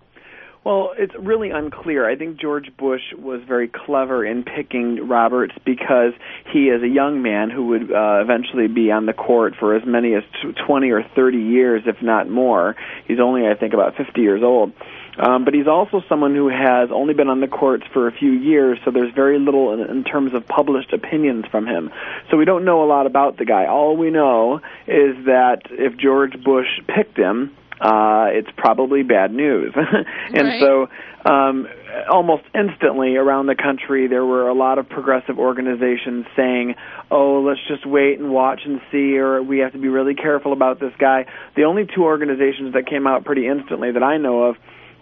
Well, 0.70 0.94
it's 1.00 1.16
really 1.16 1.50
unclear. 1.50 2.08
I 2.08 2.16
think 2.16 2.40
George 2.40 2.70
Bush 2.78 3.02
was 3.18 3.42
very 3.48 3.68
clever 3.68 4.24
in 4.24 4.44
picking 4.44 5.08
Roberts 5.08 5.56
because 5.66 6.14
he 6.54 6.70
is 6.70 6.84
a 6.84 6.88
young 6.88 7.24
man 7.24 7.50
who 7.50 7.70
would 7.70 7.92
uh, 7.92 8.22
eventually 8.22 8.68
be 8.68 8.92
on 8.92 9.08
the 9.08 9.14
court 9.14 9.56
for 9.60 9.76
as 9.76 9.82
many 9.84 10.14
as 10.14 10.22
20 10.68 10.92
or 10.92 11.02
30 11.16 11.38
years, 11.40 11.82
if 11.88 12.04
not 12.04 12.30
more. 12.30 12.76
He's 13.08 13.20
only, 13.20 13.48
I 13.48 13.56
think, 13.56 13.74
about 13.74 13.96
50 13.96 14.22
years 14.22 14.44
old. 14.44 14.74
Um, 15.18 15.44
but 15.44 15.56
he's 15.56 15.66
also 15.66 16.04
someone 16.08 16.36
who 16.36 16.50
has 16.50 16.90
only 16.94 17.16
been 17.16 17.30
on 17.30 17.42
the 17.42 17.48
courts 17.48 17.86
for 17.92 18.08
a 18.08 18.12
few 18.12 18.30
years, 18.32 18.78
so 18.86 18.92
there's 18.92 19.12
very 19.16 19.40
little 19.40 19.74
in, 19.74 19.90
in 19.90 20.04
terms 20.04 20.36
of 20.36 20.48
published 20.48 20.94
opinions 20.94 21.46
from 21.50 21.66
him. 21.66 21.90
So 22.30 22.38
we 22.38 22.46
don't 22.46 22.64
know 22.64 22.84
a 22.84 22.86
lot 22.86 23.08
about 23.08 23.38
the 23.38 23.46
guy. 23.46 23.66
All 23.66 23.98
we 23.98 24.12
know 24.12 24.58
is 24.86 25.26
that 25.26 25.64
if 25.72 25.98
George 25.98 26.34
Bush 26.44 26.68
picked 26.88 27.18
him, 27.18 27.56
uh, 27.82 28.28
it's 28.32 28.50
probably 28.58 29.04
bad 29.04 29.34
news. 29.34 29.74
and 30.34 30.48
Right. 30.48 30.60
so, 30.60 30.90
um, 31.26 31.68
almost 32.10 32.44
instantly 32.56 33.16
around 33.16 33.48
the 33.48 33.56
country, 33.56 34.08
there 34.08 34.26
were 34.26 34.48
a 34.48 34.54
lot 34.54 34.78
of 34.80 34.88
progressive 34.90 35.38
organizations 35.40 36.26
saying, 36.36 36.76
"Oh, 37.12 37.42
let's 37.42 37.60
just 37.68 37.86
wait 37.86 38.20
and 38.20 38.32
watch 38.32 38.62
and 38.66 38.82
see," 38.92 39.18
or 39.18 39.42
"We 39.42 39.60
have 39.60 39.74
to 39.74 39.78
be 39.80 39.88
really 39.90 40.16
careful 40.16 40.54
about 40.54 40.80
this 40.80 40.94
guy." 40.98 41.26
The 41.56 41.64
only 41.64 41.86
two 41.86 42.04
organizations 42.04 42.74
that 42.74 42.86
came 42.86 43.08
out 43.08 43.26
pretty 43.26 43.48
instantly 43.48 43.92
that 43.92 44.04
I 44.04 44.18
know 44.18 44.44
of 44.44 44.58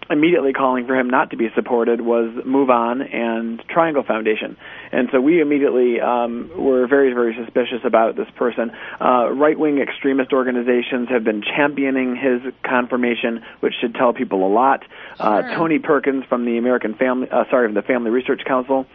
immediately 0.09 0.53
calling 0.53 0.85
for 0.87 0.95
him 0.95 1.09
not 1.09 1.31
to 1.31 1.37
be 1.37 1.49
supported 1.55 2.01
was 2.01 2.31
Move 2.45 2.69
On 2.69 3.01
and 3.01 3.61
Triangle 3.69 4.03
Foundation. 4.03 4.57
And 4.91 5.09
so 5.11 5.19
we 5.19 5.41
immediately 5.41 5.99
um, 5.99 6.51
were 6.55 6.87
very, 6.87 7.13
very 7.13 7.35
suspicious 7.35 7.81
about 7.83 8.15
this 8.15 8.27
person. 8.35 8.71
Uh, 9.01 9.29
right 9.31 9.57
wing 9.57 9.79
extremist 9.79 10.33
organizations 10.33 11.09
have 11.09 11.23
been 11.23 11.41
championing 11.41 12.15
his 12.15 12.53
confirmation, 12.63 13.43
which 13.59 13.73
should 13.81 13.95
tell 13.95 14.13
people 14.13 14.45
a 14.45 14.51
lot. 14.51 14.83
Uh, 15.19 15.41
Tony 15.55 15.79
Perkins 15.79 16.23
from 16.25 16.45
the 16.45 16.57
American 16.57 16.93
Family, 16.93 17.29
uh, 17.29 17.43
sorry, 17.49 17.67
from 17.67 17.75
the 17.75 17.81
Family 17.81 18.11
Research 18.11 18.41
Council, 18.45 18.85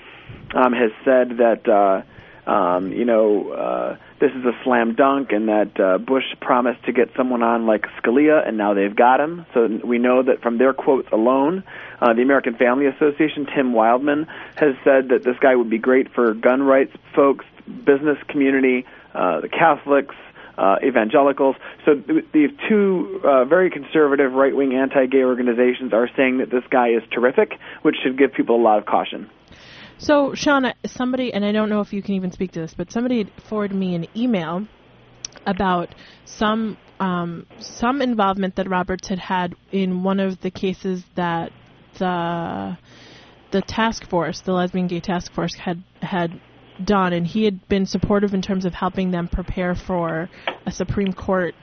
um, 0.55 0.73
has 0.73 0.91
said 1.05 1.39
that. 1.39 1.69
Uh, 1.69 2.03
um, 2.45 2.91
you 2.91 3.05
know, 3.05 3.53
uh, 3.53 3.97
this 4.23 4.31
is 4.37 4.45
a 4.45 4.53
slam 4.63 4.95
dunk, 4.95 5.33
and 5.33 5.49
that 5.49 5.81
uh, 5.81 5.99
Bush 5.99 6.23
promised 6.41 6.85
to 6.85 6.93
get 6.93 7.11
someone 7.17 7.43
on 7.43 7.67
like 7.67 7.87
Scalia, 7.99 8.47
and 8.47 8.57
now 8.57 8.73
they've 8.73 8.95
got 8.95 9.19
him. 9.19 9.45
So 9.53 9.81
we 9.83 9.99
know 9.99 10.23
that 10.23 10.41
from 10.43 10.59
their 10.59 10.73
quotes 10.73 11.11
alone, 11.11 11.65
uh, 12.01 12.13
the 12.13 12.23
American 12.23 12.55
Family 12.55 12.87
Association, 12.87 13.47
Tim 13.53 13.73
Wildmon, 13.73 14.29
has 14.55 14.77
said 14.85 15.09
that 15.09 15.25
this 15.25 15.37
guy 15.41 15.57
would 15.57 15.69
be 15.69 15.79
great 15.79 16.13
for 16.13 16.35
gun 16.35 16.63
rights 16.63 16.93
folks, 17.17 17.45
business 17.67 18.17
community, 18.29 18.87
uh, 19.13 19.41
the 19.41 19.49
Catholics. 19.49 20.15
Uh, 20.57 20.77
evangelicals. 20.85 21.57
So 21.87 21.95
th- 21.95 22.27
these 22.31 22.51
two 22.69 23.23
uh, 23.25 23.47
very 23.47 23.71
conservative 23.71 24.35
right-wing 24.35 24.75
anti-gay 24.75 25.25
organizations 25.25 25.95
are 25.95 26.11
saying 26.15 26.39
that 26.39 26.51
this 26.51 26.63
guy 26.69 26.89
is 26.89 27.03
terrific, 27.11 27.59
which 27.81 27.97
should 28.03 28.19
give 28.19 28.35
people 28.35 28.57
a 28.57 28.63
lot 28.63 28.79
of 28.79 28.85
caution. 28.85 29.31
So, 30.03 30.33
Shauna, 30.33 30.75
somebody, 30.85 31.33
and 31.33 31.45
I 31.45 31.53
don't 31.53 31.69
know 31.69 31.81
if 31.81 31.93
you 31.93 32.03
can 32.03 32.15
even 32.15 32.33
speak 32.33 32.51
to 32.53 32.61
this, 32.61 32.75
but 32.77 32.91
somebody 32.91 33.31
forwarded 33.49 33.77
me 33.77 33.95
an 33.95 34.07
email 34.17 34.67
about 35.47 35.95
some 36.25 36.77
um, 36.99 37.47
some 37.61 38.03
involvement 38.03 38.57
that 38.57 38.69
Roberts 38.69 39.07
had 39.07 39.21
had 39.21 39.55
in 39.71 40.03
one 40.03 40.19
of 40.19 40.41
the 40.41 40.51
cases 40.51 41.05
that 41.15 41.53
the 42.01 42.77
the 43.53 43.63
task 43.63 44.09
force, 44.09 44.41
the 44.41 44.53
lesbian 44.53 44.89
gay 44.89 44.99
task 44.99 45.33
force, 45.33 45.55
had 45.55 45.85
had 46.01 46.41
done, 46.85 47.13
and 47.13 47.25
he 47.25 47.45
had 47.45 47.69
been 47.69 47.87
supportive 47.87 48.35
in 48.35 48.43
terms 48.43 48.65
of 48.65 48.75
helping 48.75 49.13
them 49.13 49.29
prepare 49.29 49.77
for 49.77 50.29
a 50.67 50.73
Supreme 50.73 51.13
Court 51.13 51.55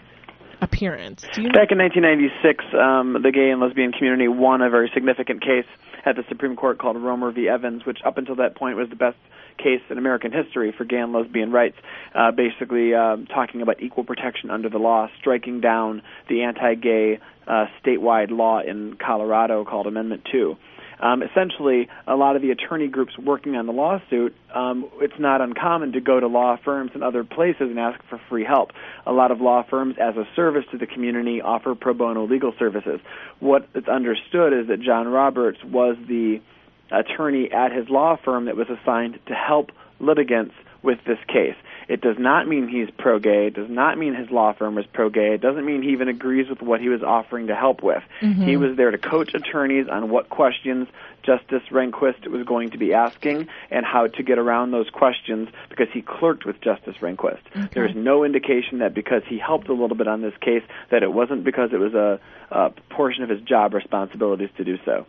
appearance. 0.62 1.26
Do 1.34 1.41
you 1.41 1.51
Back 1.51 1.72
in 1.72 1.78
1996, 1.78 2.66
um, 2.74 3.22
the 3.22 3.32
gay 3.32 3.49
and 3.49 3.62
lesbian 3.62 3.91
community 3.91 4.28
won 4.28 4.62
a 4.62 4.70
very 4.70 4.89
significant 4.93 5.41
case 5.41 5.66
at 6.05 6.16
the 6.16 6.24
Supreme 6.30 6.55
Court 6.55 6.78
called 6.78 6.97
Romer 6.97 7.32
v. 7.32 7.47
Evans, 7.47 7.86
which 7.86 7.99
up 8.05 8.18
until 8.18 8.36
that 8.36 8.55
point 8.55 8.78
was 8.78 8.89
the 8.89 8.95
best 8.95 9.18
case 9.57 9.82
in 9.89 9.97
American 9.97 10.32
history 10.32 10.74
for 10.76 10.86
gay 10.86 10.97
and 10.97 11.12
lesbian 11.12 11.51
rights, 11.51 11.78
uh, 12.16 12.32
basically 12.32 12.93
um, 12.93 13.26
talking 13.26 13.62
about 13.62 13.82
equal 13.82 14.03
protection 14.03 14.49
under 14.49 14.70
the 14.70 14.78
law, 14.78 15.07
striking 15.20 15.60
down 15.60 16.01
the 16.30 16.43
anti-gay 16.43 17.20
uh, 17.47 17.66
statewide 17.84 18.32
law 18.32 18.62
in 18.62 18.95
Colorado 18.95 19.66
called 19.66 19.88
Amendment 19.88 20.26
2. 20.32 20.55
Um, 21.00 21.24
essentially, 21.24 21.88
a 22.08 22.16
lot 22.16 22.36
of 22.36 22.41
the 22.41 22.52
attorney 22.52 22.88
groups 22.88 23.18
working 23.18 23.56
on 23.56 23.66
the 23.66 23.72
lawsuit, 23.72 24.36
um, 24.54 24.89
it's 25.02 25.18
not 25.20 25.41
uncommon 25.41 25.93
to 25.93 26.02
go 26.02 26.20
to 26.20 26.28
law 26.28 26.58
firms 26.64 26.91
and 26.93 27.04
other 27.04 27.24
places 27.24 27.62
and 27.70 27.80
ask 27.80 28.00
for 28.10 28.20
free 28.30 28.43
help. 28.43 28.72
A 29.06 29.12
lot 29.12 29.32
of 29.32 29.39
law 29.39 29.64
firms, 29.70 29.95
as 30.00 30.18
a 30.18 30.28
service 30.36 30.66
to 30.72 30.78
the 30.78 30.88
community, 30.88 31.41
offer 31.41 31.74
pro 31.76 31.93
bono 31.93 32.26
legal 32.26 32.54
services. 32.60 33.00
What 33.39 33.70
is 33.76 33.88
understood 33.88 34.54
is 34.54 34.68
that 34.68 34.82
John 34.82 35.08
Roberts 35.08 35.64
was 35.64 35.95
the 36.08 36.41
attorney 36.91 37.52
at 37.52 37.72
his 37.72 37.88
law 37.89 38.18
firm 38.24 38.45
that 38.45 38.58
was 38.58 38.68
assigned 38.70 39.20
to 39.28 39.34
help 39.34 39.72
litigants 40.00 40.56
with 40.82 41.00
this 41.06 41.20
case. 41.28 41.56
It 41.88 42.02
does 42.02 42.18
not 42.20 42.48
mean 42.48 42.68
he's 42.68 42.90
pro 42.98 43.20
gay. 43.20 43.48
It 43.48 43.56
does 43.56 43.70
not 43.70 43.98
mean 43.98 44.14
his 44.14 44.30
law 44.30 44.54
firm 44.54 44.78
is 44.78 44.86
pro 44.94 45.10
gay. 45.10 45.34
It 45.34 45.42
doesn't 45.42 45.66
mean 45.66 45.82
he 45.82 45.90
even 45.90 46.08
agrees 46.08 46.48
with 46.48 46.62
what 46.62 46.80
he 46.80 46.88
was 46.88 47.02
offering 47.02 47.48
to 47.48 47.56
help 47.56 47.82
with. 47.82 48.04
Mhm. 48.22 48.44
He 48.44 48.58
was 48.58 48.76
there 48.78 48.92
to 48.92 48.98
coach 48.98 49.34
attorneys 49.34 49.88
on 49.88 50.10
what 50.10 50.30
questions 50.30 50.88
Justice 51.24 51.64
Rehnquist 51.70 52.28
was 52.28 52.44
going 52.44 52.70
to 52.70 52.78
be 52.78 52.94
asking 52.94 53.48
and 53.72 53.86
how 53.86 54.08
to 54.08 54.24
get 54.24 54.38
around 54.38 54.72
those 54.72 54.90
questions 54.90 55.50
because 55.70 55.88
he 55.92 56.02
clerked 56.02 56.46
with 56.46 56.62
Justice 56.62 56.96
Rehnquist. 57.02 57.40
There's 57.74 57.96
no 57.96 58.24
indication 58.24 58.80
that 58.80 58.94
because 58.94 59.24
he 59.28 59.38
helped 59.38 59.68
a 59.68 59.74
little 59.74 59.98
bit 59.98 60.08
on 60.08 60.22
this 60.22 60.38
case 60.42 60.64
that 60.92 61.04
it 61.04 61.12
wasn't 61.12 61.44
because 61.44 61.74
it 61.74 61.80
was 61.80 61.94
a, 61.94 62.20
a 62.52 62.72
portion 62.90 63.24
of 63.24 63.30
his 63.30 63.42
job 63.42 63.74
responsibilities 63.74 64.50
to 64.58 64.64
do 64.64 64.78
so. 64.86 65.06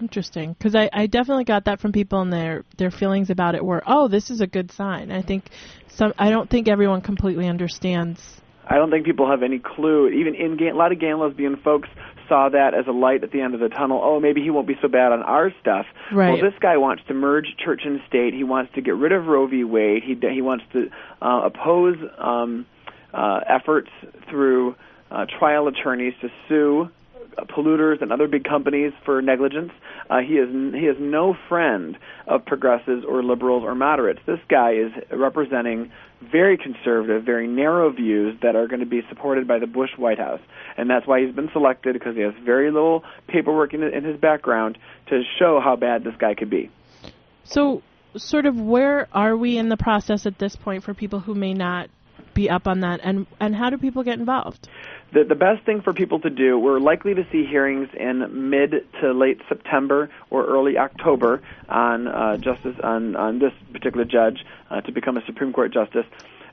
Interesting, 0.00 0.54
because 0.54 0.74
I, 0.74 0.88
I 0.92 1.06
definitely 1.06 1.44
got 1.44 1.66
that 1.66 1.80
from 1.80 1.92
people, 1.92 2.20
and 2.20 2.32
their 2.32 2.64
their 2.78 2.90
feelings 2.90 3.28
about 3.28 3.54
it 3.54 3.64
were, 3.64 3.82
oh, 3.86 4.08
this 4.08 4.30
is 4.30 4.40
a 4.40 4.46
good 4.46 4.72
sign. 4.72 5.10
I 5.10 5.20
think 5.20 5.44
some. 5.88 6.14
I 6.18 6.30
don't 6.30 6.48
think 6.48 6.68
everyone 6.68 7.02
completely 7.02 7.46
understands. 7.46 8.40
I 8.66 8.76
don't 8.76 8.90
think 8.90 9.04
people 9.04 9.28
have 9.28 9.42
any 9.42 9.58
clue. 9.58 10.08
Even 10.08 10.34
in 10.34 10.56
gay, 10.56 10.68
a 10.68 10.74
lot 10.74 10.92
of 10.92 11.00
gay 11.00 11.08
and 11.08 11.20
lesbian 11.20 11.56
folks 11.56 11.88
saw 12.28 12.48
that 12.48 12.72
as 12.72 12.86
a 12.86 12.92
light 12.92 13.24
at 13.24 13.32
the 13.32 13.40
end 13.40 13.54
of 13.54 13.60
the 13.60 13.68
tunnel. 13.68 14.00
Oh, 14.02 14.20
maybe 14.20 14.40
he 14.40 14.50
won't 14.50 14.68
be 14.68 14.76
so 14.80 14.88
bad 14.88 15.12
on 15.12 15.22
our 15.22 15.52
stuff. 15.60 15.86
Right. 16.12 16.40
Well, 16.40 16.50
this 16.50 16.58
guy 16.60 16.76
wants 16.76 17.02
to 17.08 17.14
merge 17.14 17.46
church 17.62 17.82
and 17.84 18.00
state. 18.08 18.32
He 18.32 18.44
wants 18.44 18.72
to 18.76 18.80
get 18.80 18.94
rid 18.94 19.12
of 19.12 19.26
Roe 19.26 19.46
v. 19.48 19.64
Wade. 19.64 20.02
He 20.04 20.14
he 20.32 20.40
wants 20.40 20.64
to 20.72 20.90
uh, 21.20 21.42
oppose 21.46 21.96
um, 22.16 22.64
uh, 23.12 23.40
efforts 23.46 23.90
through 24.30 24.76
uh, 25.10 25.26
trial 25.38 25.66
attorneys 25.68 26.14
to 26.20 26.30
sue 26.48 26.88
polluters 27.48 28.02
and 28.02 28.12
other 28.12 28.28
big 28.28 28.44
companies 28.44 28.92
for 29.04 29.20
negligence. 29.22 29.72
Uh, 30.08 30.18
he 30.20 30.34
is 30.34 30.48
he 30.74 30.86
is 30.86 30.96
no 30.98 31.36
friend 31.48 31.96
of 32.26 32.44
progressives 32.44 33.04
or 33.06 33.22
liberals 33.22 33.62
or 33.64 33.74
moderates. 33.74 34.20
This 34.26 34.40
guy 34.48 34.72
is 34.72 34.92
representing 35.10 35.90
very 36.20 36.58
conservative, 36.58 37.24
very 37.24 37.46
narrow 37.46 37.90
views 37.90 38.36
that 38.42 38.54
are 38.54 38.66
going 38.66 38.80
to 38.80 38.86
be 38.86 39.00
supported 39.08 39.48
by 39.48 39.58
the 39.58 39.66
Bush 39.66 39.90
White 39.96 40.18
House, 40.18 40.40
and 40.76 40.90
that's 40.90 41.06
why 41.06 41.24
he's 41.24 41.34
been 41.34 41.48
selected 41.52 41.94
because 41.94 42.14
he 42.14 42.22
has 42.22 42.34
very 42.44 42.70
little 42.70 43.04
paperwork 43.26 43.72
in, 43.72 43.82
in 43.82 44.04
his 44.04 44.20
background 44.20 44.76
to 45.08 45.22
show 45.38 45.60
how 45.62 45.76
bad 45.76 46.04
this 46.04 46.14
guy 46.18 46.34
could 46.34 46.50
be. 46.50 46.70
So, 47.44 47.82
sort 48.16 48.46
of, 48.46 48.60
where 48.60 49.08
are 49.12 49.36
we 49.36 49.56
in 49.56 49.70
the 49.70 49.76
process 49.76 50.26
at 50.26 50.38
this 50.38 50.56
point 50.56 50.84
for 50.84 50.92
people 50.92 51.20
who 51.20 51.34
may 51.34 51.54
not 51.54 51.88
be 52.34 52.50
up 52.50 52.66
on 52.66 52.80
that, 52.80 53.00
and 53.02 53.26
and 53.38 53.54
how 53.54 53.70
do 53.70 53.78
people 53.78 54.02
get 54.02 54.18
involved? 54.18 54.68
the 55.12 55.24
the 55.24 55.34
best 55.34 55.64
thing 55.64 55.80
for 55.80 55.92
people 55.92 56.20
to 56.20 56.30
do 56.30 56.58
we're 56.58 56.78
likely 56.78 57.14
to 57.14 57.26
see 57.32 57.44
hearings 57.44 57.88
in 57.98 58.50
mid 58.50 58.86
to 59.00 59.12
late 59.12 59.40
September 59.48 60.10
or 60.30 60.46
early 60.46 60.78
October 60.78 61.42
on 61.68 62.06
uh, 62.06 62.36
justice 62.36 62.76
on 62.82 63.16
on 63.16 63.38
this 63.38 63.52
particular 63.72 64.04
judge 64.04 64.44
uh, 64.70 64.80
to 64.80 64.92
become 64.92 65.16
a 65.16 65.24
Supreme 65.26 65.52
Court 65.52 65.72
justice 65.72 66.06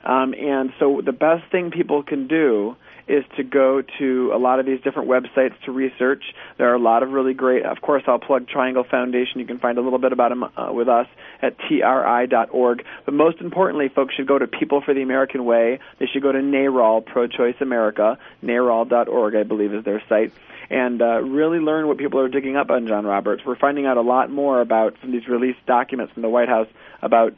um, 0.04 0.34
and 0.34 0.72
so 0.78 1.00
the 1.04 1.12
best 1.12 1.50
thing 1.50 1.70
people 1.70 2.02
can 2.02 2.26
do 2.26 2.76
is 3.08 3.24
to 3.36 3.42
go 3.42 3.82
to 3.98 4.30
a 4.34 4.38
lot 4.38 4.60
of 4.60 4.66
these 4.66 4.80
different 4.82 5.08
websites 5.08 5.54
to 5.64 5.72
research. 5.72 6.22
There 6.58 6.70
are 6.70 6.74
a 6.74 6.80
lot 6.80 7.02
of 7.02 7.10
really 7.10 7.34
great. 7.34 7.64
Of 7.64 7.80
course, 7.80 8.02
I'll 8.06 8.18
plug 8.18 8.48
Triangle 8.48 8.84
Foundation. 8.84 9.40
You 9.40 9.46
can 9.46 9.58
find 9.58 9.78
a 9.78 9.80
little 9.80 9.98
bit 9.98 10.12
about 10.12 10.28
them 10.30 10.44
uh, 10.44 10.72
with 10.72 10.88
us 10.88 11.06
at 11.40 11.56
tri.org. 11.58 12.84
But 13.04 13.14
most 13.14 13.40
importantly, 13.40 13.88
folks 13.88 14.14
should 14.14 14.26
go 14.26 14.38
to 14.38 14.46
People 14.46 14.82
for 14.82 14.94
the 14.94 15.02
American 15.02 15.44
Way. 15.44 15.78
They 15.98 16.06
should 16.06 16.22
go 16.22 16.32
to 16.32 16.38
NARAL, 16.38 17.06
Pro-Choice 17.06 17.56
America. 17.60 18.18
NARAL.org, 18.42 19.34
I 19.34 19.42
believe, 19.42 19.72
is 19.72 19.84
their 19.84 20.02
site. 20.08 20.32
And 20.70 21.00
uh, 21.00 21.22
really 21.22 21.60
learn 21.60 21.88
what 21.88 21.96
people 21.96 22.20
are 22.20 22.28
digging 22.28 22.56
up 22.56 22.70
on 22.70 22.86
John 22.86 23.06
Roberts. 23.06 23.42
We're 23.44 23.56
finding 23.56 23.86
out 23.86 23.96
a 23.96 24.02
lot 24.02 24.30
more 24.30 24.60
about 24.60 24.98
from 24.98 25.12
these 25.12 25.26
released 25.26 25.64
documents 25.66 26.12
from 26.12 26.22
the 26.22 26.28
White 26.28 26.48
House 26.48 26.68
about 27.00 27.34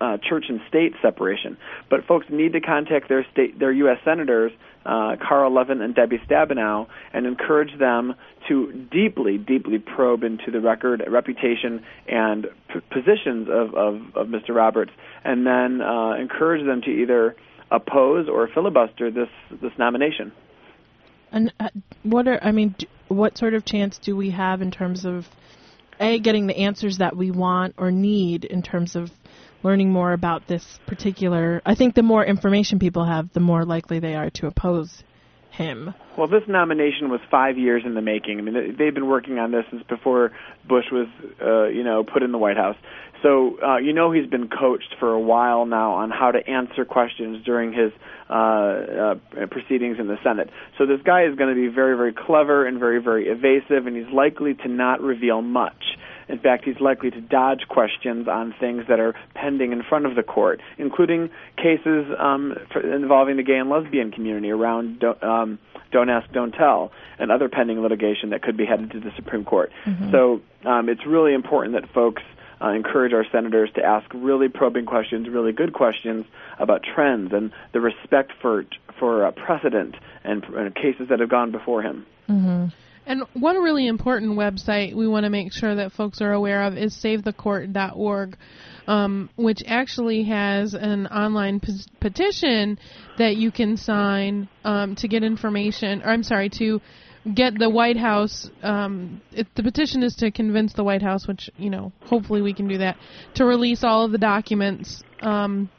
uh, 0.00 0.18
church 0.18 0.46
and 0.48 0.60
state 0.68 0.92
separation. 1.02 1.56
But 1.90 2.04
folks 2.06 2.26
need 2.30 2.52
to 2.52 2.60
contact 2.60 3.08
their 3.08 3.26
state, 3.32 3.58
their 3.58 3.72
U.S. 3.72 3.98
senators, 4.04 4.52
uh, 4.84 5.16
Carl 5.26 5.52
Levin 5.52 5.80
and 5.80 5.94
Debbie 5.94 6.18
Stabenow, 6.28 6.86
and 7.12 7.26
encourage 7.26 7.78
them 7.78 8.14
to 8.48 8.72
deeply, 8.90 9.38
deeply 9.38 9.78
probe 9.78 10.22
into 10.22 10.50
the 10.50 10.60
record, 10.60 11.02
reputation, 11.08 11.84
and 12.06 12.46
p- 12.72 12.80
positions 12.90 13.48
of, 13.48 13.74
of, 13.74 13.94
of 14.14 14.26
Mr. 14.28 14.54
Roberts, 14.54 14.92
and 15.24 15.46
then 15.46 15.80
uh, 15.80 16.14
encourage 16.14 16.64
them 16.66 16.82
to 16.82 16.90
either 16.90 17.36
oppose 17.70 18.28
or 18.28 18.48
filibuster 18.48 19.10
this 19.10 19.28
this 19.62 19.72
nomination. 19.78 20.32
And 21.32 21.52
uh, 21.58 21.68
what 22.02 22.28
are 22.28 22.38
I 22.42 22.52
mean, 22.52 22.74
what 23.08 23.38
sort 23.38 23.54
of 23.54 23.64
chance 23.64 23.98
do 23.98 24.14
we 24.16 24.30
have 24.30 24.62
in 24.62 24.70
terms 24.70 25.04
of 25.04 25.28
a 26.00 26.18
getting 26.18 26.46
the 26.46 26.56
answers 26.56 26.98
that 26.98 27.16
we 27.16 27.30
want 27.30 27.74
or 27.78 27.90
need 27.90 28.44
in 28.44 28.62
terms 28.62 28.96
of 28.96 29.10
learning 29.64 29.90
more 29.90 30.12
about 30.12 30.46
this 30.46 30.78
particular? 30.86 31.60
I 31.66 31.74
think 31.74 31.94
the 31.94 32.02
more 32.02 32.24
information 32.24 32.78
people 32.78 33.04
have, 33.04 33.32
the 33.32 33.40
more 33.40 33.64
likely 33.64 33.98
they 33.98 34.14
are 34.14 34.30
to 34.30 34.46
oppose 34.46 35.02
him? 35.50 35.94
Well, 36.18 36.26
this 36.26 36.42
nomination 36.48 37.10
was 37.10 37.20
five 37.30 37.56
years 37.56 37.82
in 37.84 37.94
the 37.94 38.02
making. 38.02 38.38
I 38.38 38.42
mean, 38.42 38.54
they- 38.54 38.70
they've 38.70 38.94
been 38.94 39.06
working 39.06 39.38
on 39.38 39.52
this 39.52 39.64
since 39.70 39.82
before 39.84 40.32
Bush 40.66 40.90
was, 40.90 41.06
uh, 41.40 41.64
you 41.64 41.84
know, 41.84 42.04
put 42.04 42.22
in 42.22 42.32
the 42.32 42.38
White 42.38 42.56
House. 42.56 42.76
So 43.24 43.58
uh, 43.62 43.78
you 43.78 43.94
know 43.94 44.12
he's 44.12 44.26
been 44.26 44.48
coached 44.48 44.96
for 45.00 45.10
a 45.10 45.18
while 45.18 45.64
now 45.64 45.92
on 45.92 46.10
how 46.10 46.30
to 46.30 46.46
answer 46.46 46.84
questions 46.84 47.42
during 47.42 47.72
his 47.72 47.90
uh, 48.28 48.32
uh, 48.32 49.14
proceedings 49.50 49.98
in 49.98 50.08
the 50.08 50.18
Senate. 50.22 50.50
So 50.76 50.84
this 50.84 51.00
guy 51.02 51.24
is 51.24 51.34
going 51.34 51.48
to 51.48 51.54
be 51.54 51.68
very, 51.68 51.96
very 51.96 52.12
clever 52.12 52.66
and 52.66 52.78
very, 52.78 53.00
very 53.00 53.28
evasive, 53.28 53.86
and 53.86 53.96
he's 53.96 54.12
likely 54.12 54.52
to 54.52 54.68
not 54.68 55.00
reveal 55.00 55.40
much. 55.40 55.96
In 56.28 56.38
fact, 56.38 56.64
he's 56.64 56.80
likely 56.80 57.10
to 57.10 57.20
dodge 57.20 57.66
questions 57.68 58.28
on 58.28 58.54
things 58.58 58.84
that 58.88 59.00
are 59.00 59.14
pending 59.34 59.72
in 59.72 59.82
front 59.82 60.06
of 60.06 60.14
the 60.14 60.22
court, 60.22 60.60
including 60.78 61.30
cases 61.56 62.06
um, 62.18 62.56
for, 62.72 62.80
involving 62.80 63.36
the 63.36 63.42
gay 63.42 63.56
and 63.56 63.68
lesbian 63.68 64.10
community 64.10 64.50
around 64.50 65.00
do, 65.00 65.14
um, 65.22 65.58
Don't 65.90 66.08
Ask, 66.08 66.30
Don't 66.32 66.52
Tell, 66.52 66.92
and 67.18 67.30
other 67.30 67.48
pending 67.48 67.82
litigation 67.82 68.30
that 68.30 68.42
could 68.42 68.56
be 68.56 68.64
headed 68.64 68.92
to 68.92 69.00
the 69.00 69.12
Supreme 69.16 69.44
Court. 69.44 69.70
Mm-hmm. 69.84 70.10
So 70.10 70.40
um, 70.64 70.88
it's 70.88 71.04
really 71.06 71.34
important 71.34 71.74
that 71.74 71.92
folks 71.92 72.22
uh, 72.60 72.68
encourage 72.68 73.12
our 73.12 73.26
senators 73.30 73.70
to 73.74 73.84
ask 73.84 74.06
really 74.14 74.48
probing 74.48 74.86
questions, 74.86 75.28
really 75.28 75.52
good 75.52 75.72
questions 75.72 76.24
about 76.58 76.82
trends 76.82 77.32
and 77.32 77.52
the 77.72 77.80
respect 77.80 78.32
for 78.40 78.64
for 78.98 79.26
uh, 79.26 79.32
precedent 79.32 79.96
and, 80.22 80.44
and 80.44 80.74
cases 80.74 81.08
that 81.08 81.20
have 81.20 81.28
gone 81.28 81.50
before 81.50 81.82
him. 81.82 82.06
Mm-hmm. 82.28 82.66
And 83.06 83.24
one 83.34 83.62
really 83.62 83.86
important 83.86 84.32
website 84.32 84.94
we 84.94 85.06
want 85.06 85.24
to 85.24 85.30
make 85.30 85.52
sure 85.52 85.74
that 85.74 85.92
folks 85.92 86.20
are 86.20 86.32
aware 86.32 86.62
of 86.62 86.76
is 86.78 86.94
SaveTheCourt.org, 86.94 88.36
um, 88.86 89.30
which 89.36 89.62
actually 89.66 90.24
has 90.24 90.74
an 90.74 91.06
online 91.08 91.60
p- 91.60 91.80
petition 92.00 92.78
that 93.18 93.36
you 93.36 93.50
can 93.50 93.76
sign 93.76 94.48
um, 94.64 94.94
to 94.96 95.08
get 95.08 95.22
information. 95.22 96.02
Or 96.02 96.10
I'm 96.10 96.22
sorry, 96.22 96.48
to 96.58 96.80
get 97.32 97.58
the 97.58 97.68
White 97.68 97.96
House. 97.96 98.50
Um, 98.62 99.20
it, 99.32 99.48
the 99.54 99.62
petition 99.62 100.02
is 100.02 100.14
to 100.16 100.30
convince 100.30 100.72
the 100.72 100.84
White 100.84 101.02
House, 101.02 101.26
which 101.26 101.50
you 101.56 101.70
know, 101.70 101.92
hopefully 102.06 102.42
we 102.42 102.54
can 102.54 102.68
do 102.68 102.78
that, 102.78 102.96
to 103.34 103.44
release 103.44 103.84
all 103.84 104.04
of 104.04 104.12
the 104.12 104.18
documents 104.18 105.02
um, 105.20 105.70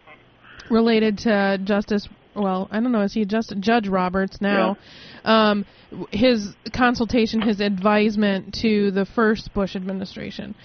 related 0.70 1.20
to 1.20 1.60
Justice. 1.64 2.08
Well, 2.36 2.68
I 2.72 2.80
don't 2.80 2.92
know. 2.92 3.02
Is 3.02 3.14
he 3.14 3.26
just 3.26 3.54
Judge 3.60 3.88
Roberts 3.88 4.42
now? 4.42 4.78
Um, 5.24 5.66
his 6.12 6.54
consultation, 6.74 7.42
his 7.42 7.62
advisement 7.62 8.54
to 8.62 8.92
the 8.92 9.06
first 9.06 9.54
Bush 9.54 9.76
administration. 9.76 10.56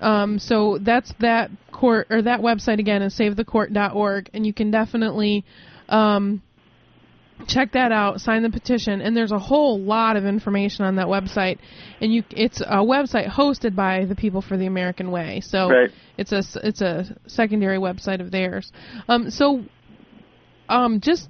Um, 0.00 0.38
so 0.38 0.78
that's 0.80 1.12
that 1.20 1.50
court 1.72 2.06
or 2.10 2.22
that 2.22 2.40
website 2.40 2.78
again 2.78 3.02
is 3.02 3.18
savethecourt.org, 3.18 4.30
and 4.32 4.46
you 4.46 4.52
can 4.54 4.70
definitely 4.70 5.44
um, 5.88 6.40
check 7.46 7.72
that 7.72 7.92
out, 7.92 8.20
sign 8.20 8.42
the 8.42 8.50
petition, 8.50 9.00
and 9.00 9.16
there's 9.16 9.32
a 9.32 9.38
whole 9.38 9.78
lot 9.80 10.16
of 10.16 10.24
information 10.24 10.84
on 10.84 10.96
that 10.96 11.06
website. 11.06 11.58
And 12.00 12.12
you, 12.12 12.24
it's 12.30 12.60
a 12.60 12.78
website 12.78 13.28
hosted 13.28 13.74
by 13.74 14.04
the 14.04 14.14
People 14.14 14.42
for 14.42 14.56
the 14.56 14.66
American 14.66 15.10
Way, 15.10 15.40
so 15.40 15.68
Right. 15.70 15.90
it's 16.16 16.32
a 16.32 16.42
it's 16.62 16.80
a 16.80 17.16
secondary 17.26 17.78
website 17.78 18.20
of 18.20 18.30
theirs. 18.30 18.72
Um, 19.08 19.30
so, 19.30 19.64
um, 20.68 21.00
just 21.00 21.28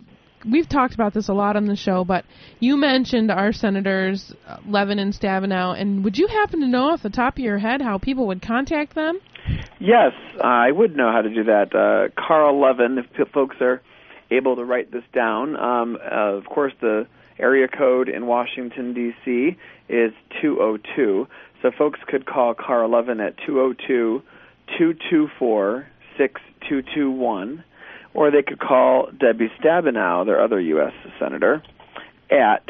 we've 0.51 0.69
talked 0.69 0.95
about 0.95 1.15
this 1.15 1.29
a 1.29 1.33
lot 1.33 1.57
on 1.57 1.67
the 1.67 1.77
show, 1.77 2.05
but 2.05 2.25
you 2.61 2.77
mentioned 2.77 3.31
our 3.31 3.53
senators 3.53 4.33
uh, 4.47 4.59
Levin 4.67 4.99
and 4.99 5.13
Stabenow, 5.13 5.81
and 5.81 6.05
would 6.05 6.19
you 6.19 6.27
happen 6.29 6.61
to 6.61 6.67
know 6.67 6.91
off 6.91 7.03
the 7.03 7.11
top 7.11 7.35
of 7.35 7.45
your 7.45 7.59
head 7.59 7.83
how 7.83 7.99
people 7.99 8.27
would 8.29 8.43
contact 8.43 8.95
them? 8.95 9.21
Yes, 9.81 10.13
I 10.43 10.71
would 10.71 10.97
know 10.97 11.11
how 11.13 11.23
to 11.23 11.29
do 11.29 11.45
that. 11.45 11.75
Uh, 11.75 12.09
Carl 12.21 12.61
Levin, 12.61 12.99
if 12.99 13.29
folks 13.29 13.57
are 13.61 13.83
able 14.31 14.57
to 14.57 14.65
write 14.65 14.93
this 14.93 15.05
down, 15.15 15.57
um, 15.57 15.97
uh, 15.97 16.35
of 16.35 16.45
course 16.47 16.73
the 16.81 17.07
area 17.39 17.69
code 17.69 18.09
in 18.09 18.27
Washington 18.27 18.93
D.C. 18.93 19.57
is 19.89 20.13
202. 20.43 21.27
So 21.63 21.71
folks 21.77 22.01
could 22.07 22.27
call 22.27 22.55
Carl 22.55 22.91
Levin 22.91 23.21
at 23.21 23.37
202 23.47 24.23
224 24.77 25.87
6221, 26.19 27.65
or 28.15 28.31
they 28.31 28.43
could 28.43 28.59
call 28.59 29.09
Debbie 29.19 29.51
Stabenow, 29.61 30.27
their 30.27 30.43
other 30.43 30.61
U.S. 30.61 30.93
senator, 31.19 31.63
at 32.31 32.67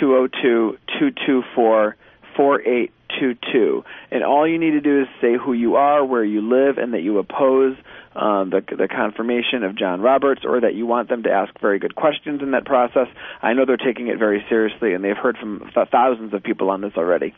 202 0.00 0.78
224 0.98 1.96
4822. 2.36 3.84
And 4.10 4.24
all 4.24 4.48
you 4.48 4.58
need 4.58 4.72
to 4.72 4.80
do 4.80 5.02
is 5.02 5.08
say 5.20 5.36
who 5.36 5.52
you 5.52 5.76
are, 5.76 6.04
where 6.04 6.24
you 6.24 6.40
live, 6.40 6.78
and 6.78 6.94
that 6.94 7.02
you 7.02 7.18
oppose 7.18 7.76
um, 8.14 8.50
the, 8.50 8.62
the 8.76 8.88
confirmation 8.88 9.64
of 9.64 9.76
John 9.76 10.00
Roberts 10.00 10.42
or 10.44 10.60
that 10.60 10.74
you 10.74 10.86
want 10.86 11.08
them 11.08 11.22
to 11.24 11.30
ask 11.30 11.52
very 11.60 11.78
good 11.78 11.94
questions 11.94 12.42
in 12.42 12.52
that 12.52 12.64
process. 12.64 13.08
I 13.40 13.52
know 13.52 13.64
they're 13.64 13.76
taking 13.76 14.08
it 14.08 14.18
very 14.18 14.44
seriously, 14.48 14.94
and 14.94 15.04
they've 15.04 15.16
heard 15.16 15.36
from 15.38 15.70
th- 15.74 15.88
thousands 15.90 16.34
of 16.34 16.42
people 16.42 16.70
on 16.70 16.80
this 16.80 16.92
already. 16.96 17.34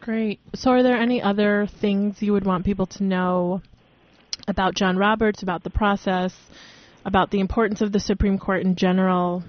Great. 0.00 0.40
So, 0.54 0.72
are 0.72 0.82
there 0.82 0.96
any 0.96 1.22
other 1.22 1.68
things 1.80 2.20
you 2.20 2.32
would 2.32 2.44
want 2.44 2.64
people 2.64 2.86
to 2.86 3.04
know 3.04 3.62
about 4.48 4.74
John 4.74 4.96
Roberts, 4.96 5.42
about 5.42 5.62
the 5.62 5.70
process, 5.70 6.34
about 7.04 7.30
the 7.30 7.40
importance 7.40 7.80
of 7.80 7.92
the 7.92 8.00
Supreme 8.00 8.38
Court 8.38 8.62
in 8.62 8.76
general? 8.76 9.42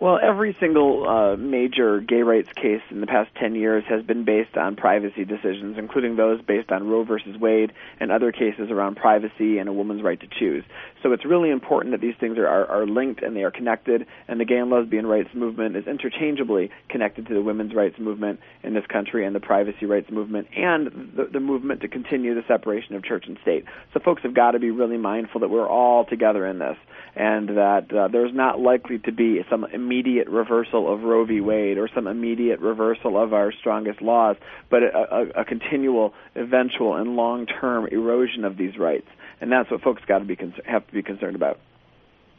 Well, 0.00 0.20
every 0.22 0.56
single 0.60 1.08
uh, 1.08 1.36
major 1.36 2.00
gay 2.00 2.22
rights 2.22 2.48
case 2.54 2.82
in 2.90 3.00
the 3.00 3.08
past 3.08 3.30
10 3.40 3.56
years 3.56 3.82
has 3.88 4.04
been 4.04 4.24
based 4.24 4.56
on 4.56 4.76
privacy 4.76 5.24
decisions, 5.24 5.76
including 5.76 6.14
those 6.14 6.40
based 6.40 6.70
on 6.70 6.86
Roe 6.86 7.02
versus 7.02 7.36
Wade 7.36 7.72
and 7.98 8.12
other 8.12 8.30
cases 8.30 8.70
around 8.70 8.94
privacy 8.94 9.58
and 9.58 9.68
a 9.68 9.72
woman's 9.72 10.02
right 10.02 10.20
to 10.20 10.28
choose. 10.38 10.62
So 11.02 11.12
it's 11.12 11.24
really 11.24 11.50
important 11.50 11.92
that 11.92 12.00
these 12.00 12.14
things 12.18 12.38
are, 12.38 12.46
are, 12.46 12.66
are 12.66 12.86
linked 12.86 13.22
and 13.22 13.36
they 13.36 13.44
are 13.44 13.50
connected, 13.50 14.06
and 14.26 14.40
the 14.40 14.44
gay 14.44 14.56
and 14.56 14.70
lesbian 14.70 15.06
rights 15.06 15.30
movement 15.34 15.76
is 15.76 15.86
interchangeably 15.86 16.70
connected 16.88 17.26
to 17.28 17.34
the 17.34 17.42
women's 17.42 17.74
rights 17.74 17.98
movement 17.98 18.40
in 18.62 18.74
this 18.74 18.84
country 18.86 19.24
and 19.24 19.34
the 19.34 19.40
privacy 19.40 19.86
rights 19.86 20.10
movement 20.10 20.48
and 20.56 21.12
the, 21.16 21.28
the 21.32 21.40
movement 21.40 21.80
to 21.82 21.88
continue 21.88 22.34
the 22.34 22.42
separation 22.48 22.94
of 22.94 23.04
church 23.04 23.24
and 23.26 23.38
state. 23.42 23.64
So 23.94 24.00
folks 24.00 24.22
have 24.22 24.34
got 24.34 24.52
to 24.52 24.58
be 24.58 24.70
really 24.70 24.96
mindful 24.96 25.40
that 25.40 25.50
we're 25.50 25.68
all 25.68 26.04
together 26.04 26.46
in 26.46 26.58
this 26.58 26.76
and 27.14 27.48
that 27.50 27.92
uh, 27.92 28.08
there's 28.08 28.34
not 28.34 28.60
likely 28.60 28.98
to 28.98 29.12
be 29.12 29.40
some 29.50 29.64
immediate 29.72 30.28
reversal 30.28 30.92
of 30.92 31.02
Roe 31.02 31.24
v. 31.24 31.40
Wade 31.40 31.78
or 31.78 31.88
some 31.92 32.06
immediate 32.06 32.60
reversal 32.60 33.20
of 33.20 33.32
our 33.32 33.52
strongest 33.52 34.00
laws, 34.00 34.36
but 34.70 34.82
a, 34.82 34.96
a, 35.36 35.40
a 35.40 35.44
continual, 35.44 36.14
eventual, 36.36 36.94
and 36.96 37.16
long-term 37.16 37.88
erosion 37.88 38.44
of 38.44 38.56
these 38.56 38.78
rights, 38.78 39.08
and 39.40 39.50
that's 39.50 39.70
what 39.70 39.80
folks 39.82 40.02
got 40.06 40.18
to 40.18 40.24
be 40.24 40.36
con- 40.36 40.54
have 40.64 40.86
to 40.86 40.92
be 40.92 41.02
concerned 41.02 41.36
about. 41.36 41.58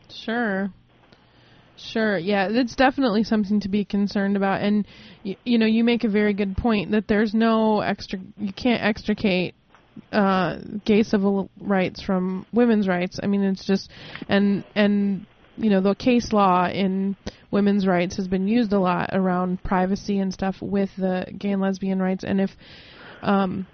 Sure. 0.09 0.69
Sure. 1.77 2.17
Yeah, 2.17 2.49
it's 2.49 2.75
definitely 2.75 3.23
something 3.23 3.61
to 3.61 3.69
be 3.69 3.85
concerned 3.85 4.35
about, 4.35 4.61
and 4.61 4.85
you, 5.23 5.35
you 5.45 5.57
know, 5.57 5.65
you 5.65 5.83
make 5.83 6.03
a 6.03 6.09
very 6.09 6.33
good 6.33 6.57
point 6.57 6.91
that 6.91 7.07
there's 7.07 7.33
no 7.33 7.79
extra. 7.79 8.19
You 8.37 8.51
can't 8.51 8.83
extricate 8.83 9.55
uh, 10.11 10.57
gay 10.85 11.03
civil 11.03 11.49
rights 11.59 12.01
from 12.01 12.45
women's 12.51 12.87
rights. 12.87 13.19
I 13.21 13.27
mean, 13.27 13.43
it's 13.43 13.65
just 13.65 13.89
and 14.27 14.65
and 14.75 15.25
you 15.55 15.69
know 15.69 15.81
the 15.81 15.95
case 15.95 16.33
law 16.33 16.67
in 16.67 17.15
women's 17.51 17.87
rights 17.87 18.17
has 18.17 18.27
been 18.27 18.47
used 18.47 18.73
a 18.73 18.79
lot 18.79 19.11
around 19.13 19.63
privacy 19.63 20.19
and 20.19 20.33
stuff 20.33 20.57
with 20.61 20.89
the 20.97 21.25
gay 21.37 21.51
and 21.51 21.61
lesbian 21.61 22.01
rights, 22.01 22.25
and 22.25 22.41
if 22.41 22.51
um, 23.21 23.65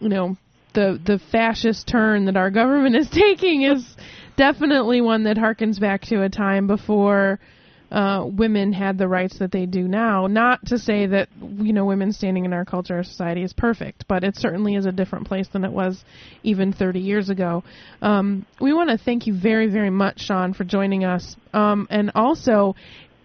you 0.00 0.10
know 0.10 0.36
the 0.74 1.00
the 1.04 1.20
fascist 1.30 1.86
turn 1.86 2.26
that 2.26 2.36
our 2.36 2.50
government 2.50 2.96
is 2.96 3.08
taking 3.12 3.62
is 3.62 3.84
definitely 4.36 5.00
one 5.00 5.24
that 5.24 5.36
harkens 5.36 5.80
back 5.80 6.02
to 6.02 6.22
a 6.22 6.28
time 6.28 6.66
before 6.66 7.38
uh, 7.92 8.24
women 8.24 8.72
had 8.72 8.96
the 8.96 9.06
rights 9.06 9.38
that 9.38 9.52
they 9.52 9.66
do 9.66 9.86
now. 9.86 10.26
Not 10.26 10.64
to 10.66 10.78
say 10.78 11.06
that 11.06 11.28
you 11.38 11.74
know 11.74 11.84
women 11.84 12.12
standing 12.12 12.46
in 12.46 12.52
our 12.52 12.64
culture 12.64 12.98
or 12.98 13.04
society 13.04 13.42
is 13.42 13.52
perfect, 13.52 14.06
but 14.08 14.24
it 14.24 14.36
certainly 14.36 14.74
is 14.76 14.86
a 14.86 14.92
different 14.92 15.26
place 15.26 15.48
than 15.52 15.64
it 15.64 15.70
was 15.72 16.02
even 16.42 16.72
30 16.72 17.00
years 17.00 17.28
ago. 17.28 17.62
Um, 18.00 18.46
we 18.60 18.72
want 18.72 18.88
to 18.90 18.98
thank 18.98 19.26
you 19.26 19.38
very 19.38 19.70
very 19.70 19.90
much, 19.90 20.20
Sean, 20.20 20.54
for 20.54 20.64
joining 20.64 21.04
us, 21.04 21.36
um, 21.52 21.86
and 21.90 22.10
also. 22.14 22.74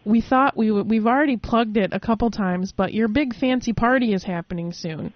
We 0.07 0.21
thought 0.21 0.55
we 0.55 0.67
w- 0.67 0.85
we've 0.85 1.05
already 1.05 1.35
plugged 1.35 1.75
it 1.75 1.91
a 1.91 1.99
couple 1.99 2.31
times, 2.31 2.71
but 2.71 2.93
your 2.93 3.09
big 3.09 3.35
fancy 3.35 3.73
party 3.73 4.13
is 4.13 4.23
happening 4.23 4.71
soon. 4.71 5.13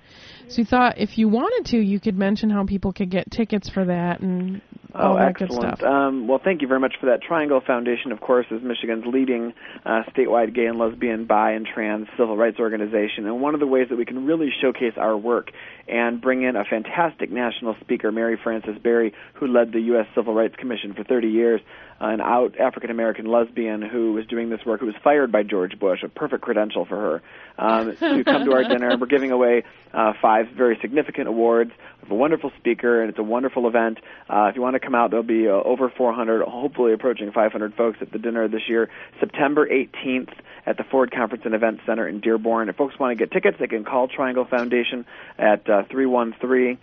So 0.50 0.58
we 0.58 0.66
thought 0.66 0.98
if 0.98 1.18
you 1.18 1.30
wanted 1.30 1.72
to, 1.72 1.78
you 1.78 2.00
could 2.00 2.18
mention 2.18 2.50
how 2.50 2.66
people 2.66 2.92
could 2.92 3.10
get 3.10 3.32
tickets 3.32 3.70
for 3.70 3.86
that 3.86 4.20
and 4.20 4.62
all 4.94 5.14
oh, 5.14 5.18
that 5.18 5.30
excellent. 5.30 5.62
good 5.62 5.78
stuff. 5.78 5.84
Um, 5.84 6.28
well, 6.28 6.42
thank 6.44 6.62
you 6.62 6.68
very 6.68 6.82
much 6.82 6.96
for 7.00 7.06
that. 7.06 7.22
Triangle 7.22 7.62
Foundation, 7.66 8.12
of 8.12 8.20
course, 8.20 8.46
is 8.52 8.62
Michigan's 8.62 9.06
leading 9.06 9.54
uh, 9.86 10.04
statewide 10.12 10.54
gay 10.54 10.66
and 10.66 10.78
lesbian, 10.78 11.26
bi, 11.26 11.52
and 11.52 11.66
trans 11.66 12.08
civil 12.18 12.36
rights 12.36 12.60
organization. 12.60 13.26
And 13.26 13.42
one 13.42 13.54
of 13.54 13.62
the 13.62 13.68
ways 13.68 13.88
that 13.90 13.98
we 13.98 14.06
can 14.06 14.26
really 14.26 14.50
showcase 14.62 14.94
our 14.98 15.16
work 15.16 15.52
and 15.88 16.20
bring 16.22 16.44
in 16.44 16.58
a 16.58 16.66
fantastic 16.66 17.32
national 17.32 17.76
speaker, 17.80 18.12
Mary 18.12 18.38
Frances 18.42 18.78
Berry, 18.84 19.14
who 19.36 19.48
led 19.48 19.72
the 19.72 19.80
U.S. 19.82 20.08
Civil 20.14 20.34
Rights 20.34 20.56
Commission 20.58 20.94
for 20.94 21.06
30 21.06 21.30
years, 21.30 21.62
an 22.02 22.20
out 22.20 22.60
African 22.60 22.90
American 22.90 23.26
lesbian 23.26 23.84
who 23.84 24.14
was 24.14 24.26
doing 24.26 24.50
this 24.50 24.66
work, 24.66 24.80
who 24.80 24.88
was 24.88 24.96
fired 25.04 25.32
by 25.32 25.44
George 25.44 25.78
Bush, 25.78 26.02
a 26.04 26.10
perfect 26.10 26.42
credential 26.42 26.84
for 26.84 26.96
her, 26.98 27.22
um, 27.60 27.96
to 27.96 28.24
come 28.24 28.44
to 28.46 28.54
our 28.54 28.64
dinner. 28.68 28.98
We're 28.98 29.06
giving 29.06 29.32
away 29.32 29.64
uh, 29.94 30.14
five 30.20 30.50
very 30.50 30.80
significant 30.82 31.28
awards. 31.28 31.70
We 31.70 32.08
have 32.08 32.12
a 32.12 32.16
wonderful 32.16 32.52
speaker, 32.58 33.02
and 33.02 33.10
it's 33.10 33.20
a 33.20 33.24
wonderful 33.24 33.68
event. 33.68 34.00
Uh, 34.28 34.48
if 34.50 34.56
you 34.56 34.64
want 34.64 34.74
to 34.74 34.80
come 34.80 34.96
out, 34.96 35.12
there'll 35.12 35.24
be 35.24 35.48
uh, 35.48 35.52
over 35.52 35.90
400, 35.90 36.42
hopefully 36.42 36.94
approaching 36.94 37.32
500 37.32 37.76
folks 37.76 38.00
at 38.02 38.12
the 38.12 38.18
dinner 38.18 38.48
this 38.48 38.68
year, 38.68 38.90
September 39.20 39.68
18th 39.68 40.34
at 40.66 40.78
the 40.78 40.84
Ford 40.84 41.12
Conference 41.12 41.44
and 41.46 41.54
Event 41.54 41.82
Center 41.86 42.08
in 42.08 42.20
Dearborn. 42.20 42.70
If 42.70 42.78
folks 42.78 42.98
want 42.98 43.18
to 43.18 43.24
get 43.24 43.32
tickets, 43.32 43.58
they 43.60 43.68
can 43.68 43.84
call 43.84 44.08
Triangle 44.08 44.46
Foundation 44.46 45.06
at 45.38 45.70
uh, 45.70 45.84
313 45.90 46.78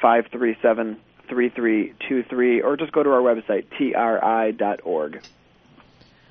537 0.00 0.96
3323 1.32 2.60
or 2.60 2.76
just 2.76 2.92
go 2.92 3.02
to 3.02 3.10
our 3.10 3.20
website, 3.20 3.64
tri.org. 3.76 5.22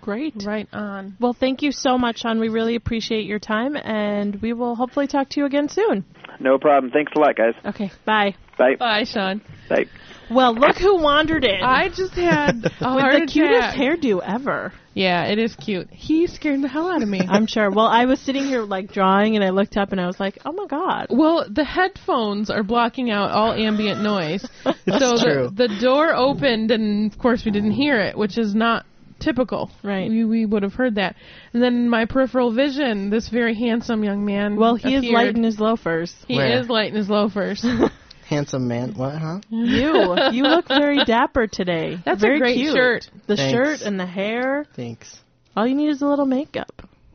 Great. 0.02 0.34
Right 0.44 0.68
on. 0.74 1.16
Well, 1.20 1.34
thank 1.34 1.62
you 1.62 1.72
so 1.72 1.98
much, 1.98 2.20
Sean. 2.20 2.40
We 2.40 2.50
really 2.50 2.76
appreciate 2.76 3.26
your 3.26 3.38
time, 3.40 3.76
and 3.76 4.42
we 4.42 4.54
will 4.54 4.76
hopefully 4.76 5.06
talk 5.08 5.30
to 5.30 5.40
you 5.40 5.46
again 5.46 5.70
soon. 5.70 6.04
No 6.40 6.58
problem. 6.58 6.92
Thanks 6.92 7.12
a 7.16 7.20
lot, 7.20 7.36
guys. 7.36 7.54
Okay. 7.64 7.92
Bye. 8.04 8.36
Bye. 8.58 8.76
Bye, 8.78 9.04
Sean. 9.04 9.42
Bye. 9.70 9.86
Well, 10.30 10.56
look 10.56 10.78
who 10.78 11.02
wandered 11.02 11.46
in. 11.46 11.62
I 11.62 11.90
just 11.90 12.14
had 12.14 12.58
a 12.58 12.62
with 12.64 12.72
heart 12.80 13.20
the 13.20 13.28
cutest 13.28 13.78
hairdo 13.78 14.22
ever. 14.26 14.74
Yeah, 14.94 15.26
it 15.26 15.40
is 15.40 15.56
cute. 15.56 15.90
He 15.90 16.28
scared 16.28 16.62
the 16.62 16.68
hell 16.68 16.90
out 16.90 17.02
of 17.02 17.08
me. 17.08 17.22
I'm 17.30 17.48
sure. 17.48 17.72
Well, 17.72 17.88
I 17.88 18.06
was 18.06 18.20
sitting 18.20 18.44
here 18.44 18.62
like 18.64 18.92
drawing, 18.92 19.36
and 19.36 19.44
I 19.44 19.50
looked 19.50 19.78
up, 19.78 19.92
and 19.92 20.02
I 20.02 20.08
was 20.08 20.20
like, 20.20 20.38
"Oh 20.46 20.52
my 20.52 20.66
god!" 20.68 21.08
Well, 21.10 21.46
the 21.50 21.64
headphones 21.64 22.50
are 22.50 22.64
blocking 22.64 23.10
out 23.10 23.32
all 23.32 23.54
ambient 23.54 24.02
noise. 24.02 24.46
so 24.64 25.18
true. 25.18 25.50
the, 25.50 25.68
the 25.68 25.80
door 25.80 26.14
opened, 26.14 26.72
and 26.72 27.12
of 27.12 27.18
course 27.18 27.46
we 27.46 27.52
didn't 27.52 27.72
hear 27.72 28.00
it, 28.00 28.18
which 28.18 28.38
is 28.38 28.54
not 28.54 28.86
typical. 29.22 29.72
Right. 29.84 30.10
We, 30.10 30.26
we 30.26 30.46
would 30.46 30.64
have 30.64 30.74
heard 30.74 30.96
that. 30.96 31.16
And 31.54 31.62
then 31.64 31.90
my 31.90 32.06
peripheral 32.06 32.54
vision, 32.54 33.10
this 33.10 33.30
very 33.30 33.54
handsome 33.54 34.04
young 34.04 34.26
man. 34.26 34.58
Well, 34.58 34.76
he 34.76 34.96
is 34.96 35.00
appeared. 35.00 35.14
light 35.14 35.36
in 35.36 35.44
his 35.44 35.60
loafers. 35.60 36.14
He 36.28 36.38
Where? 36.38 36.60
is 36.60 36.70
light 36.70 36.90
in 36.90 36.96
his 36.96 37.10
loafers. 37.10 37.66
Handsome 38.32 38.68
man. 38.68 38.94
What, 38.96 39.16
huh? 39.16 39.42
You, 39.50 40.16
you 40.32 40.44
look 40.44 40.68
very 40.68 41.04
dapper 41.06 41.48
today. 41.48 41.98
That's 42.06 42.24
a 42.24 42.26
very 42.26 42.40
great 42.40 42.56
cute. 42.56 42.74
shirt. 42.74 43.10
The 43.28 43.36
Thanks. 43.36 43.52
shirt 43.54 43.82
and 43.82 44.00
the 44.00 44.06
hair. 44.06 44.66
Thanks. 44.76 45.20
All 45.56 45.68
you 45.68 45.76
need 45.76 45.90
is 45.90 46.02
a 46.02 46.08
little 46.08 46.26
makeup. 46.26 46.72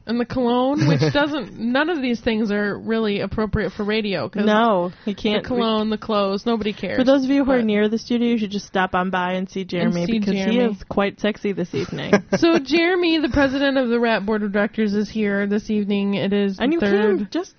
and 0.07 0.21
the 0.21 0.27
cologne, 0.27 0.87
which 0.87 1.01
doesn't. 1.15 1.59
None 1.59 1.89
of 1.89 2.03
these 2.03 2.21
things 2.21 2.51
are 2.53 2.79
really 2.79 3.21
appropriate 3.21 3.73
for 3.73 3.83
radio. 3.83 4.29
Cause 4.29 4.45
No, 4.45 4.93
you 5.07 5.15
can't. 5.15 5.43
The 5.43 5.49
cologne, 5.49 5.89
the 5.89 5.97
clothes, 5.99 6.45
nobody 6.45 6.75
cares. 6.75 6.99
For 6.99 7.05
those 7.05 7.25
of 7.25 7.31
you 7.31 7.45
who 7.47 7.51
are 7.53 7.63
near 7.63 7.89
the 7.89 7.99
studio, 7.99 8.29
you 8.29 8.39
should 8.39 8.51
just 8.51 8.67
stop 8.67 8.95
on 8.95 9.09
by 9.11 9.33
and 9.33 9.49
see 9.49 9.65
Jeremy 9.65 10.05
see 10.05 10.13
because 10.21 10.35
he 10.35 10.45
Jeremy. 10.45 10.77
is 10.77 10.85
quite 10.89 11.19
sexy 11.19 11.53
this 11.55 11.75
evening. 11.75 12.13
so 12.37 12.59
Jeremy, 12.59 13.19
the 13.21 13.31
president 13.31 13.79
of 13.79 13.89
the 13.89 13.97
WRAP 13.97 14.27
board 14.27 14.43
of 14.43 14.53
directors, 14.53 14.93
is 14.93 15.09
here 15.09 15.47
this 15.47 15.71
evening. 15.71 16.13
It 16.15 16.35
is 16.35 16.59
and 16.61 16.71
the 16.71 16.75
you 16.75 16.81
third, 16.81 17.17
came 17.19 17.29
just 17.33 17.55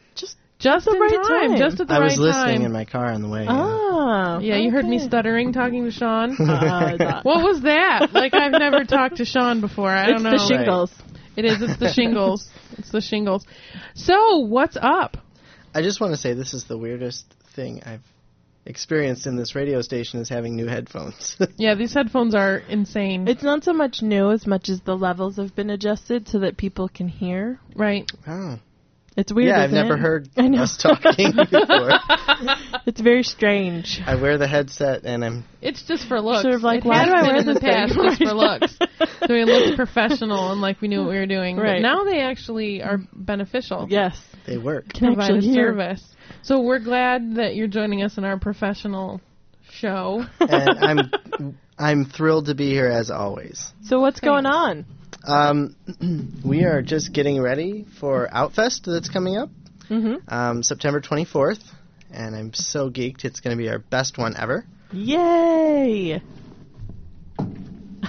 just 0.60 0.86
just 0.86 0.86
the 0.86 0.94
in 0.96 1.00
right 1.00 1.12
time, 1.28 1.50
time. 1.52 1.58
just 1.60 1.80
at 1.80 1.88
the 1.88 1.94
I 1.94 2.00
right 2.00 2.10
time. 2.10 2.20
I 2.20 2.26
was 2.26 2.36
listening 2.36 2.62
in 2.64 2.72
my 2.72 2.86
car 2.86 3.12
on 3.12 3.22
the 3.22 3.30
way. 3.30 3.46
oh 3.48 4.40
yeah, 4.40 4.56
you 4.58 4.72
heard 4.72 4.86
me 4.86 5.00
stuttering 5.00 5.54
talking 5.54 5.84
to 5.86 5.92
Sean. 5.92 6.36
Uh, 6.48 7.22
what 7.24 7.44
was 7.44 7.62
that? 7.62 8.10
Like 8.14 8.34
I've 8.34 8.52
never 8.52 8.84
talked 8.86 9.18
to 9.18 9.26
Sean 9.26 9.62
before. 9.62 9.90
I 9.90 10.06
it's 10.12 10.14
don't 10.14 10.24
know. 10.24 10.32
the 10.32 10.48
shingles. 10.48 10.92
It 11.36 11.46
is. 11.46 11.62
It's 11.62 11.78
the 11.78 11.92
shingles. 11.94 12.50
It's 12.78 12.92
the 12.92 13.02
shingles. 13.02 13.46
So 13.94 14.40
what's 14.40 14.78
up? 14.80 15.18
I 15.76 15.82
just 15.82 16.02
want 16.02 16.14
to 16.14 16.18
say 16.18 16.34
this 16.34 16.54
is 16.54 16.66
the 16.66 16.78
weirdest 16.78 17.26
thing 17.54 17.82
I've 17.86 18.02
experienced 18.66 19.28
in 19.28 19.36
this 19.36 19.56
radio 19.56 19.82
station 19.82 20.20
is 20.20 20.30
having 20.30 20.56
new 20.56 20.68
headphones. 20.68 21.38
Yeah, 21.58 21.76
these 21.76 21.94
headphones 21.94 22.34
are 22.36 22.58
insane. 22.58 23.28
It's 23.28 23.44
not 23.44 23.64
so 23.64 23.74
much 23.74 24.02
new 24.02 24.32
as 24.32 24.48
much 24.48 24.70
as 24.70 24.82
the 24.82 24.96
levels 24.96 25.38
have 25.38 25.56
been 25.56 25.70
adjusted 25.70 26.28
so 26.28 26.40
that 26.40 26.58
people 26.58 26.90
can 26.90 27.08
hear. 27.08 27.60
right. 27.76 28.10
oh. 28.28 28.60
It's 29.18 29.34
weird. 29.34 29.50
yeah, 29.50 29.64
I've 29.64 29.72
isn't 29.72 29.82
never 29.84 29.96
it? 29.96 30.00
heard 30.00 30.30
I 30.38 30.48
know. 30.48 30.62
us 30.64 30.78
talking 30.78 31.32
before. 31.36 31.92
It's 32.86 33.02
very 33.02 33.24
strange. 33.24 34.00
I 34.06 34.16
wear 34.16 34.38
the 34.38 34.48
headset 34.48 35.04
and 35.06 35.26
I'm 35.26 35.44
It's 35.62 35.82
just 35.84 36.08
for 36.08 36.22
looks. 36.22 36.44
Sort 36.44 36.54
of 36.54 36.62
like, 36.64 36.86
it 36.86 36.88
why 36.88 37.06
do 37.06 37.12
I 37.12 37.22
been 37.22 37.28
wear 37.28 37.36
in 37.38 37.46
the 37.48 37.54
this 37.56 37.64
past 37.64 37.94
thing? 37.96 38.04
just 38.06 38.20
for 38.24 38.34
looks. 38.34 38.78
so 39.28 39.34
we 39.34 39.44
looked 39.44 39.76
professional 39.76 40.52
and 40.52 40.62
like 40.62 40.80
we 40.82 40.88
knew 40.88 41.00
what 41.02 41.10
we 41.10 41.16
were 41.16 41.26
doing. 41.26 41.56
But 41.58 41.64
Right. 41.64 41.82
now 41.82 42.04
they 42.04 42.22
actually 42.22 42.82
are 42.84 43.00
beneficial. 43.14 43.88
Yes. 43.90 44.18
they 44.46 44.58
work. 44.58 44.94
Can 44.94 45.16
provide 45.16 45.32
a 45.32 45.42
hear. 45.42 45.70
service. 45.72 46.04
So 46.44 46.62
we're 46.62 46.80
glad 46.80 47.36
that 47.36 47.56
you're 47.56 47.68
joining 47.68 48.04
us 48.04 48.18
in 48.18 48.24
our 48.24 48.40
professional 48.40 49.20
show. 49.72 50.24
and 50.40 50.80
I'm 50.80 51.58
I'm 51.78 52.06
thrilled 52.06 52.46
to 52.48 52.56
be 52.56 52.70
here 52.70 52.88
as 52.88 53.10
always. 53.12 53.74
So 53.84 54.00
what's 54.00 54.20
going 54.20 54.46
on? 54.46 54.86
Um, 55.28 55.76
we 56.46 56.64
are 56.64 56.82
just 56.82 57.12
getting 57.14 57.42
ready 57.42 57.86
for 58.00 58.28
Outfest 58.34 58.84
that's 58.86 59.10
coming 59.10 59.38
up 59.38 59.50
Mm-hmm. 59.90 60.34
um, 60.34 60.64
September 60.64 61.00
24th, 61.00 61.64
and 62.12 62.36
I'm 62.36 62.54
so 62.54 62.90
geeked. 62.90 63.24
It's 63.24 63.40
going 63.40 63.56
to 63.56 63.62
be 63.62 63.70
our 63.70 63.80
best 63.80 64.18
one 64.18 64.36
ever. 64.38 64.66
Yay! 64.92 66.22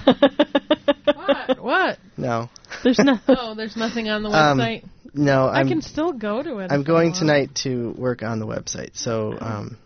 what? 0.03 1.59
What? 1.61 1.97
No, 2.17 2.49
There's 2.83 2.99
no. 2.99 3.17
Oh, 3.29 3.55
there's 3.55 3.77
nothing 3.77 4.09
on 4.09 4.23
the 4.23 4.29
Um, 4.29 4.57
website. 4.57 4.83
no, 5.13 5.45
I 5.47 5.61
I'm 5.61 5.67
can 5.69 5.81
still 5.81 6.11
go 6.11 6.43
to 6.43 6.57
it. 6.59 6.71
I'm 6.71 6.83
going 6.83 7.13
tonight 7.13 7.55
to 7.63 7.91
work 7.97 8.23
on 8.23 8.39
the 8.39 8.47
website. 8.47 8.97
So 8.97 9.37
um, 9.39 9.77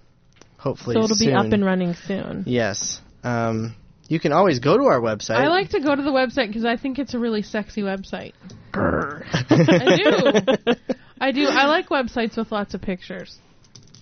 hopefully, 0.57 0.95
So 0.95 1.03
it'll 1.03 1.17
be 1.19 1.31
up 1.33 1.51
and 1.51 1.63
running 1.63 1.93
soon. 1.93 2.43
Yes. 2.47 2.99
Um, 3.23 3.75
you 4.07 4.19
can 4.19 4.31
always 4.31 4.59
go 4.59 4.77
to 4.77 4.83
our 4.85 4.99
website. 4.99 5.35
I 5.37 5.47
like 5.47 5.69
to 5.69 5.79
go 5.79 5.95
to 5.95 6.01
the 6.01 6.11
website 6.11 6.47
because 6.47 6.65
I 6.65 6.77
think 6.77 6.99
it's 6.99 7.13
a 7.13 7.19
really 7.19 7.41
sexy 7.41 7.81
website. 7.81 8.33
I 8.73 9.97
do. 9.97 10.75
I 11.19 11.31
do. 11.31 11.47
I 11.47 11.65
like 11.67 11.89
websites 11.89 12.37
with 12.37 12.51
lots 12.51 12.73
of 12.73 12.81
pictures. 12.81 13.37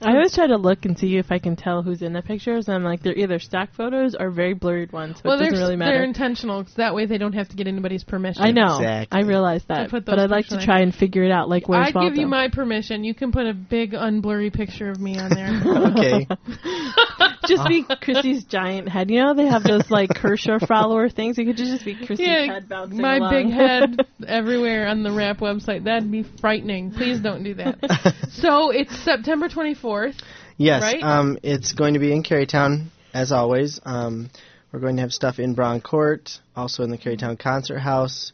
I 0.04 0.14
always 0.14 0.34
try 0.34 0.48
to 0.48 0.58
look 0.58 0.86
and 0.86 0.98
see 0.98 1.18
if 1.18 1.32
I 1.32 1.38
can 1.38 1.56
tell 1.56 1.84
who's 1.84 2.02
in 2.02 2.14
the 2.14 2.24
pictures, 2.24 2.68
and 2.68 2.74
I'm 2.76 2.84
like, 2.84 3.04
they're 3.04 3.16
either 3.16 3.38
stock 3.38 3.70
photos 3.78 4.16
or 4.20 4.32
very 4.32 4.56
blurred 4.56 4.92
ones, 4.92 5.18
so 5.18 5.22
well, 5.26 5.36
it 5.36 5.42
they're 5.42 5.52
doesn't 5.52 5.64
really 5.64 5.76
matter. 5.76 5.92
they're 5.92 6.00
matter. 6.00 6.08
intentional 6.08 6.64
'cause 6.64 6.74
that 6.76 6.96
way 6.96 7.06
they 7.06 7.20
don't 7.20 7.34
have 7.34 7.50
to 7.50 7.56
get 7.56 7.68
anybody's 7.68 8.04
permission. 8.04 8.42
I 8.42 8.50
know. 8.50 8.78
Exactly. 8.78 9.20
I 9.22 9.26
realize 9.26 9.62
To 9.62 9.68
that, 9.68 9.90
put 9.92 10.06
but 10.06 10.18
I'd 10.18 10.32
like 10.32 10.48
to 10.48 10.60
try 10.60 10.80
and 10.80 10.94
figure 10.94 11.24
it 11.24 11.32
out. 11.32 11.50
Like, 11.50 11.70
where's 11.70 11.96
I 11.96 12.04
give 12.10 12.16
you 12.18 12.26
my 12.26 12.48
permission. 12.50 13.04
You 13.04 13.14
can 13.14 13.32
put 13.32 13.46
a 13.46 13.54
big 13.54 13.92
unblurry 13.92 14.52
picture 14.52 14.90
of 14.90 15.00
me 15.00 15.20
on 15.20 15.30
there. 15.30 15.62
okay. 15.92 16.28
just 17.48 17.68
be 17.68 17.84
Chrissy's 18.02 18.44
giant 18.44 18.90
head. 18.90 19.10
You 19.10 19.22
know 19.22 19.34
they 19.34 19.48
have 19.48 19.64
those 19.64 19.90
like 19.90 20.10
Kershaw 20.14 20.60
follower 20.60 21.10
things. 21.10 21.38
You 21.38 21.46
could 21.46 21.58
just 21.58 21.86
be 21.86 21.96
Chrissy's 21.96 22.28
yeah, 22.28 22.46
head 22.46 22.70
bouncing 22.70 23.02
my 23.02 23.18
along. 23.18 23.32
big 23.32 23.54
head 23.54 23.98
everywhere 24.28 24.88
on 24.88 25.04
the 25.04 25.10
WRAP 25.10 25.40
website. 25.40 25.84
That'd 25.84 26.12
be 26.12 26.24
frightening. 26.24 26.92
Please 26.92 27.20
don't 27.20 27.44
do 27.44 27.54
that. 27.56 27.80
so 28.32 28.72
it's 28.72 28.96
September 29.04 29.50
24th. 29.50 30.22
Yes. 30.58 30.82
Right? 30.82 31.02
Um, 31.04 31.38
it's 31.44 31.74
going 31.74 31.94
to 31.96 32.00
be 32.00 32.12
in 32.12 32.24
Kerrytown 32.24 32.88
as 33.14 33.32
always. 33.32 33.80
Um, 33.84 34.30
we're 34.72 34.80
going 34.80 34.96
to 34.96 35.02
have 35.02 35.12
stuff 35.12 35.40
in 35.40 35.54
Braun 35.54 35.82
Court, 35.82 36.40
also 36.56 36.84
in 36.84 36.92
the 36.92 36.98
Kerrytown 36.98 37.38
Concert 37.38 37.80
House, 37.80 38.32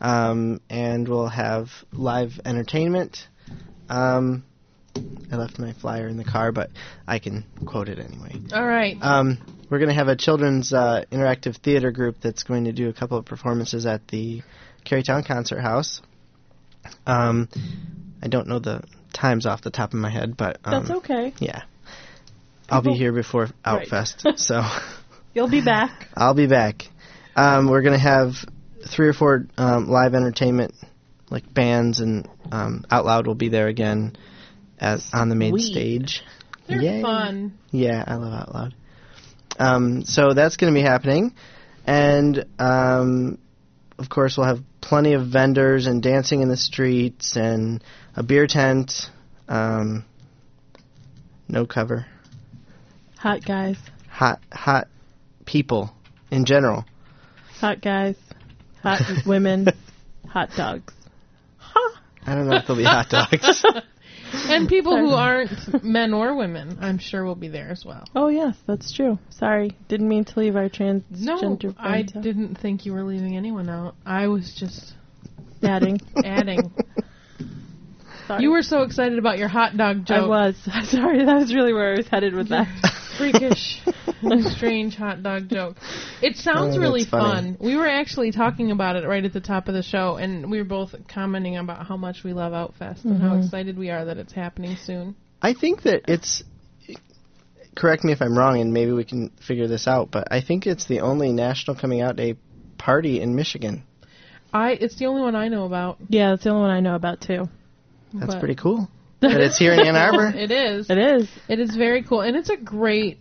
um, 0.00 0.60
and 0.70 1.08
we'll 1.08 1.28
have 1.28 1.68
live 1.92 2.40
entertainment. 2.44 3.26
Um, 3.88 4.44
I 5.32 5.36
left 5.36 5.58
my 5.58 5.72
flyer 5.74 6.08
in 6.08 6.16
the 6.16 6.24
car, 6.24 6.52
but 6.52 6.70
I 7.06 7.18
can 7.18 7.44
quote 7.64 7.88
it 7.88 7.98
anyway. 7.98 8.36
All 8.52 8.66
right. 8.66 8.96
Um, 9.00 9.38
we're 9.70 9.78
going 9.78 9.88
to 9.88 9.94
have 9.94 10.08
a 10.08 10.16
children's 10.16 10.72
uh, 10.72 11.04
interactive 11.12 11.56
theater 11.56 11.92
group 11.92 12.16
that's 12.20 12.42
going 12.42 12.64
to 12.64 12.72
do 12.72 12.88
a 12.88 12.92
couple 12.92 13.16
of 13.16 13.24
performances 13.24 13.86
at 13.86 14.08
the 14.08 14.42
Kerrytown 14.84 15.24
Concert 15.24 15.60
House. 15.60 16.02
Um, 17.06 17.48
I 18.22 18.28
don't 18.28 18.48
know 18.48 18.58
the 18.58 18.82
times 19.12 19.46
off 19.46 19.62
the 19.62 19.70
top 19.70 19.92
of 19.92 20.00
my 20.00 20.10
head, 20.10 20.36
but 20.36 20.58
um, 20.64 20.84
That's 20.84 20.98
okay. 20.98 21.32
Yeah, 21.38 21.62
I'll 22.68 22.82
be 22.82 22.94
here 22.94 23.12
before 23.12 23.48
Right. 23.64 23.86
Outfest, 23.86 24.38
so 24.38 24.62
You'll 25.34 25.50
be 25.50 25.64
back. 25.64 26.08
I'll 26.16 26.34
be 26.34 26.48
back. 26.48 26.82
Um, 27.36 27.70
we're 27.70 27.82
going 27.82 27.96
to 27.96 28.02
have 28.02 28.32
three 28.88 29.08
or 29.08 29.12
four 29.12 29.46
um, 29.56 29.88
live 29.88 30.14
entertainment, 30.14 30.74
like 31.30 31.52
bands 31.52 32.00
and 32.00 32.28
um, 32.50 32.84
Out 32.90 33.04
Loud 33.04 33.28
will 33.28 33.36
be 33.36 33.48
there 33.48 33.68
again 33.68 34.16
as 34.80 35.06
on 35.12 35.28
the 35.28 35.34
main 35.34 35.52
Sweet. 35.58 35.72
stage. 35.72 36.22
They're 36.68 36.80
Yay. 36.80 37.02
fun. 37.02 37.58
Yeah, 37.70 38.04
I 38.06 38.14
love 38.14 38.32
Out 38.32 38.54
Loud. 38.54 38.74
Um, 39.58 40.04
so 40.04 40.32
that's 40.32 40.56
going 40.56 40.72
to 40.72 40.78
be 40.78 40.82
happening, 40.82 41.34
and 41.86 42.44
um, 42.58 43.38
of 43.98 44.08
course 44.08 44.36
we'll 44.36 44.46
have 44.46 44.60
plenty 44.80 45.12
of 45.12 45.26
vendors 45.26 45.86
and 45.86 46.02
dancing 46.02 46.40
in 46.40 46.48
the 46.48 46.56
streets 46.56 47.36
and 47.36 47.82
a 48.16 48.22
beer 48.22 48.46
tent. 48.46 49.10
Um, 49.48 50.04
no 51.48 51.66
cover. 51.66 52.06
Hot 53.18 53.44
guys. 53.44 53.76
Hot, 54.08 54.40
hot 54.50 54.88
people 55.44 55.92
in 56.30 56.44
general. 56.46 56.84
Hot 57.58 57.82
guys. 57.82 58.16
Hot 58.82 59.02
women. 59.26 59.68
Hot 60.28 60.48
dogs. 60.56 60.94
Huh? 61.58 61.98
I 62.24 62.34
don't 62.34 62.48
know 62.48 62.56
if 62.56 62.66
there'll 62.66 62.80
be 62.80 62.84
hot 62.84 63.08
dogs. 63.10 63.64
And 64.32 64.68
people 64.68 64.96
who 64.96 65.10
aren't 65.10 65.82
men 65.84 66.12
or 66.14 66.34
women, 66.36 66.78
I'm 66.80 66.98
sure 66.98 67.24
will 67.24 67.34
be 67.34 67.48
there 67.48 67.68
as 67.70 67.84
well. 67.84 68.04
Oh 68.14 68.28
yes, 68.28 68.56
that's 68.66 68.92
true. 68.92 69.18
Sorry, 69.30 69.76
didn't 69.88 70.08
mean 70.08 70.24
to 70.24 70.38
leave 70.38 70.56
our 70.56 70.64
No, 70.64 70.70
transgender 70.70 71.74
I 71.78 72.00
out. 72.00 72.22
didn't 72.22 72.56
think 72.56 72.84
you 72.86 72.92
were 72.92 73.04
leaving 73.04 73.36
anyone 73.36 73.68
out. 73.68 73.94
I 74.06 74.28
was 74.28 74.54
just 74.58 74.94
adding. 75.62 76.00
adding. 76.24 76.72
Sorry. 78.30 78.44
You 78.44 78.52
were 78.52 78.62
so 78.62 78.82
excited 78.82 79.18
about 79.18 79.38
your 79.38 79.48
hot 79.48 79.76
dog 79.76 80.04
joke. 80.04 80.22
I 80.22 80.26
was. 80.28 80.56
Sorry, 80.84 81.24
that 81.24 81.34
was 81.34 81.52
really 81.52 81.72
where 81.72 81.94
I 81.94 81.96
was 81.96 82.06
headed 82.06 82.32
with 82.32 82.50
that. 82.50 82.68
freakish, 83.18 83.82
strange 84.56 84.94
hot 84.94 85.20
dog 85.20 85.48
joke. 85.48 85.76
It 86.22 86.36
sounds 86.36 86.76
Oh, 86.76 86.80
really 86.80 87.04
funny. 87.04 87.56
fun. 87.56 87.56
We 87.60 87.74
were 87.74 87.88
actually 87.88 88.30
talking 88.30 88.70
about 88.70 88.94
it 88.94 89.04
right 89.04 89.24
at 89.24 89.32
the 89.32 89.40
top 89.40 89.66
of 89.66 89.74
the 89.74 89.82
show, 89.82 90.14
and 90.14 90.48
we 90.48 90.58
were 90.58 90.64
both 90.64 90.94
commenting 91.08 91.56
about 91.56 91.86
how 91.88 91.96
much 91.96 92.22
we 92.22 92.32
love 92.32 92.52
Outfest 92.52 93.04
and 93.04 93.20
how 93.20 93.34
Mhm. 93.34 93.44
excited 93.44 93.76
we 93.76 93.90
are 93.90 94.04
that 94.04 94.16
it's 94.16 94.32
happening 94.32 94.76
soon. 94.76 95.16
I 95.42 95.52
think 95.52 95.82
that 95.82 96.02
it's. 96.06 96.44
Correct 97.74 98.04
me 98.04 98.12
if 98.12 98.22
I'm 98.22 98.38
wrong, 98.38 98.60
and 98.60 98.72
maybe 98.72 98.92
we 98.92 99.02
can 99.04 99.30
figure 99.40 99.66
this 99.66 99.88
out. 99.88 100.12
But 100.12 100.28
I 100.30 100.40
think 100.40 100.68
it's 100.68 100.84
the 100.84 101.00
only 101.00 101.32
National 101.32 101.76
Coming 101.76 102.00
Out 102.00 102.14
Day 102.14 102.36
party 102.78 103.20
in 103.20 103.34
Michigan. 103.34 103.82
I 104.52 104.70
it's 104.72 104.94
the 104.94 105.06
only 105.06 105.22
one 105.22 105.34
I 105.34 105.48
know 105.48 105.64
about. 105.64 105.98
Yeah, 106.08 106.30
that's 106.30 106.44
the 106.44 106.50
only 106.50 106.62
one 106.62 106.70
I 106.70 106.80
know 106.80 106.94
about 106.94 107.20
too. 107.20 107.48
That's 108.14 108.34
But- 108.34 108.40
pretty 108.40 108.54
cool. 108.56 108.88
But 109.20 109.32
it's 109.42 109.58
here 109.58 109.74
in 109.74 109.80
Ann 109.80 109.96
Arbor. 109.96 110.28
it 110.34 110.50
is. 110.50 110.88
It 110.88 110.96
is. 110.96 111.28
It 111.46 111.58
is 111.60 111.76
very 111.76 112.02
cool, 112.02 112.22
and 112.22 112.34
it's 112.36 112.48
a 112.48 112.56
great, 112.56 113.18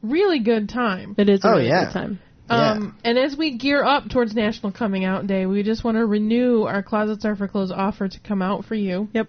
really 0.00 0.38
good 0.38 0.68
time. 0.68 1.16
It 1.18 1.28
is 1.28 1.42
a 1.44 1.48
Oh, 1.48 1.50
really 1.56 1.66
yeah. 1.68 1.86
good 1.86 1.92
time. 1.92 2.18
Um, 2.48 2.96
and 3.04 3.18
as 3.18 3.36
we 3.36 3.56
gear 3.56 3.82
up 3.82 4.08
towards 4.08 4.32
National 4.34 4.70
Coming 4.70 5.04
Out 5.04 5.26
Day, 5.26 5.46
we 5.46 5.62
just 5.64 5.82
want 5.82 5.96
to 5.96 6.06
renew 6.06 6.62
our 6.62 6.82
Closets 6.84 7.24
Are 7.24 7.34
for 7.34 7.48
Clothes 7.48 7.72
offer 7.72 8.06
to 8.06 8.20
come 8.20 8.42
out 8.42 8.64
for 8.66 8.74
you. 8.76 9.08
Yep. 9.12 9.28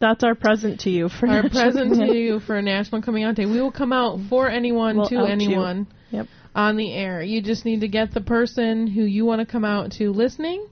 That's 0.00 0.22
our 0.24 0.34
present 0.34 0.80
to 0.80 0.90
you 0.90 1.08
for 1.08 1.26
Our 1.28 1.44
National 1.44 1.50
present 1.62 1.90
Coming 1.92 2.06
to 2.06 2.10
Out. 2.10 2.16
you 2.16 2.40
for 2.40 2.60
National 2.60 3.00
Coming 3.02 3.22
Out 3.24 3.36
Day. 3.36 3.46
We 3.46 3.60
will 3.62 3.70
come 3.72 3.92
out 3.94 4.18
for 4.28 4.50
anyone 4.50 4.98
We'll 4.98 5.08
to 5.08 5.16
out 5.20 5.26
you. 5.28 5.32
anyone 5.32 5.86
Yep. 6.10 6.26
on 6.54 6.76
the 6.76 6.92
air. 6.92 7.22
You 7.22 7.40
just 7.40 7.64
need 7.64 7.80
to 7.80 7.88
get 7.88 8.12
the 8.12 8.20
person 8.20 8.88
who 8.88 9.04
you 9.04 9.24
want 9.24 9.40
to 9.40 9.46
come 9.46 9.64
out 9.64 9.92
to 9.92 10.12
listening, 10.12 10.66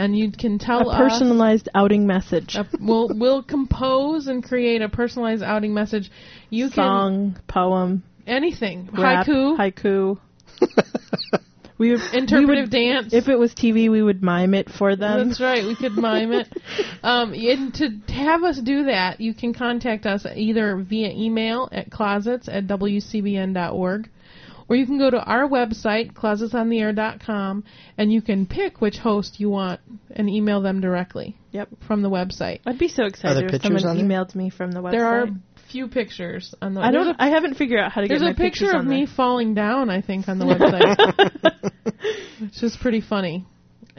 and 0.00 0.16
you 0.18 0.32
can 0.32 0.58
tell 0.58 0.88
us 0.90 0.96
A 0.96 0.98
personalized 1.08 1.68
outing 1.74 2.06
message. 2.06 2.56
us. 2.56 2.66
We'll 2.80 3.08
we'll 3.14 3.42
compose 3.42 4.26
and 4.26 4.42
create 4.42 4.82
a 4.82 4.88
personalized 4.88 5.42
outing 5.42 5.74
message. 5.74 6.10
You 6.48 6.68
Song, 6.70 7.36
poem, 7.46 8.02
can 8.26 8.34
anything 8.36 8.88
rap, 8.92 9.26
haiku, 9.26 9.56
haiku. 9.58 10.18
we 11.78 11.92
would 11.92 12.00
interpretive 12.12 12.48
we 12.48 12.60
would- 12.62 12.70
dance. 12.70 13.12
If 13.14 13.28
it 13.28 13.38
was 13.38 13.54
TV, 13.54 13.90
we 13.90 14.02
would 14.02 14.22
mime 14.22 14.54
it 14.54 14.68
for 14.70 14.96
them. 14.96 15.28
That's 15.28 15.40
right. 15.40 15.64
We 15.64 15.76
could 15.76 15.92
mime 15.92 16.32
it. 16.32 16.48
Um, 17.02 17.32
and 17.32 17.72
to 17.76 18.12
have 18.12 18.42
us 18.44 18.60
do 18.60 18.84
that, 18.84 19.22
you 19.22 19.32
can 19.32 19.54
contact 19.54 20.04
us 20.04 20.26
either 20.26 20.76
via 20.76 21.08
email 21.12 21.66
at 21.72 21.90
closets 21.90 22.46
at 22.46 22.66
wcbn.org, 22.66 24.10
or 24.70 24.76
you 24.76 24.86
can 24.86 24.98
go 24.98 25.10
to 25.10 25.18
our 25.18 25.48
website, 25.48 26.12
closetsontheair.com, 26.12 27.64
and 27.98 28.12
you 28.12 28.22
can 28.22 28.46
pick 28.46 28.80
which 28.80 28.96
host 28.98 29.40
you 29.40 29.50
want 29.50 29.80
and 30.12 30.30
email 30.30 30.62
them 30.62 30.80
directly. 30.80 31.36
Yep. 31.50 31.68
From 31.88 32.02
the 32.02 32.08
website. 32.08 32.60
I'd 32.64 32.78
be 32.78 32.86
so 32.86 33.04
excited 33.04 33.52
if 33.52 33.62
someone 33.62 33.84
on 33.84 33.96
there? 33.96 34.06
emailed 34.06 34.36
me 34.36 34.48
from 34.48 34.70
the 34.70 34.80
website. 34.80 34.90
There 34.92 35.06
are 35.06 35.26
few 35.70 35.88
pictures 35.88 36.54
on 36.62 36.74
the. 36.74 36.80
I 36.80 36.92
don't. 36.92 37.08
a- 37.08 37.16
I 37.18 37.30
haven't 37.30 37.54
figured 37.54 37.80
out 37.80 37.90
how 37.90 38.00
to 38.00 38.06
get. 38.06 38.18
There's 38.18 38.20
get 38.22 38.38
my 38.38 38.44
a 38.44 38.48
picture 38.48 38.66
pictures 38.66 38.74
of 38.74 38.80
on 38.82 38.88
me 38.88 39.04
there. 39.06 39.14
falling 39.14 39.54
down, 39.54 39.90
I 39.90 40.00
think, 40.02 40.28
on 40.28 40.38
the 40.38 40.44
website, 40.52 41.70
which 42.40 42.62
is 42.62 42.76
pretty 42.76 43.00
funny, 43.00 43.46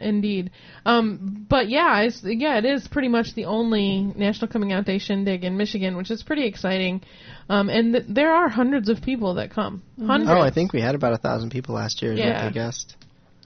indeed. 0.02 0.50
Um, 0.84 1.46
but 1.48 1.68
yeah, 1.68 2.00
it's, 2.00 2.20
yeah, 2.24 2.58
it 2.58 2.64
is 2.64 2.86
pretty 2.88 3.08
much 3.08 3.34
the 3.34 3.46
only 3.46 4.00
National 4.16 4.48
Coming 4.48 4.72
Out 4.72 4.84
Day 4.84 4.98
shindig 4.98 5.44
in 5.44 5.56
Michigan, 5.56 5.96
which 5.96 6.10
is 6.10 6.22
pretty 6.22 6.46
exciting. 6.46 7.02
Um, 7.48 7.68
and 7.68 7.92
th- 7.94 8.04
there 8.08 8.32
are 8.34 8.48
hundreds 8.48 8.88
of 8.88 9.02
people 9.02 9.34
that 9.34 9.50
come. 9.50 9.82
Hundreds. 9.98 10.30
Oh, 10.30 10.40
I 10.40 10.50
think 10.50 10.72
we 10.72 10.80
had 10.80 10.94
about 10.94 11.12
a 11.12 11.18
thousand 11.18 11.50
people 11.50 11.74
last 11.74 12.02
year. 12.02 12.12
Is 12.12 12.18
what 12.18 12.26
Yeah. 12.28 12.48
they 12.48 12.52
guessed. 12.54 12.96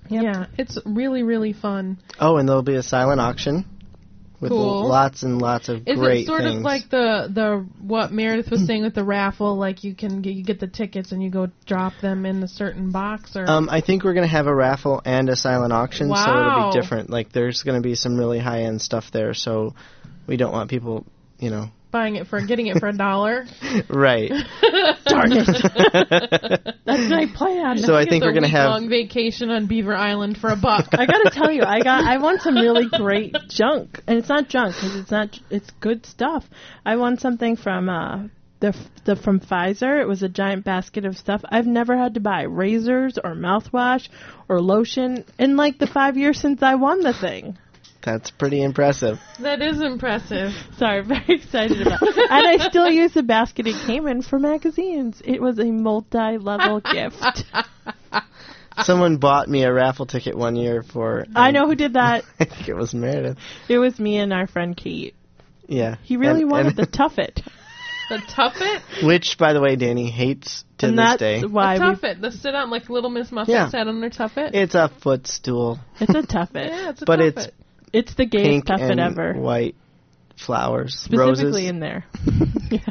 Yeah, 0.08 0.46
it's 0.56 0.78
really 0.86 1.22
really 1.24 1.52
fun. 1.52 1.98
Oh, 2.20 2.36
and 2.36 2.48
there'll 2.48 2.62
be 2.62 2.76
a 2.76 2.82
silent 2.82 3.20
auction 3.20 3.64
with 4.40 4.50
Cool. 4.50 4.86
lots 4.86 5.22
and 5.22 5.40
lots 5.40 5.68
of 5.68 5.86
Is 5.86 5.98
great 5.98 6.20
it 6.22 6.26
sort 6.26 6.42
things. 6.42 6.56
of 6.56 6.62
like 6.62 6.90
the 6.90 7.28
the 7.32 7.66
what 7.80 8.12
Meredith 8.12 8.50
was 8.50 8.66
saying 8.66 8.82
with 8.82 8.94
the 8.94 9.04
raffle? 9.04 9.56
Like 9.56 9.82
you 9.84 9.94
can 9.94 10.20
get, 10.22 10.34
you 10.34 10.44
get 10.44 10.60
the 10.60 10.66
tickets 10.66 11.12
and 11.12 11.22
you 11.22 11.30
go 11.30 11.48
drop 11.64 11.94
them 12.02 12.26
in 12.26 12.42
a 12.42 12.48
certain 12.48 12.90
box, 12.90 13.34
or 13.36 13.48
Um, 13.48 13.68
I 13.70 13.80
think 13.80 14.04
we're 14.04 14.14
gonna 14.14 14.26
have 14.26 14.46
a 14.46 14.54
raffle 14.54 15.00
and 15.04 15.28
a 15.28 15.36
silent 15.36 15.72
auction, 15.72 16.08
so 16.14 16.14
it'll 16.14 16.70
be 16.72 16.78
different. 16.80 17.10
Like, 17.10 17.32
there's 17.32 17.62
gonna 17.62 17.80
be 17.80 17.94
some 17.94 18.16
really 18.18 18.38
high 18.38 18.62
end 18.62 18.82
stuff 18.82 19.10
there, 19.10 19.32
so 19.34 19.74
we 20.26 20.36
don't 20.36 20.52
want 20.52 20.68
people, 20.70 21.04
you 21.38 21.50
know, 21.50 21.70
buying 21.96 22.16
it 22.16 22.26
for 22.26 22.38
getting 22.42 22.66
it 22.66 22.78
for 22.78 22.88
a 22.88 22.92
dollar. 22.92 23.46
right. 23.88 24.28
Darn 25.06 25.32
it! 25.32 25.46
That's 26.84 27.08
my 27.10 27.26
plan. 27.34 27.78
So 27.78 27.94
I 27.96 28.04
think 28.04 28.22
we're 28.22 28.34
gonna 28.34 28.48
have- 28.48 28.68
long 28.68 28.90
vacation 28.90 29.48
on 29.48 29.66
Beaver 29.66 29.94
Island 29.94 30.36
for 30.36 30.50
a 30.50 30.56
buck. 30.56 30.88
I 30.92 31.06
gotta 31.06 31.30
tell 31.32 31.50
you, 31.50 31.62
I 31.62 31.80
got 31.80 32.04
I 32.04 32.18
want 32.18 32.42
some 32.42 32.54
really 32.54 32.86
great 32.86 33.34
junk, 33.48 34.02
and 34.06 34.18
it's 34.18 34.28
not 34.28 34.50
junk 34.50 34.74
because 34.74 34.96
it's 34.96 35.10
not 35.10 35.40
it's 35.48 35.70
good 35.80 36.04
stuff. 36.04 36.44
I 36.84 36.96
won 36.96 37.18
something 37.18 37.56
from 37.56 37.88
uh 37.88 38.24
the 38.60 38.76
the 39.06 39.16
from 39.16 39.40
Pfizer. 39.40 39.98
It 40.00 40.06
was 40.06 40.22
a 40.22 40.28
giant 40.28 40.64
basket 40.64 41.06
of 41.06 41.16
stuff 41.16 41.40
I've 41.48 41.66
never 41.66 41.96
had 41.96 42.14
to 42.14 42.20
buy 42.20 42.42
razors 42.42 43.18
or 43.22 43.34
mouthwash 43.34 44.08
or 44.48 44.60
lotion 44.60 45.24
in 45.38 45.56
like 45.56 45.78
the 45.78 45.86
five 45.86 46.16
years 46.18 46.38
since 46.40 46.62
I 46.62 46.74
won 46.74 47.00
the 47.00 47.14
thing. 47.14 47.56
That's 48.06 48.30
pretty 48.30 48.62
impressive. 48.62 49.18
That 49.40 49.60
is 49.60 49.80
impressive. 49.82 50.52
Sorry, 50.78 51.02
very 51.04 51.24
excited 51.28 51.84
about. 51.84 52.00
it. 52.02 52.16
And 52.30 52.46
I 52.46 52.68
still 52.68 52.88
use 52.88 53.12
the 53.14 53.24
basket 53.24 53.66
it 53.66 53.74
came 53.84 54.06
in 54.06 54.22
for 54.22 54.38
magazines. 54.38 55.20
It 55.24 55.42
was 55.42 55.58
a 55.58 55.64
multi-level 55.64 56.80
gift. 56.92 57.44
Someone 58.84 59.16
bought 59.16 59.48
me 59.48 59.64
a 59.64 59.72
raffle 59.72 60.06
ticket 60.06 60.36
one 60.36 60.54
year 60.54 60.82
for. 60.82 61.26
I 61.34 61.50
know 61.50 61.66
who 61.66 61.74
did 61.74 61.94
that. 61.94 62.24
I 62.40 62.44
think 62.44 62.68
it 62.68 62.74
was 62.76 62.94
Meredith. 62.94 63.38
It 63.68 63.78
was 63.78 63.98
me 63.98 64.18
and 64.18 64.32
our 64.32 64.46
friend 64.46 64.76
Kate. 64.76 65.14
Yeah. 65.66 65.96
He 66.04 66.16
really 66.16 66.42
And- 66.42 66.50
wanted 66.52 66.66
and- 66.66 66.76
the 66.76 66.86
tuffet. 66.86 67.42
The 68.08 68.18
tuffet. 68.18 69.04
Which, 69.04 69.36
by 69.36 69.52
the 69.52 69.60
way, 69.60 69.74
Danny 69.74 70.08
hates 70.10 70.62
to 70.78 70.86
And 70.86 70.96
this 70.98 71.04
that's 71.04 71.18
day. 71.18 71.40
why 71.44 71.76
the 71.78 71.84
we 71.86 71.90
tuffet. 71.96 72.20
The 72.20 72.30
sit 72.30 72.54
on 72.54 72.70
like 72.70 72.88
Little 72.88 73.10
Miss 73.10 73.32
Muffet 73.32 73.50
Yeah. 73.50 73.68
sat 73.68 73.88
on 73.88 74.00
her 74.00 74.10
tuffet. 74.10 74.50
It's 74.54 74.76
a 74.76 74.88
footstool, 75.02 75.80
It's 75.98 76.14
a 76.14 76.22
tuffet. 76.22 76.68
yeah, 76.68 76.90
it's 76.90 77.02
a 77.02 77.04
but 77.04 77.18
tuffet. 77.18 77.36
it's 77.46 77.48
It's 77.96 78.14
the 78.14 78.26
gayest 78.26 78.50
pink 78.50 78.66
tuffet 78.66 78.90
and 78.90 79.00
ever. 79.00 79.32
white 79.32 79.74
flowers, 80.36 80.94
Specifically 80.94 81.44
roses. 81.44 81.68
in 81.68 81.80
there. 81.80 82.04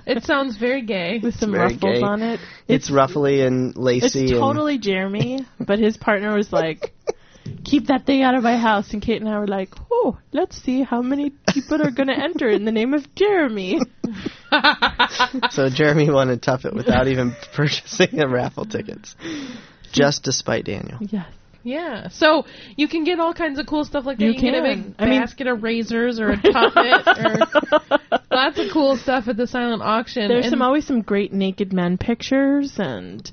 It 0.07 0.23
sounds 0.23 0.55
very 0.55 0.83
gay. 0.83 1.19
With 1.21 1.35
some 1.35 1.53
ruffles 1.53 1.81
gay. 1.81 2.01
on 2.01 2.21
it. 2.21 2.39
It's, 2.67 2.89
ruffly 2.89 3.41
and 3.41 3.75
lacy. 3.75 4.05
It's 4.05 4.15
lacy. 4.15 4.33
totally 4.33 4.77
Jeremy, 4.77 5.45
but 5.59 5.79
his 5.79 5.97
partner 5.97 6.33
was 6.33 6.53
like, 6.53 6.93
keep 7.65 7.87
that 7.87 8.05
thing 8.05 8.21
out 8.23 8.35
of 8.35 8.43
my 8.43 8.55
house. 8.55 8.93
And 8.93 9.01
Kate 9.01 9.21
and 9.21 9.29
I 9.29 9.37
were 9.37 9.47
like, 9.47 9.73
oh, 9.91 10.17
let's 10.31 10.61
see 10.61 10.81
how 10.83 11.01
many 11.01 11.31
people 11.49 11.81
are 11.81 11.91
going 11.91 12.07
to 12.07 12.17
enter 12.17 12.47
in 12.47 12.63
the 12.63 12.71
name 12.71 12.93
of 12.93 13.13
Jeremy. 13.15 13.81
so 15.51 15.69
Jeremy 15.69 16.09
won 16.09 16.29
a 16.29 16.37
Tuffet 16.37 16.73
without 16.73 17.07
even 17.07 17.35
purchasing 17.53 18.09
the 18.13 18.29
raffle 18.29 18.65
tickets, 18.65 19.15
just 19.91 20.23
to 20.25 20.31
spite 20.31 20.65
Daniel. 20.65 20.99
Yes. 21.01 21.27
Yeah, 21.65 22.09
so 22.09 22.45
you 22.77 22.87
can 22.87 23.03
get 23.05 23.19
all 23.19 23.33
kinds 23.33 23.57
of 23.57 23.65
cool 23.65 23.83
stuff 23.85 24.05
like 24.05 24.19
that. 24.19 24.23
You 24.25 24.31
You, 24.33 24.39
can 24.39 24.51
get 24.53 24.59
a 24.59 24.75
big 24.75 24.95
I 24.99 25.05
mean- 25.07 25.19
basket 25.21 25.47
of 25.47 25.63
razors 25.63 26.19
or 26.19 26.29
a 26.29 26.37
tuffet 26.37 27.07
or 27.91 27.99
lots 28.31 28.59
of 28.59 28.67
cool 28.71 28.97
stuff 28.97 29.27
at 29.27 29.35
the 29.35 29.47
silent 29.47 29.81
auction. 29.81 30.27
There's 30.27 30.45
And 30.45 30.51
some 30.51 30.61
always 30.61 30.85
some 30.85 31.01
great 31.01 31.33
naked 31.33 31.73
men 31.73 31.97
pictures 31.97 32.75
and 32.77 33.29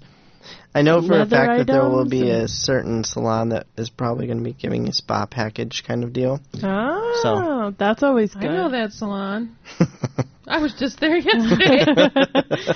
I 0.74 0.80
know 0.80 1.06
for 1.06 1.20
a 1.20 1.26
fact 1.26 1.58
that 1.58 1.66
there 1.66 1.86
will 1.86 2.08
be 2.08 2.30
a 2.30 2.48
certain 2.48 3.04
salon 3.04 3.50
that 3.50 3.66
is 3.76 3.90
probably 3.90 4.24
going 4.26 4.38
to 4.38 4.44
be 4.44 4.54
giving 4.54 4.88
a 4.88 4.92
spa 4.94 5.26
package 5.26 5.84
kind 5.86 6.02
of 6.02 6.14
deal. 6.14 6.40
oh, 6.62 7.74
that's 7.78 8.02
always 8.02 8.34
I 8.34 8.40
good. 8.40 8.50
know 8.50 8.70
that 8.70 8.92
salon. 8.92 9.54
I 10.46 10.58
was 10.58 10.72
just 10.78 10.98
there 10.98 11.18
yesterday. 11.18 11.84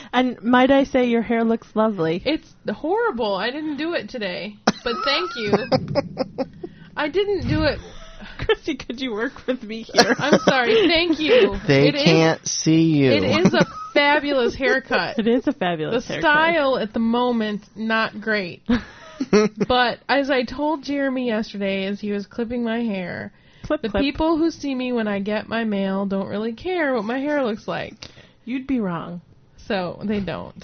and 0.13 0.43
might 0.43 0.71
I 0.71 0.85
say, 0.85 1.07
your 1.07 1.23
hair 1.23 1.43
looks 1.43 1.69
lovely. 1.75 2.23
it's 2.27 2.55
horrible. 2.71 3.35
I 3.35 3.51
didn't 3.51 3.79
do 3.79 3.95
it 3.95 4.11
today, 4.11 4.57
but 4.87 5.05
thank 5.05 5.31
you. 5.37 6.47
I 6.97 7.09
didn't 7.09 7.49
do 7.49 7.65
it. 7.65 7.79
Christy, 8.39 8.77
could 8.77 9.01
you 9.01 9.13
work 9.13 9.47
with 9.47 9.63
me 9.63 9.83
here? 9.83 10.15
I'm 10.19 10.39
sorry. 10.41 10.87
Thank 10.89 11.19
you. 11.19 11.57
They 11.67 11.89
It 11.89 11.95
is- 11.97 12.03
can't 12.05 12.47
see 12.47 12.83
you. 12.83 13.11
It 13.13 13.25
is 13.47 13.53
a 13.55 13.67
fabulous 13.93 14.55
haircut. 14.55 15.19
It 15.19 15.27
is 15.27 15.43
a 15.47 15.53
The 15.53 15.59
fabulous 15.59 16.07
haircut. 16.07 16.23
The 16.23 16.29
style 16.29 16.79
at 16.79 16.93
the 16.93 17.01
moment 17.01 17.63
not 17.75 18.21
great. 18.21 18.63
but 19.69 19.99
as 20.09 20.31
I 20.31 20.45
told 20.45 20.85
Jeremy 20.85 21.27
yesterday 21.27 21.87
as 21.87 22.01
he 22.01 22.13
was 22.13 22.27
clipping 22.27 22.63
my 22.65 22.81
hair, 22.83 23.33
Clip, 23.65 23.83
the 23.83 23.89
clip. 23.89 24.03
people 24.03 24.39
who 24.39 24.51
see 24.51 24.75
me 24.75 24.93
when 24.93 25.09
I 25.09 25.19
get 25.21 25.49
my 25.49 25.65
mail 25.65 26.07
don't 26.07 26.29
really 26.29 26.53
care 26.53 26.95
what 26.95 27.05
my 27.05 27.19
hair 27.19 27.43
looks 27.45 27.67
like. 27.67 27.95
You'd 28.45 28.67
be 28.67 28.81
wrong. 28.81 29.23
So 29.67 30.01
they 30.05 30.21
don't. 30.21 30.55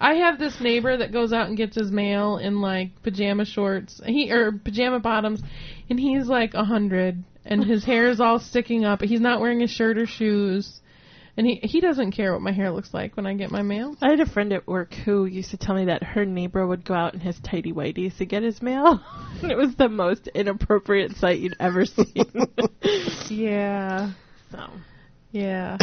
I 0.00 0.14
have 0.14 0.38
this 0.38 0.60
neighbor 0.60 0.96
that 0.96 1.12
goes 1.12 1.32
out 1.32 1.48
and 1.48 1.56
gets 1.56 1.76
his 1.76 1.90
mail 1.90 2.36
in 2.38 2.60
like 2.60 3.02
pajama 3.02 3.44
shorts, 3.44 4.00
he 4.04 4.30
or 4.30 4.52
pajama 4.52 5.00
bottoms, 5.00 5.42
and 5.90 5.98
he's 5.98 6.26
like 6.28 6.54
a 6.54 6.64
hundred, 6.64 7.24
and 7.44 7.64
his 7.64 7.84
hair 7.84 8.08
is 8.08 8.20
all 8.20 8.38
sticking 8.38 8.84
up. 8.84 9.02
He's 9.02 9.20
not 9.20 9.40
wearing 9.40 9.62
a 9.62 9.66
shirt 9.66 9.98
or 9.98 10.06
shoes, 10.06 10.80
and 11.36 11.46
he 11.46 11.56
he 11.62 11.80
doesn't 11.80 12.12
care 12.12 12.32
what 12.32 12.42
my 12.42 12.52
hair 12.52 12.70
looks 12.70 12.94
like 12.94 13.16
when 13.16 13.26
I 13.26 13.34
get 13.34 13.50
my 13.50 13.62
mail. 13.62 13.96
I 14.00 14.10
had 14.10 14.20
a 14.20 14.26
friend 14.26 14.52
at 14.52 14.68
work 14.68 14.94
who 14.94 15.24
used 15.24 15.50
to 15.50 15.56
tell 15.56 15.74
me 15.74 15.86
that 15.86 16.04
her 16.04 16.24
neighbor 16.24 16.64
would 16.64 16.84
go 16.84 16.94
out 16.94 17.14
in 17.14 17.20
his 17.20 17.38
tidy 17.40 17.72
whities 17.72 18.18
to 18.18 18.24
get 18.26 18.44
his 18.44 18.62
mail. 18.62 19.00
and 19.42 19.50
it 19.50 19.56
was 19.56 19.74
the 19.74 19.88
most 19.88 20.28
inappropriate 20.28 21.16
sight 21.16 21.40
you'd 21.40 21.56
ever 21.58 21.84
seen. 21.84 22.46
Yeah. 23.30 24.12
so 24.50 24.58
Yeah. 25.30 25.76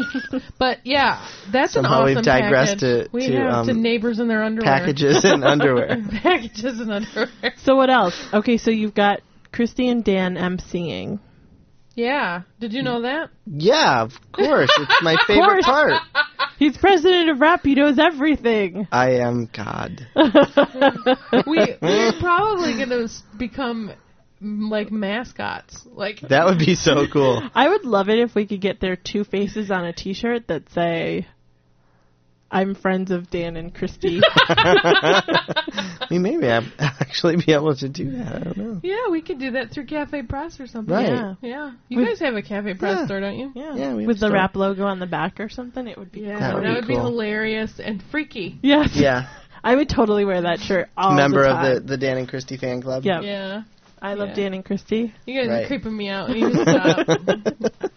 but 0.58 0.78
yeah, 0.84 1.26
that's 1.50 1.72
Somehow 1.72 2.00
an 2.00 2.04
we've 2.06 2.16
awesome 2.18 2.24
digressed 2.24 2.80
package. 2.80 3.06
to- 3.06 3.08
we 3.12 3.26
to, 3.28 3.36
have 3.36 3.66
to 3.66 3.72
um, 3.72 3.82
neighbors 3.82 4.20
in 4.20 4.28
their 4.28 4.42
underwear. 4.44 4.72
packages 4.72 5.24
and 5.24 5.44
underwear. 5.52 5.98
packages 6.22 6.78
and 6.80 6.92
underwear. 6.92 7.28
So 7.56 7.74
what 7.76 7.90
else? 7.90 8.14
Okay, 8.32 8.56
so 8.56 8.70
you've 8.70 8.94
got 8.94 9.20
Christy 9.52 9.88
and 9.88 10.04
Dan 10.04 10.36
emceeing. 10.36 11.18
Yeah. 11.96 12.42
Did 12.60 12.72
you 12.72 12.82
know 12.82 13.02
that? 13.02 13.30
Yeah, 13.46 14.02
of 14.02 14.12
course. 14.32 14.70
It's 14.78 15.02
my 15.02 15.16
favorite 15.26 15.64
course. 15.64 15.64
part. 15.64 16.02
He's 16.58 16.76
president 16.76 17.30
of 17.30 17.38
WRAP. 17.38 17.60
He 17.64 17.74
knows 17.74 17.98
everything. 17.98 18.86
I 18.90 19.16
am 19.18 19.48
God. 19.52 20.06
we 21.46 21.58
we're 21.80 22.12
probably 22.20 22.74
going 22.74 22.88
to 22.90 23.08
become 23.36 23.92
like 24.40 24.90
mascots. 24.90 25.86
Like 25.86 26.20
That 26.20 26.46
would 26.46 26.58
be 26.58 26.74
so 26.74 27.06
cool. 27.12 27.42
I 27.54 27.68
would 27.68 27.84
love 27.84 28.08
it 28.08 28.18
if 28.18 28.34
we 28.34 28.46
could 28.46 28.60
get 28.60 28.80
their 28.80 28.96
two 28.96 29.24
faces 29.24 29.70
on 29.70 29.84
a 29.84 29.92
T-shirt 29.92 30.48
that 30.48 30.70
say, 30.70 31.26
"I'm 32.50 32.74
friends 32.74 33.10
of 33.10 33.30
Dan 33.30 33.56
and 33.56 33.74
Christy." 33.74 34.20
I 34.48 36.06
mean, 36.10 36.22
maybe 36.22 36.48
I'd 36.50 36.64
actually 36.78 37.36
be 37.36 37.52
able 37.52 37.74
to 37.76 37.88
do 37.88 38.10
that. 38.12 38.34
I 38.34 38.38
don't 38.40 38.56
know. 38.56 38.80
Yeah, 38.82 39.08
we 39.10 39.22
could 39.22 39.38
do 39.38 39.52
that 39.52 39.70
through 39.70 39.86
Cafe 39.86 40.22
Press 40.22 40.60
or 40.60 40.66
something. 40.66 40.94
Right. 40.94 41.08
Yeah. 41.08 41.34
Yeah. 41.40 41.72
You 41.88 41.98
With- 42.00 42.08
guys 42.08 42.20
have 42.20 42.34
a 42.34 42.42
Cafe 42.42 42.74
Press 42.74 42.98
Yeah. 42.98 43.06
store, 43.06 43.20
don't 43.20 43.38
you? 43.38 43.52
Yeah, 43.54 43.74
Yeah, 43.74 43.94
we 43.94 44.06
with 44.06 44.20
the 44.20 44.26
store. 44.26 44.36
WRAP 44.36 44.54
logo 44.56 44.84
on 44.84 44.98
the 44.98 45.06
back 45.06 45.40
or 45.40 45.48
something. 45.48 45.86
It 45.86 45.96
would 45.98 46.12
be 46.12 46.20
Yeah, 46.20 46.38
That 46.38 46.40
that 46.40 46.54
would 46.54 46.68
would, 46.68 46.80
be 46.82 46.88
be 46.88 46.94
cool. 46.96 47.04
hilarious 47.06 47.80
and 47.82 48.02
freaky. 48.10 48.58
Yes. 48.62 48.90
Yeah. 48.94 49.28
I 49.64 49.74
would 49.76 49.88
totally 49.88 50.26
wear 50.26 50.42
that 50.42 50.60
shirt. 50.60 50.90
All 50.96 51.14
Member 51.14 51.44
the 51.44 51.50
of 51.50 51.74
the, 51.86 51.88
the 51.92 51.96
Dan 51.96 52.18
and 52.18 52.28
Christie 52.28 52.58
fan 52.58 52.82
club. 52.82 53.02
Yep. 53.04 53.22
Yeah. 53.22 53.62
I 54.04 54.14
love 54.14 54.28
Yeah. 54.30 54.34
Dan 54.34 54.54
and 54.54 54.64
Christy. 54.64 55.12
You 55.26 55.40
guys 55.40 55.48
Right. 55.48 55.64
are 55.64 55.66
creeping 55.66 55.96
me 55.96 56.08
out. 56.10 56.28
You 56.36 56.48
need 56.48 56.60
stop. 56.60 57.06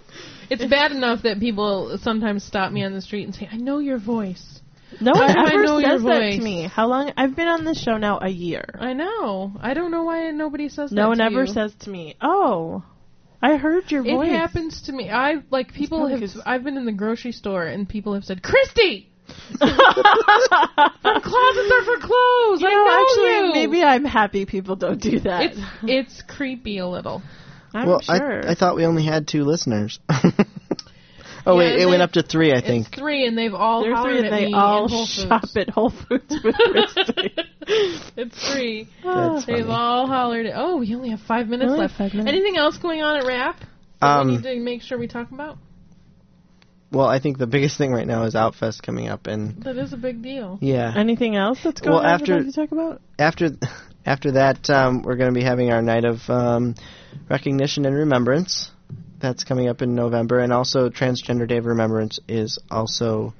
it's 0.49 0.65
bad 0.65 0.91
enough 0.91 1.23
that 1.23 1.39
people 1.39 1.97
sometimes 2.01 2.43
stop 2.43 2.71
me 2.71 2.83
on 2.83 2.93
the 2.93 3.01
street 3.01 3.23
and 3.25 3.35
say, 3.35 3.47
"I 3.51 3.57
know 3.57 3.79
your 3.79 3.97
voice." 3.97 4.61
No 5.01 5.11
How 5.13 5.19
one 5.25 5.33
do 5.35 5.39
I 5.41 5.49
ever 5.53 5.63
know 5.63 5.77
your 5.79 5.89
says 5.91 6.03
that 6.03 6.19
voice? 6.19 6.35
to 6.37 6.41
me. 6.41 6.63
How 6.63 6.87
long? 6.87 7.11
I've 7.17 7.35
been 7.35 7.49
on 7.49 7.65
this 7.65 7.77
show 7.81 7.97
now 7.97 8.19
a 8.21 8.29
year. 8.29 8.63
I 8.79 8.93
know. 8.93 9.51
I 9.59 9.73
don't 9.73 9.91
know 9.91 10.03
why 10.03 10.31
nobody 10.31 10.69
says 10.69 10.91
that. 10.91 10.95
No 10.95 11.09
one 11.09 11.17
to 11.17 11.25
ever 11.25 11.43
you. 11.43 11.51
says 11.51 11.75
to 11.81 11.89
me, 11.89 12.15
"Oh, 12.21 12.83
I 13.41 13.57
heard 13.57 13.91
your 13.91 14.05
It 14.07 14.13
voice." 14.15 14.29
It 14.29 14.31
happens 14.31 14.81
to 14.83 14.93
me. 14.93 15.09
I 15.09 15.43
like 15.51 15.73
people 15.73 15.97
probably 15.99 16.13
have. 16.13 16.21
'cause- 16.21 16.41
I've 16.45 16.63
been 16.63 16.77
in 16.77 16.85
the 16.85 16.93
grocery 16.93 17.33
store 17.33 17.65
and 17.65 17.87
people 17.87 18.13
have 18.13 18.23
said, 18.23 18.41
"Christy." 18.41 19.09
For 19.59 21.19
closets 21.21 21.71
are 21.71 21.83
for 21.83 21.97
clothes. 21.99 22.61
You 22.61 22.67
I 22.67 22.71
know, 22.71 22.85
know 22.85 23.01
actually, 23.01 23.47
you. 23.47 23.53
maybe 23.67 23.83
I'm 23.83 24.05
happy 24.05 24.45
people 24.45 24.75
don't 24.75 25.01
do 25.01 25.19
that. 25.21 25.43
it's 25.43 25.59
it's 25.83 26.21
creepy 26.27 26.77
a 26.79 26.87
little. 26.87 27.21
I'm 27.73 27.87
well, 27.87 27.99
sure. 28.01 28.47
I, 28.47 28.51
I 28.51 28.55
thought 28.55 28.75
we 28.75 28.85
only 28.85 29.03
had 29.05 29.27
two 29.27 29.43
listeners. 29.43 29.99
oh 30.09 30.21
Yeah, 31.45 31.53
wait, 31.53 31.79
it 31.81 31.85
went 31.85 32.01
up 32.01 32.11
to 32.13 32.23
three, 32.23 32.51
I 32.51 32.57
It's 32.57 32.67
think. 32.67 32.93
three, 32.95 33.25
and 33.27 33.37
they've 33.37 33.53
all 33.53 33.81
They're 33.83 34.01
three, 34.01 34.19
and 34.19 34.31
they 34.33 34.51
all 34.53 34.87
Whole 34.87 35.05
Foods. 35.05 35.27
shop 35.27 35.43
at 35.55 35.69
Whole 35.69 35.89
Foods 35.91 36.35
with 36.43 36.55
Christy. 36.71 37.35
it's 38.17 38.53
three. 38.53 38.87
That's 39.03 39.45
They've 39.45 39.57
funny. 39.65 39.69
all 39.69 40.07
hollered. 40.07 40.47
Oh, 40.53 40.77
we 40.77 40.93
only 40.95 41.09
have 41.09 41.21
five 41.21 41.47
minutes 41.47 41.69
Only 41.69 41.81
left. 41.81 41.97
five 41.97 42.13
minutes. 42.13 42.29
Anything 42.29 42.57
else 42.57 42.77
going 42.77 43.01
on 43.01 43.17
at 43.17 43.23
WRAP? 43.25 43.55
Um, 44.01 44.27
we 44.27 44.33
need 44.37 44.43
to 44.43 44.55
make 44.59 44.81
sure 44.81 44.97
we 44.97 45.07
talk 45.07 45.31
about. 45.31 45.57
Well, 46.91 47.07
I 47.07 47.19
think 47.19 47.37
the 47.37 47.47
biggest 47.47 47.77
thing 47.77 47.91
right 47.91 48.07
now 48.07 48.23
is 48.23 48.33
Outfest 48.33 48.81
coming 48.81 49.09
up, 49.09 49.27
and 49.27 49.61
That 49.63 49.77
is 49.77 49.91
a 49.93 49.97
big 49.97 50.21
deal. 50.21 50.57
yeah, 50.61 50.93
Anything 50.95 51.35
else 51.35 51.59
that's 51.63 51.81
going 51.81 51.95
Well, 51.95 52.05
on 52.05 52.09
after- 52.09 52.43
to 52.43 52.51
talk 52.51 52.71
about? 52.71 53.01
after 53.19 53.49
after 54.05 54.31
that, 54.33 54.69
um, 54.69 55.01
we're 55.01 55.17
going 55.17 55.33
to 55.33 55.37
be 55.37 55.43
having 55.45 55.69
our 55.71 55.81
night 55.81 56.05
of 56.05 56.17
um, 56.29 56.75
recognition 57.29 57.85
and 57.85 57.93
remembrance. 57.95 58.71
That's 59.19 59.43
coming 59.43 59.67
up 59.67 59.81
in 59.81 59.95
November, 59.95 60.39
and 60.39 60.53
also 60.53 60.89
Transgender 60.89 61.47
Day 61.47 61.57
of 61.57 61.65
Remembrance 61.65 62.19
is 62.27 62.59
also 62.71 63.33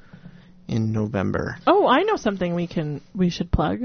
in 0.67 0.91
November. 0.91 1.57
Oh, 1.67 1.87
I 1.87 2.01
know 2.03 2.17
something 2.17 2.53
we 2.55 2.67
can 2.67 2.99
we 3.15 3.29
should 3.29 3.51
plug. 3.51 3.81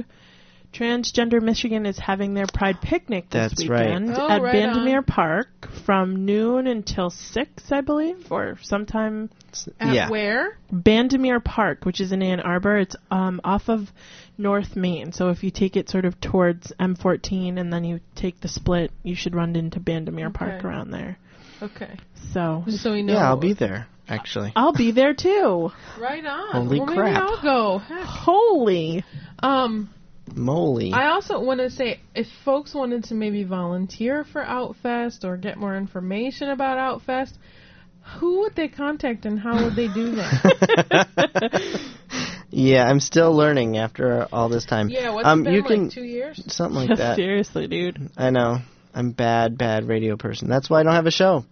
Transgender 0.73 1.43
Michigan 1.43 1.85
is 1.85 1.99
having 1.99 2.35
their 2.35 2.47
Pride 2.47 2.81
picnic 2.81 3.29
this 3.29 3.51
That's 3.51 3.69
right. 3.69 3.87
weekend 3.87 4.15
Oh, 4.17 4.29
at 4.29 4.41
right 4.41 4.53
Bandemer 4.53 5.03
Park 5.03 5.49
from 5.85 6.25
noon 6.25 6.67
until 6.67 7.11
six, 7.11 7.71
I 7.71 7.83
believe, 7.83 8.31
or 8.31 8.59
sometime. 8.63 9.31
At 9.79 9.95
yeah, 9.95 10.09
where? 10.11 10.57
Bandemer 10.71 11.41
Park, 11.41 11.85
which 11.85 12.01
is 12.01 12.11
in 12.13 12.23
Ann 12.23 12.41
Arbor, 12.41 12.79
it's 12.79 12.97
um, 13.11 13.41
off 13.45 13.69
of 13.69 13.91
North 14.39 14.75
Main. 14.75 15.13
So 15.13 15.29
if 15.29 15.45
you 15.45 15.51
take 15.51 15.77
it 15.77 15.91
sort 15.91 16.07
of 16.07 16.19
towards 16.21 16.73
M14 16.81 17.59
and 17.59 17.71
then 17.71 17.85
you 17.85 18.01
take 18.15 18.41
the 18.41 18.49
split, 18.49 18.93
you 19.03 19.15
should 19.15 19.35
run 19.35 19.57
into 19.57 19.79
Bandemer 19.79 20.31
Park 20.31 20.65
around 20.65 20.91
there. 20.91 21.19
Okay. 21.61 21.99
So 22.33 22.65
so 22.69 22.93
we 22.93 23.03
know. 23.03 23.13
yeah, 23.13 23.29
I'll 23.29 23.37
be 23.37 23.53
there 23.53 23.87
actually. 24.09 24.53
I'll 24.57 24.73
be 24.73 24.93
there 24.93 25.15
too. 25.15 25.71
Right 25.99 26.25
on. 26.25 26.53
Holy 26.53 26.81
well, 26.81 26.89
crap. 26.89 27.13
Maybe 27.13 27.17
I'll 27.17 27.43
go. 27.43 27.79
Heck. 27.79 28.05
Holy. 28.05 29.05
Um, 29.43 29.91
Moly. 30.35 30.93
I 30.93 31.09
also 31.09 31.41
want 31.41 31.61
to 31.61 31.71
say 31.71 32.01
if 32.15 32.27
folks 32.45 32.75
wanted 32.75 33.05
to 33.05 33.15
maybe 33.15 33.45
volunteer 33.45 34.25
for 34.25 34.43
Outfest 34.43 35.25
or 35.25 35.37
get 35.37 35.59
more 35.59 35.77
information 35.77 36.51
about 36.51 36.79
Outfest, 36.79 37.35
who 38.19 38.41
would 38.41 38.55
they 38.55 38.69
contact 38.69 39.27
and 39.27 39.39
how 39.39 39.65
would 39.65 39.77
they 39.77 39.89
do 39.89 40.13
that? 40.17 41.81
yeah, 42.51 42.85
I'm 42.85 43.01
still 43.01 43.35
learning 43.35 43.77
after 43.77 44.27
all 44.33 44.49
this 44.49 44.65
time. 44.65 44.89
yeah, 44.89 45.11
what's 45.11 45.27
um, 45.27 45.43
it 45.43 45.45
been 45.45 45.55
you 45.55 45.61
like 45.61 45.69
can 45.71 45.91
two 45.91 46.05
years? 46.05 46.43
something 46.53 46.89
like 46.89 46.99
that. 46.99 47.17
Seriously, 47.17 47.69
dude. 47.69 48.11
I 48.17 48.31
know. 48.31 48.59
I'm 48.95 49.13
bad, 49.13 49.57
bad 49.57 49.89
radio 49.89 50.17
person. 50.17 50.49
That's 50.49 50.69
why 50.69 50.81
I 50.81 50.83
don't 50.83 50.95
have 50.95 51.07
a 51.07 51.11
show. 51.11 51.45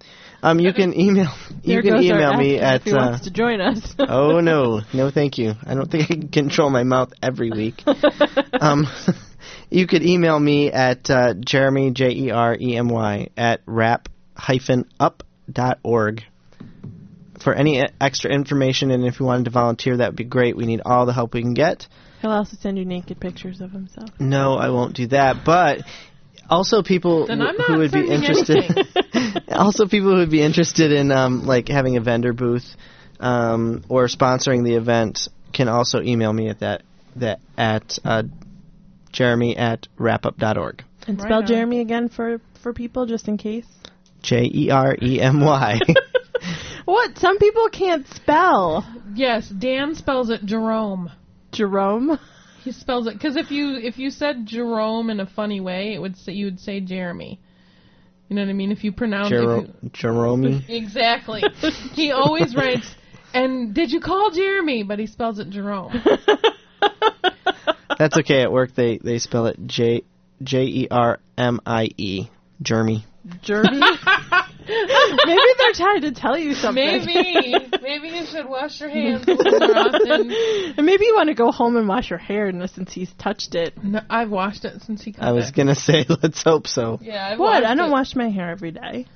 Um, 0.42 0.58
you 0.60 0.72
can 0.72 0.98
email. 0.98 1.32
You 1.62 1.82
can 1.82 2.02
email 2.02 2.34
me 2.36 2.58
at. 2.58 2.76
if 2.76 2.84
he 2.84 2.92
Uh, 2.92 2.96
wants 2.96 3.24
to 3.24 3.30
join 3.30 3.60
us. 3.60 3.94
oh 3.98 4.40
no, 4.40 4.80
no, 4.94 5.10
thank 5.10 5.36
you. 5.38 5.52
I 5.64 5.74
don't 5.74 5.90
think 5.90 6.04
I 6.04 6.14
can 6.14 6.28
control 6.28 6.70
my 6.70 6.82
mouth 6.84 7.12
every 7.22 7.50
week. 7.50 7.82
um, 8.60 8.86
you 9.70 9.86
could 9.86 10.02
email 10.02 10.38
me 10.40 10.72
at 10.72 11.10
uh, 11.10 11.34
Jeremy 11.34 11.90
J 11.92 12.10
E 12.10 12.30
R 12.30 12.56
E 12.58 12.76
M 12.76 12.88
Y 12.88 13.28
at 13.36 13.60
wrap 13.66 14.08
hyphen 14.34 14.86
up 14.98 15.22
dot 15.52 15.78
org 15.82 16.22
for 17.40 17.54
any 17.54 17.82
extra 18.00 18.30
information, 18.30 18.90
and 18.90 19.04
if 19.04 19.20
you 19.20 19.26
wanted 19.26 19.44
to 19.46 19.50
volunteer, 19.50 19.96
that 19.98 20.08
would 20.10 20.16
be 20.16 20.24
great. 20.24 20.56
We 20.56 20.66
need 20.66 20.82
all 20.84 21.06
the 21.06 21.12
help 21.12 21.34
we 21.34 21.42
can 21.42 21.54
get. 21.54 21.86
He'll 22.20 22.32
also 22.32 22.56
send 22.60 22.76
you 22.76 22.84
naked 22.84 23.18
pictures 23.18 23.60
of 23.62 23.70
himself. 23.70 24.10
No, 24.18 24.54
I 24.54 24.68
won't 24.70 24.94
do 24.94 25.06
that. 25.08 25.42
But 25.44 25.80
also, 26.50 26.82
people 26.82 27.26
Then 27.26 27.40
who- 27.40 27.62
who 27.62 27.78
would 27.78 27.92
be 27.92 28.08
interested. 28.08 28.86
also, 29.48 29.86
people 29.86 30.10
who 30.10 30.16
would 30.18 30.30
be 30.30 30.42
interested 30.42 30.92
in 30.92 31.12
um, 31.12 31.46
like 31.46 31.68
having 31.68 31.96
a 31.96 32.00
vendor 32.00 32.32
booth 32.32 32.74
um, 33.20 33.82
or 33.88 34.06
sponsoring 34.08 34.64
the 34.64 34.74
event 34.74 35.28
can 35.52 35.68
also 35.68 36.00
email 36.02 36.32
me 36.32 36.48
at 36.48 36.60
that 36.60 36.82
that 37.16 37.40
at 37.56 37.98
uh, 38.04 38.22
Jeremy 39.12 39.56
at 39.56 39.86
wrapup.org. 39.98 40.84
And 41.06 41.18
Right 41.18 41.26
spell 41.26 41.38
on. 41.40 41.46
Jeremy 41.46 41.80
again 41.80 42.08
for 42.08 42.40
for 42.62 42.72
people 42.72 43.06
just 43.06 43.28
in 43.28 43.36
case. 43.38 43.66
J 44.22 44.50
E 44.52 44.70
R 44.70 44.96
E 45.00 45.20
M 45.20 45.40
Y. 45.40 45.78
What? 46.86 47.18
Some 47.18 47.38
people 47.38 47.68
can't 47.68 48.06
spell. 48.08 48.84
Yes, 49.14 49.48
Dan 49.48 49.94
spells 49.94 50.30
it 50.30 50.44
Jerome. 50.44 51.10
Jerome. 51.52 52.18
He 52.62 52.72
spells 52.72 53.06
it 53.06 53.14
because 53.14 53.36
if 53.36 53.50
you 53.50 53.76
if 53.76 53.98
you 53.98 54.10
said 54.10 54.46
Jerome 54.46 55.10
in 55.10 55.20
a 55.20 55.26
funny 55.26 55.60
way, 55.60 55.94
it 55.94 55.98
would 55.98 56.16
say 56.16 56.32
you 56.32 56.46
would 56.46 56.60
say 56.60 56.80
Jeremy. 56.80 57.40
You 58.28 58.36
know 58.36 58.42
what 58.42 58.50
I 58.50 58.54
mean? 58.54 58.70
If 58.70 58.84
you 58.84 58.92
pronounce 58.92 59.32
Jero- 59.32 59.68
it. 59.82 59.92
Jerome. 59.92 60.64
Exactly. 60.68 61.42
he 61.94 62.12
always 62.12 62.54
writes, 62.54 62.94
and 63.34 63.74
did 63.74 63.90
you 63.90 64.00
call 64.00 64.30
Jeremy? 64.30 64.84
But 64.84 64.98
he 64.98 65.06
spells 65.06 65.38
it 65.38 65.50
Jerome. 65.50 66.00
That's 67.98 68.16
okay. 68.18 68.42
At 68.42 68.52
work, 68.52 68.74
they 68.74 68.98
they 68.98 69.18
spell 69.18 69.46
it 69.46 69.58
J 69.66 70.04
J 70.42 70.62
E 70.64 70.88
R 70.90 71.18
M 71.36 71.60
I 71.66 71.88
E. 71.96 72.28
Jeremy. 72.62 73.04
Jeremy. 73.42 73.80
Maybe 75.26 75.40
they're 75.58 75.72
trying 75.74 76.00
to 76.02 76.12
tell 76.12 76.38
you 76.38 76.54
something. 76.54 77.04
Maybe. 77.04 77.54
Maybe 77.82 78.08
you 78.08 78.24
should 78.26 78.46
wash 78.48 78.80
your 78.80 78.88
hands 78.88 79.26
a 79.26 79.32
little 79.32 79.58
more 79.68 79.78
often. 79.78 80.30
and 80.76 80.86
maybe 80.86 81.04
you 81.06 81.14
want 81.16 81.28
to 81.28 81.34
go 81.34 81.50
home 81.50 81.76
and 81.76 81.88
wash 81.88 82.10
your 82.10 82.18
hair 82.18 82.46
and 82.48 82.68
since 82.70 82.92
he's 82.92 83.12
touched 83.18 83.54
it. 83.54 83.74
No, 83.82 84.00
I've 84.08 84.30
washed 84.30 84.64
it 84.64 84.82
since 84.82 85.02
he. 85.02 85.12
Cut 85.12 85.24
I 85.24 85.32
was 85.32 85.50
gonna 85.50 85.74
say, 85.74 86.04
let's 86.22 86.42
hope 86.42 86.66
so. 86.66 86.98
Yeah, 87.02 87.30
I've 87.32 87.38
What? 87.38 87.64
I 87.64 87.74
don't 87.74 87.88
it. 87.88 87.92
wash 87.92 88.14
my 88.14 88.28
hair 88.30 88.50
every 88.50 88.70
day. 88.72 89.06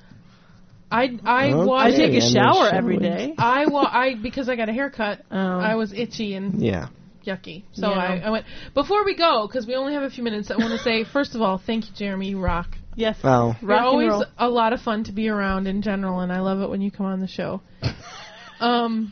I 0.91 1.17
I 1.25 1.47
Okay, 1.47 1.53
wash. 1.65 1.93
I 1.93 1.97
take 1.97 2.13
a 2.13 2.21
shower 2.21 2.63
there's 2.65 2.73
every 2.73 2.97
showers. 2.99 3.17
day. 3.17 3.33
I 3.37 3.65
wa- 3.65 3.89
I 3.91 4.15
because 4.15 4.49
I 4.49 4.55
got 4.55 4.69
a 4.69 4.73
haircut. 4.73 5.21
Oh. 5.31 5.37
I 5.37 5.75
was 5.75 5.93
itchy 5.93 6.35
and 6.35 6.61
Yeah. 6.61 6.89
yucky. 7.25 7.63
So 7.73 7.89
Yeah. 7.89 7.97
I, 7.97 8.17
I 8.25 8.29
went. 8.29 8.45
Before 8.75 9.03
we 9.03 9.15
go, 9.15 9.47
because 9.47 9.65
we 9.65 9.75
only 9.75 9.93
have 9.93 10.03
a 10.03 10.09
few 10.11 10.23
minutes, 10.23 10.51
I 10.51 10.57
want 10.57 10.71
to 10.71 10.79
say 10.79 11.03
first 11.11 11.33
of 11.35 11.41
all, 11.41 11.57
thank 11.57 11.85
you, 11.87 11.91
Jeremy. 11.95 12.29
You 12.29 12.39
rock. 12.39 12.69
Yes. 12.95 13.17
Wow. 13.23 13.55
You're 13.61 13.69
Rock 13.69 13.79
and 13.79 13.87
always 13.87 14.09
roll. 14.09 14.25
a 14.37 14.49
lot 14.49 14.73
of 14.73 14.81
fun 14.81 15.03
to 15.05 15.11
be 15.11 15.27
around 15.27 15.67
in 15.67 15.81
general, 15.81 16.21
and 16.21 16.31
I 16.31 16.39
love 16.39 16.61
it 16.61 16.69
when 16.69 16.81
you 16.81 16.91
come 16.91 17.05
on 17.05 17.19
the 17.19 17.27
show. 17.27 17.61
Um, 18.57 19.11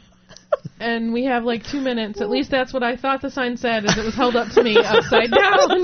and 0.79 1.13
we 1.13 1.25
have 1.25 1.43
like 1.43 1.65
two 1.65 1.81
minutes. 1.81 2.21
At 2.21 2.29
least 2.29 2.49
that's 2.49 2.73
what 2.73 2.81
I 2.81 2.95
thought 2.95 3.21
the 3.21 3.29
sign 3.29 3.57
said, 3.57 3.85
as 3.85 3.97
it 3.97 4.05
was 4.05 4.15
held 4.15 4.37
up 4.37 4.51
to 4.53 4.63
me 4.63 4.77
upside 4.77 5.31
down. 5.31 5.81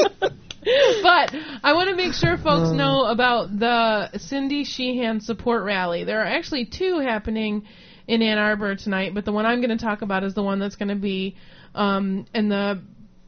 but 1.03 1.35
I 1.63 1.73
want 1.73 1.89
to 1.89 1.95
make 1.95 2.13
sure 2.13 2.37
folks 2.37 2.71
know 2.71 3.05
about 3.05 3.59
the 3.59 4.17
Cindy 4.17 4.63
Sheehan 4.63 5.19
support 5.21 5.63
rally. 5.63 6.03
There 6.03 6.21
are 6.21 6.25
actually 6.25 6.65
two 6.65 6.99
happening 6.99 7.65
in 8.07 8.21
Ann 8.21 8.37
Arbor 8.37 8.75
tonight, 8.75 9.13
but 9.13 9.25
the 9.25 9.31
one 9.31 9.45
I'm 9.45 9.59
going 9.61 9.77
to 9.77 9.83
talk 9.83 10.01
about 10.01 10.23
is 10.23 10.33
the 10.33 10.43
one 10.43 10.59
that's 10.59 10.75
going 10.75 10.89
to 10.89 10.95
be 10.95 11.35
um, 11.75 12.25
in 12.33 12.49
the 12.49 12.81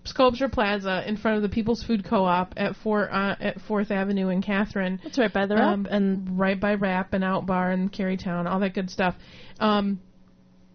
Sculpture 0.03 0.49
Plaza 0.49 1.03
in 1.07 1.15
front 1.17 1.37
of 1.37 1.43
the 1.43 1.49
People's 1.49 1.83
Food 1.83 2.03
Co-op 2.03 2.53
at 2.57 2.75
four 2.77 3.11
uh, 3.13 3.35
at 3.39 3.61
Fourth 3.61 3.91
Avenue 3.91 4.29
in 4.29 4.41
Catherine. 4.41 4.99
That's 5.03 5.19
right 5.19 5.31
by 5.31 5.45
the 5.45 5.55
WRAP. 5.55 5.73
um, 5.73 5.87
and 5.89 6.39
right 6.39 6.59
by 6.59 6.75
WRAP 6.75 7.13
and 7.13 7.23
Out 7.23 7.45
Bar 7.45 7.71
and 7.71 7.91
Kerrytown, 7.91 8.49
all 8.49 8.59
that 8.61 8.73
good 8.73 8.89
stuff. 8.89 9.15
Um, 9.59 9.99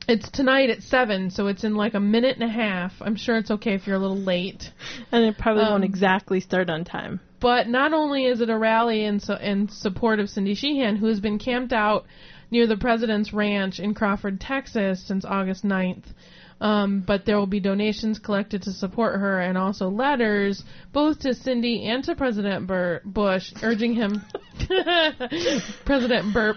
it's 0.09 0.31
tonight 0.31 0.71
at 0.71 0.83
seven, 0.85 1.31
so 1.31 1.49
it's 1.49 1.65
in 1.65 1.75
like 1.75 1.95
a 1.95 2.01
minute 2.01 2.37
and 2.37 2.45
a 2.45 2.53
half. 2.53 2.93
I'm 3.01 3.17
sure 3.17 3.37
it's 3.37 3.51
okay 3.51 3.75
if 3.75 3.87
you're 3.89 3.97
a 3.97 3.99
little 3.99 4.17
late. 4.17 4.71
And 5.11 5.25
it 5.25 5.37
probably 5.37 5.65
Um, 5.65 5.71
won't 5.73 5.85
exactly 5.85 6.39
start 6.39 6.71
on 6.71 6.85
time. 6.85 7.19
But 7.41 7.67
not 7.69 7.93
only 7.93 8.25
is 8.27 8.41
it 8.41 8.49
a 8.49 8.57
rally 8.57 9.05
in, 9.05 9.19
so, 9.19 9.35
in 9.35 9.69
support 9.69 10.21
of 10.21 10.31
Cindy 10.31 10.55
Sheehan, 10.55 10.95
who 10.97 11.07
has 11.07 11.19
been 11.19 11.39
camped 11.39 11.73
out 11.73 12.07
near 12.53 12.69
the 12.69 12.77
President's 12.77 13.33
Ranch 13.33 13.81
in 13.81 13.95
Crawford, 13.95 14.41
Texas 14.41 15.05
since 15.05 15.25
August 15.25 15.65
9th, 15.65 16.05
um, 16.61 17.05
but 17.07 17.27
there 17.27 17.37
will 17.37 17.47
be 17.47 17.61
donations 17.61 18.19
collected 18.19 18.63
to 18.63 18.73
support 18.73 19.21
her 19.21 19.41
and 19.41 19.59
also 19.59 19.89
letters 19.89 20.63
both 20.93 21.21
to 21.21 21.35
Cindy 21.35 21.87
and 21.87 22.03
to 22.05 22.15
President 22.15 22.67
Bur- 22.67 23.03
Bush 23.05 23.53
urging 23.63 23.95
him, 23.95 24.23
President 25.85 26.33
Burp, 26.33 26.57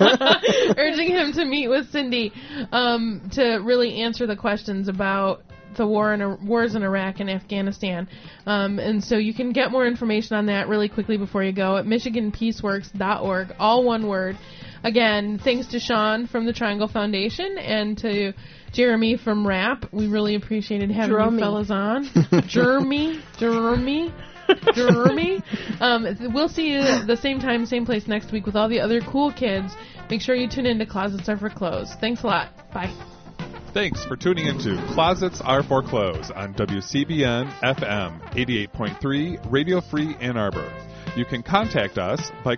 urging 0.76 1.10
him 1.10 1.32
to 1.32 1.44
meet 1.44 1.68
with 1.68 1.90
Cindy 1.90 2.32
um, 2.72 3.28
to 3.32 3.56
really 3.58 4.02
answer 4.02 4.26
the 4.26 4.36
questions 4.36 4.88
about 4.88 5.42
the 5.76 5.86
war 5.86 6.14
in 6.14 6.46
wars 6.46 6.74
in 6.74 6.82
Iraq 6.82 7.20
and 7.20 7.30
Afghanistan. 7.30 8.08
Um, 8.46 8.78
and 8.78 9.02
so 9.02 9.16
you 9.16 9.34
can 9.34 9.52
get 9.52 9.70
more 9.70 9.86
information 9.86 10.36
on 10.36 10.46
that 10.46 10.68
really 10.68 10.88
quickly 10.88 11.16
before 11.16 11.42
you 11.42 11.52
go 11.52 11.76
at 11.76 11.84
MichiganPeaceWorks.org, 11.84 13.56
all 13.58 13.84
one 13.84 14.06
word. 14.06 14.38
Again, 14.84 15.40
thanks 15.42 15.68
to 15.68 15.80
Sean 15.80 16.26
from 16.26 16.44
the 16.44 16.52
Triangle 16.52 16.88
Foundation 16.88 17.56
and 17.58 17.96
to 17.98 18.34
Jeremy 18.74 19.16
from 19.16 19.46
WRAP. 19.46 19.92
We 19.92 20.08
really 20.08 20.34
appreciated 20.34 20.90
having 20.90 21.16
Jeremy. 21.16 21.38
you 21.38 21.40
fellas 21.40 21.70
on. 21.70 22.08
Jeremy, 22.48 23.22
Jeremy. 23.38 24.12
Jeremy. 24.74 25.42
Um, 25.80 26.32
we'll 26.34 26.48
see 26.48 26.72
you 26.72 26.82
the 27.06 27.16
same 27.16 27.40
time, 27.40 27.64
same 27.64 27.86
place 27.86 28.06
next 28.06 28.30
week 28.32 28.44
with 28.44 28.56
all 28.56 28.68
the 28.68 28.80
other 28.80 29.00
cool 29.00 29.32
kids. 29.32 29.72
Make 30.10 30.20
sure 30.20 30.34
you 30.34 30.48
tune 30.48 30.66
in 30.66 30.78
to 30.80 30.86
Closets 30.86 31.28
Are 31.28 31.38
for 31.38 31.48
Clothes. 31.48 31.94
Thanks 32.00 32.22
a 32.24 32.26
lot. 32.26 32.50
Bye. 32.72 32.92
Thanks 33.72 34.04
for 34.04 34.16
tuning 34.16 34.46
into 34.46 34.76
Closets 34.92 35.40
Are 35.40 35.62
for 35.62 35.82
Clothes 35.82 36.30
on 36.30 36.52
WCBN 36.54 37.50
FM 37.60 38.20
88.3 38.34 39.50
Radio 39.50 39.80
Free 39.80 40.14
Ann 40.20 40.36
Arbor. 40.36 40.70
You 41.16 41.24
can 41.24 41.42
contact 41.42 41.96
us 41.96 42.30
by 42.44 42.52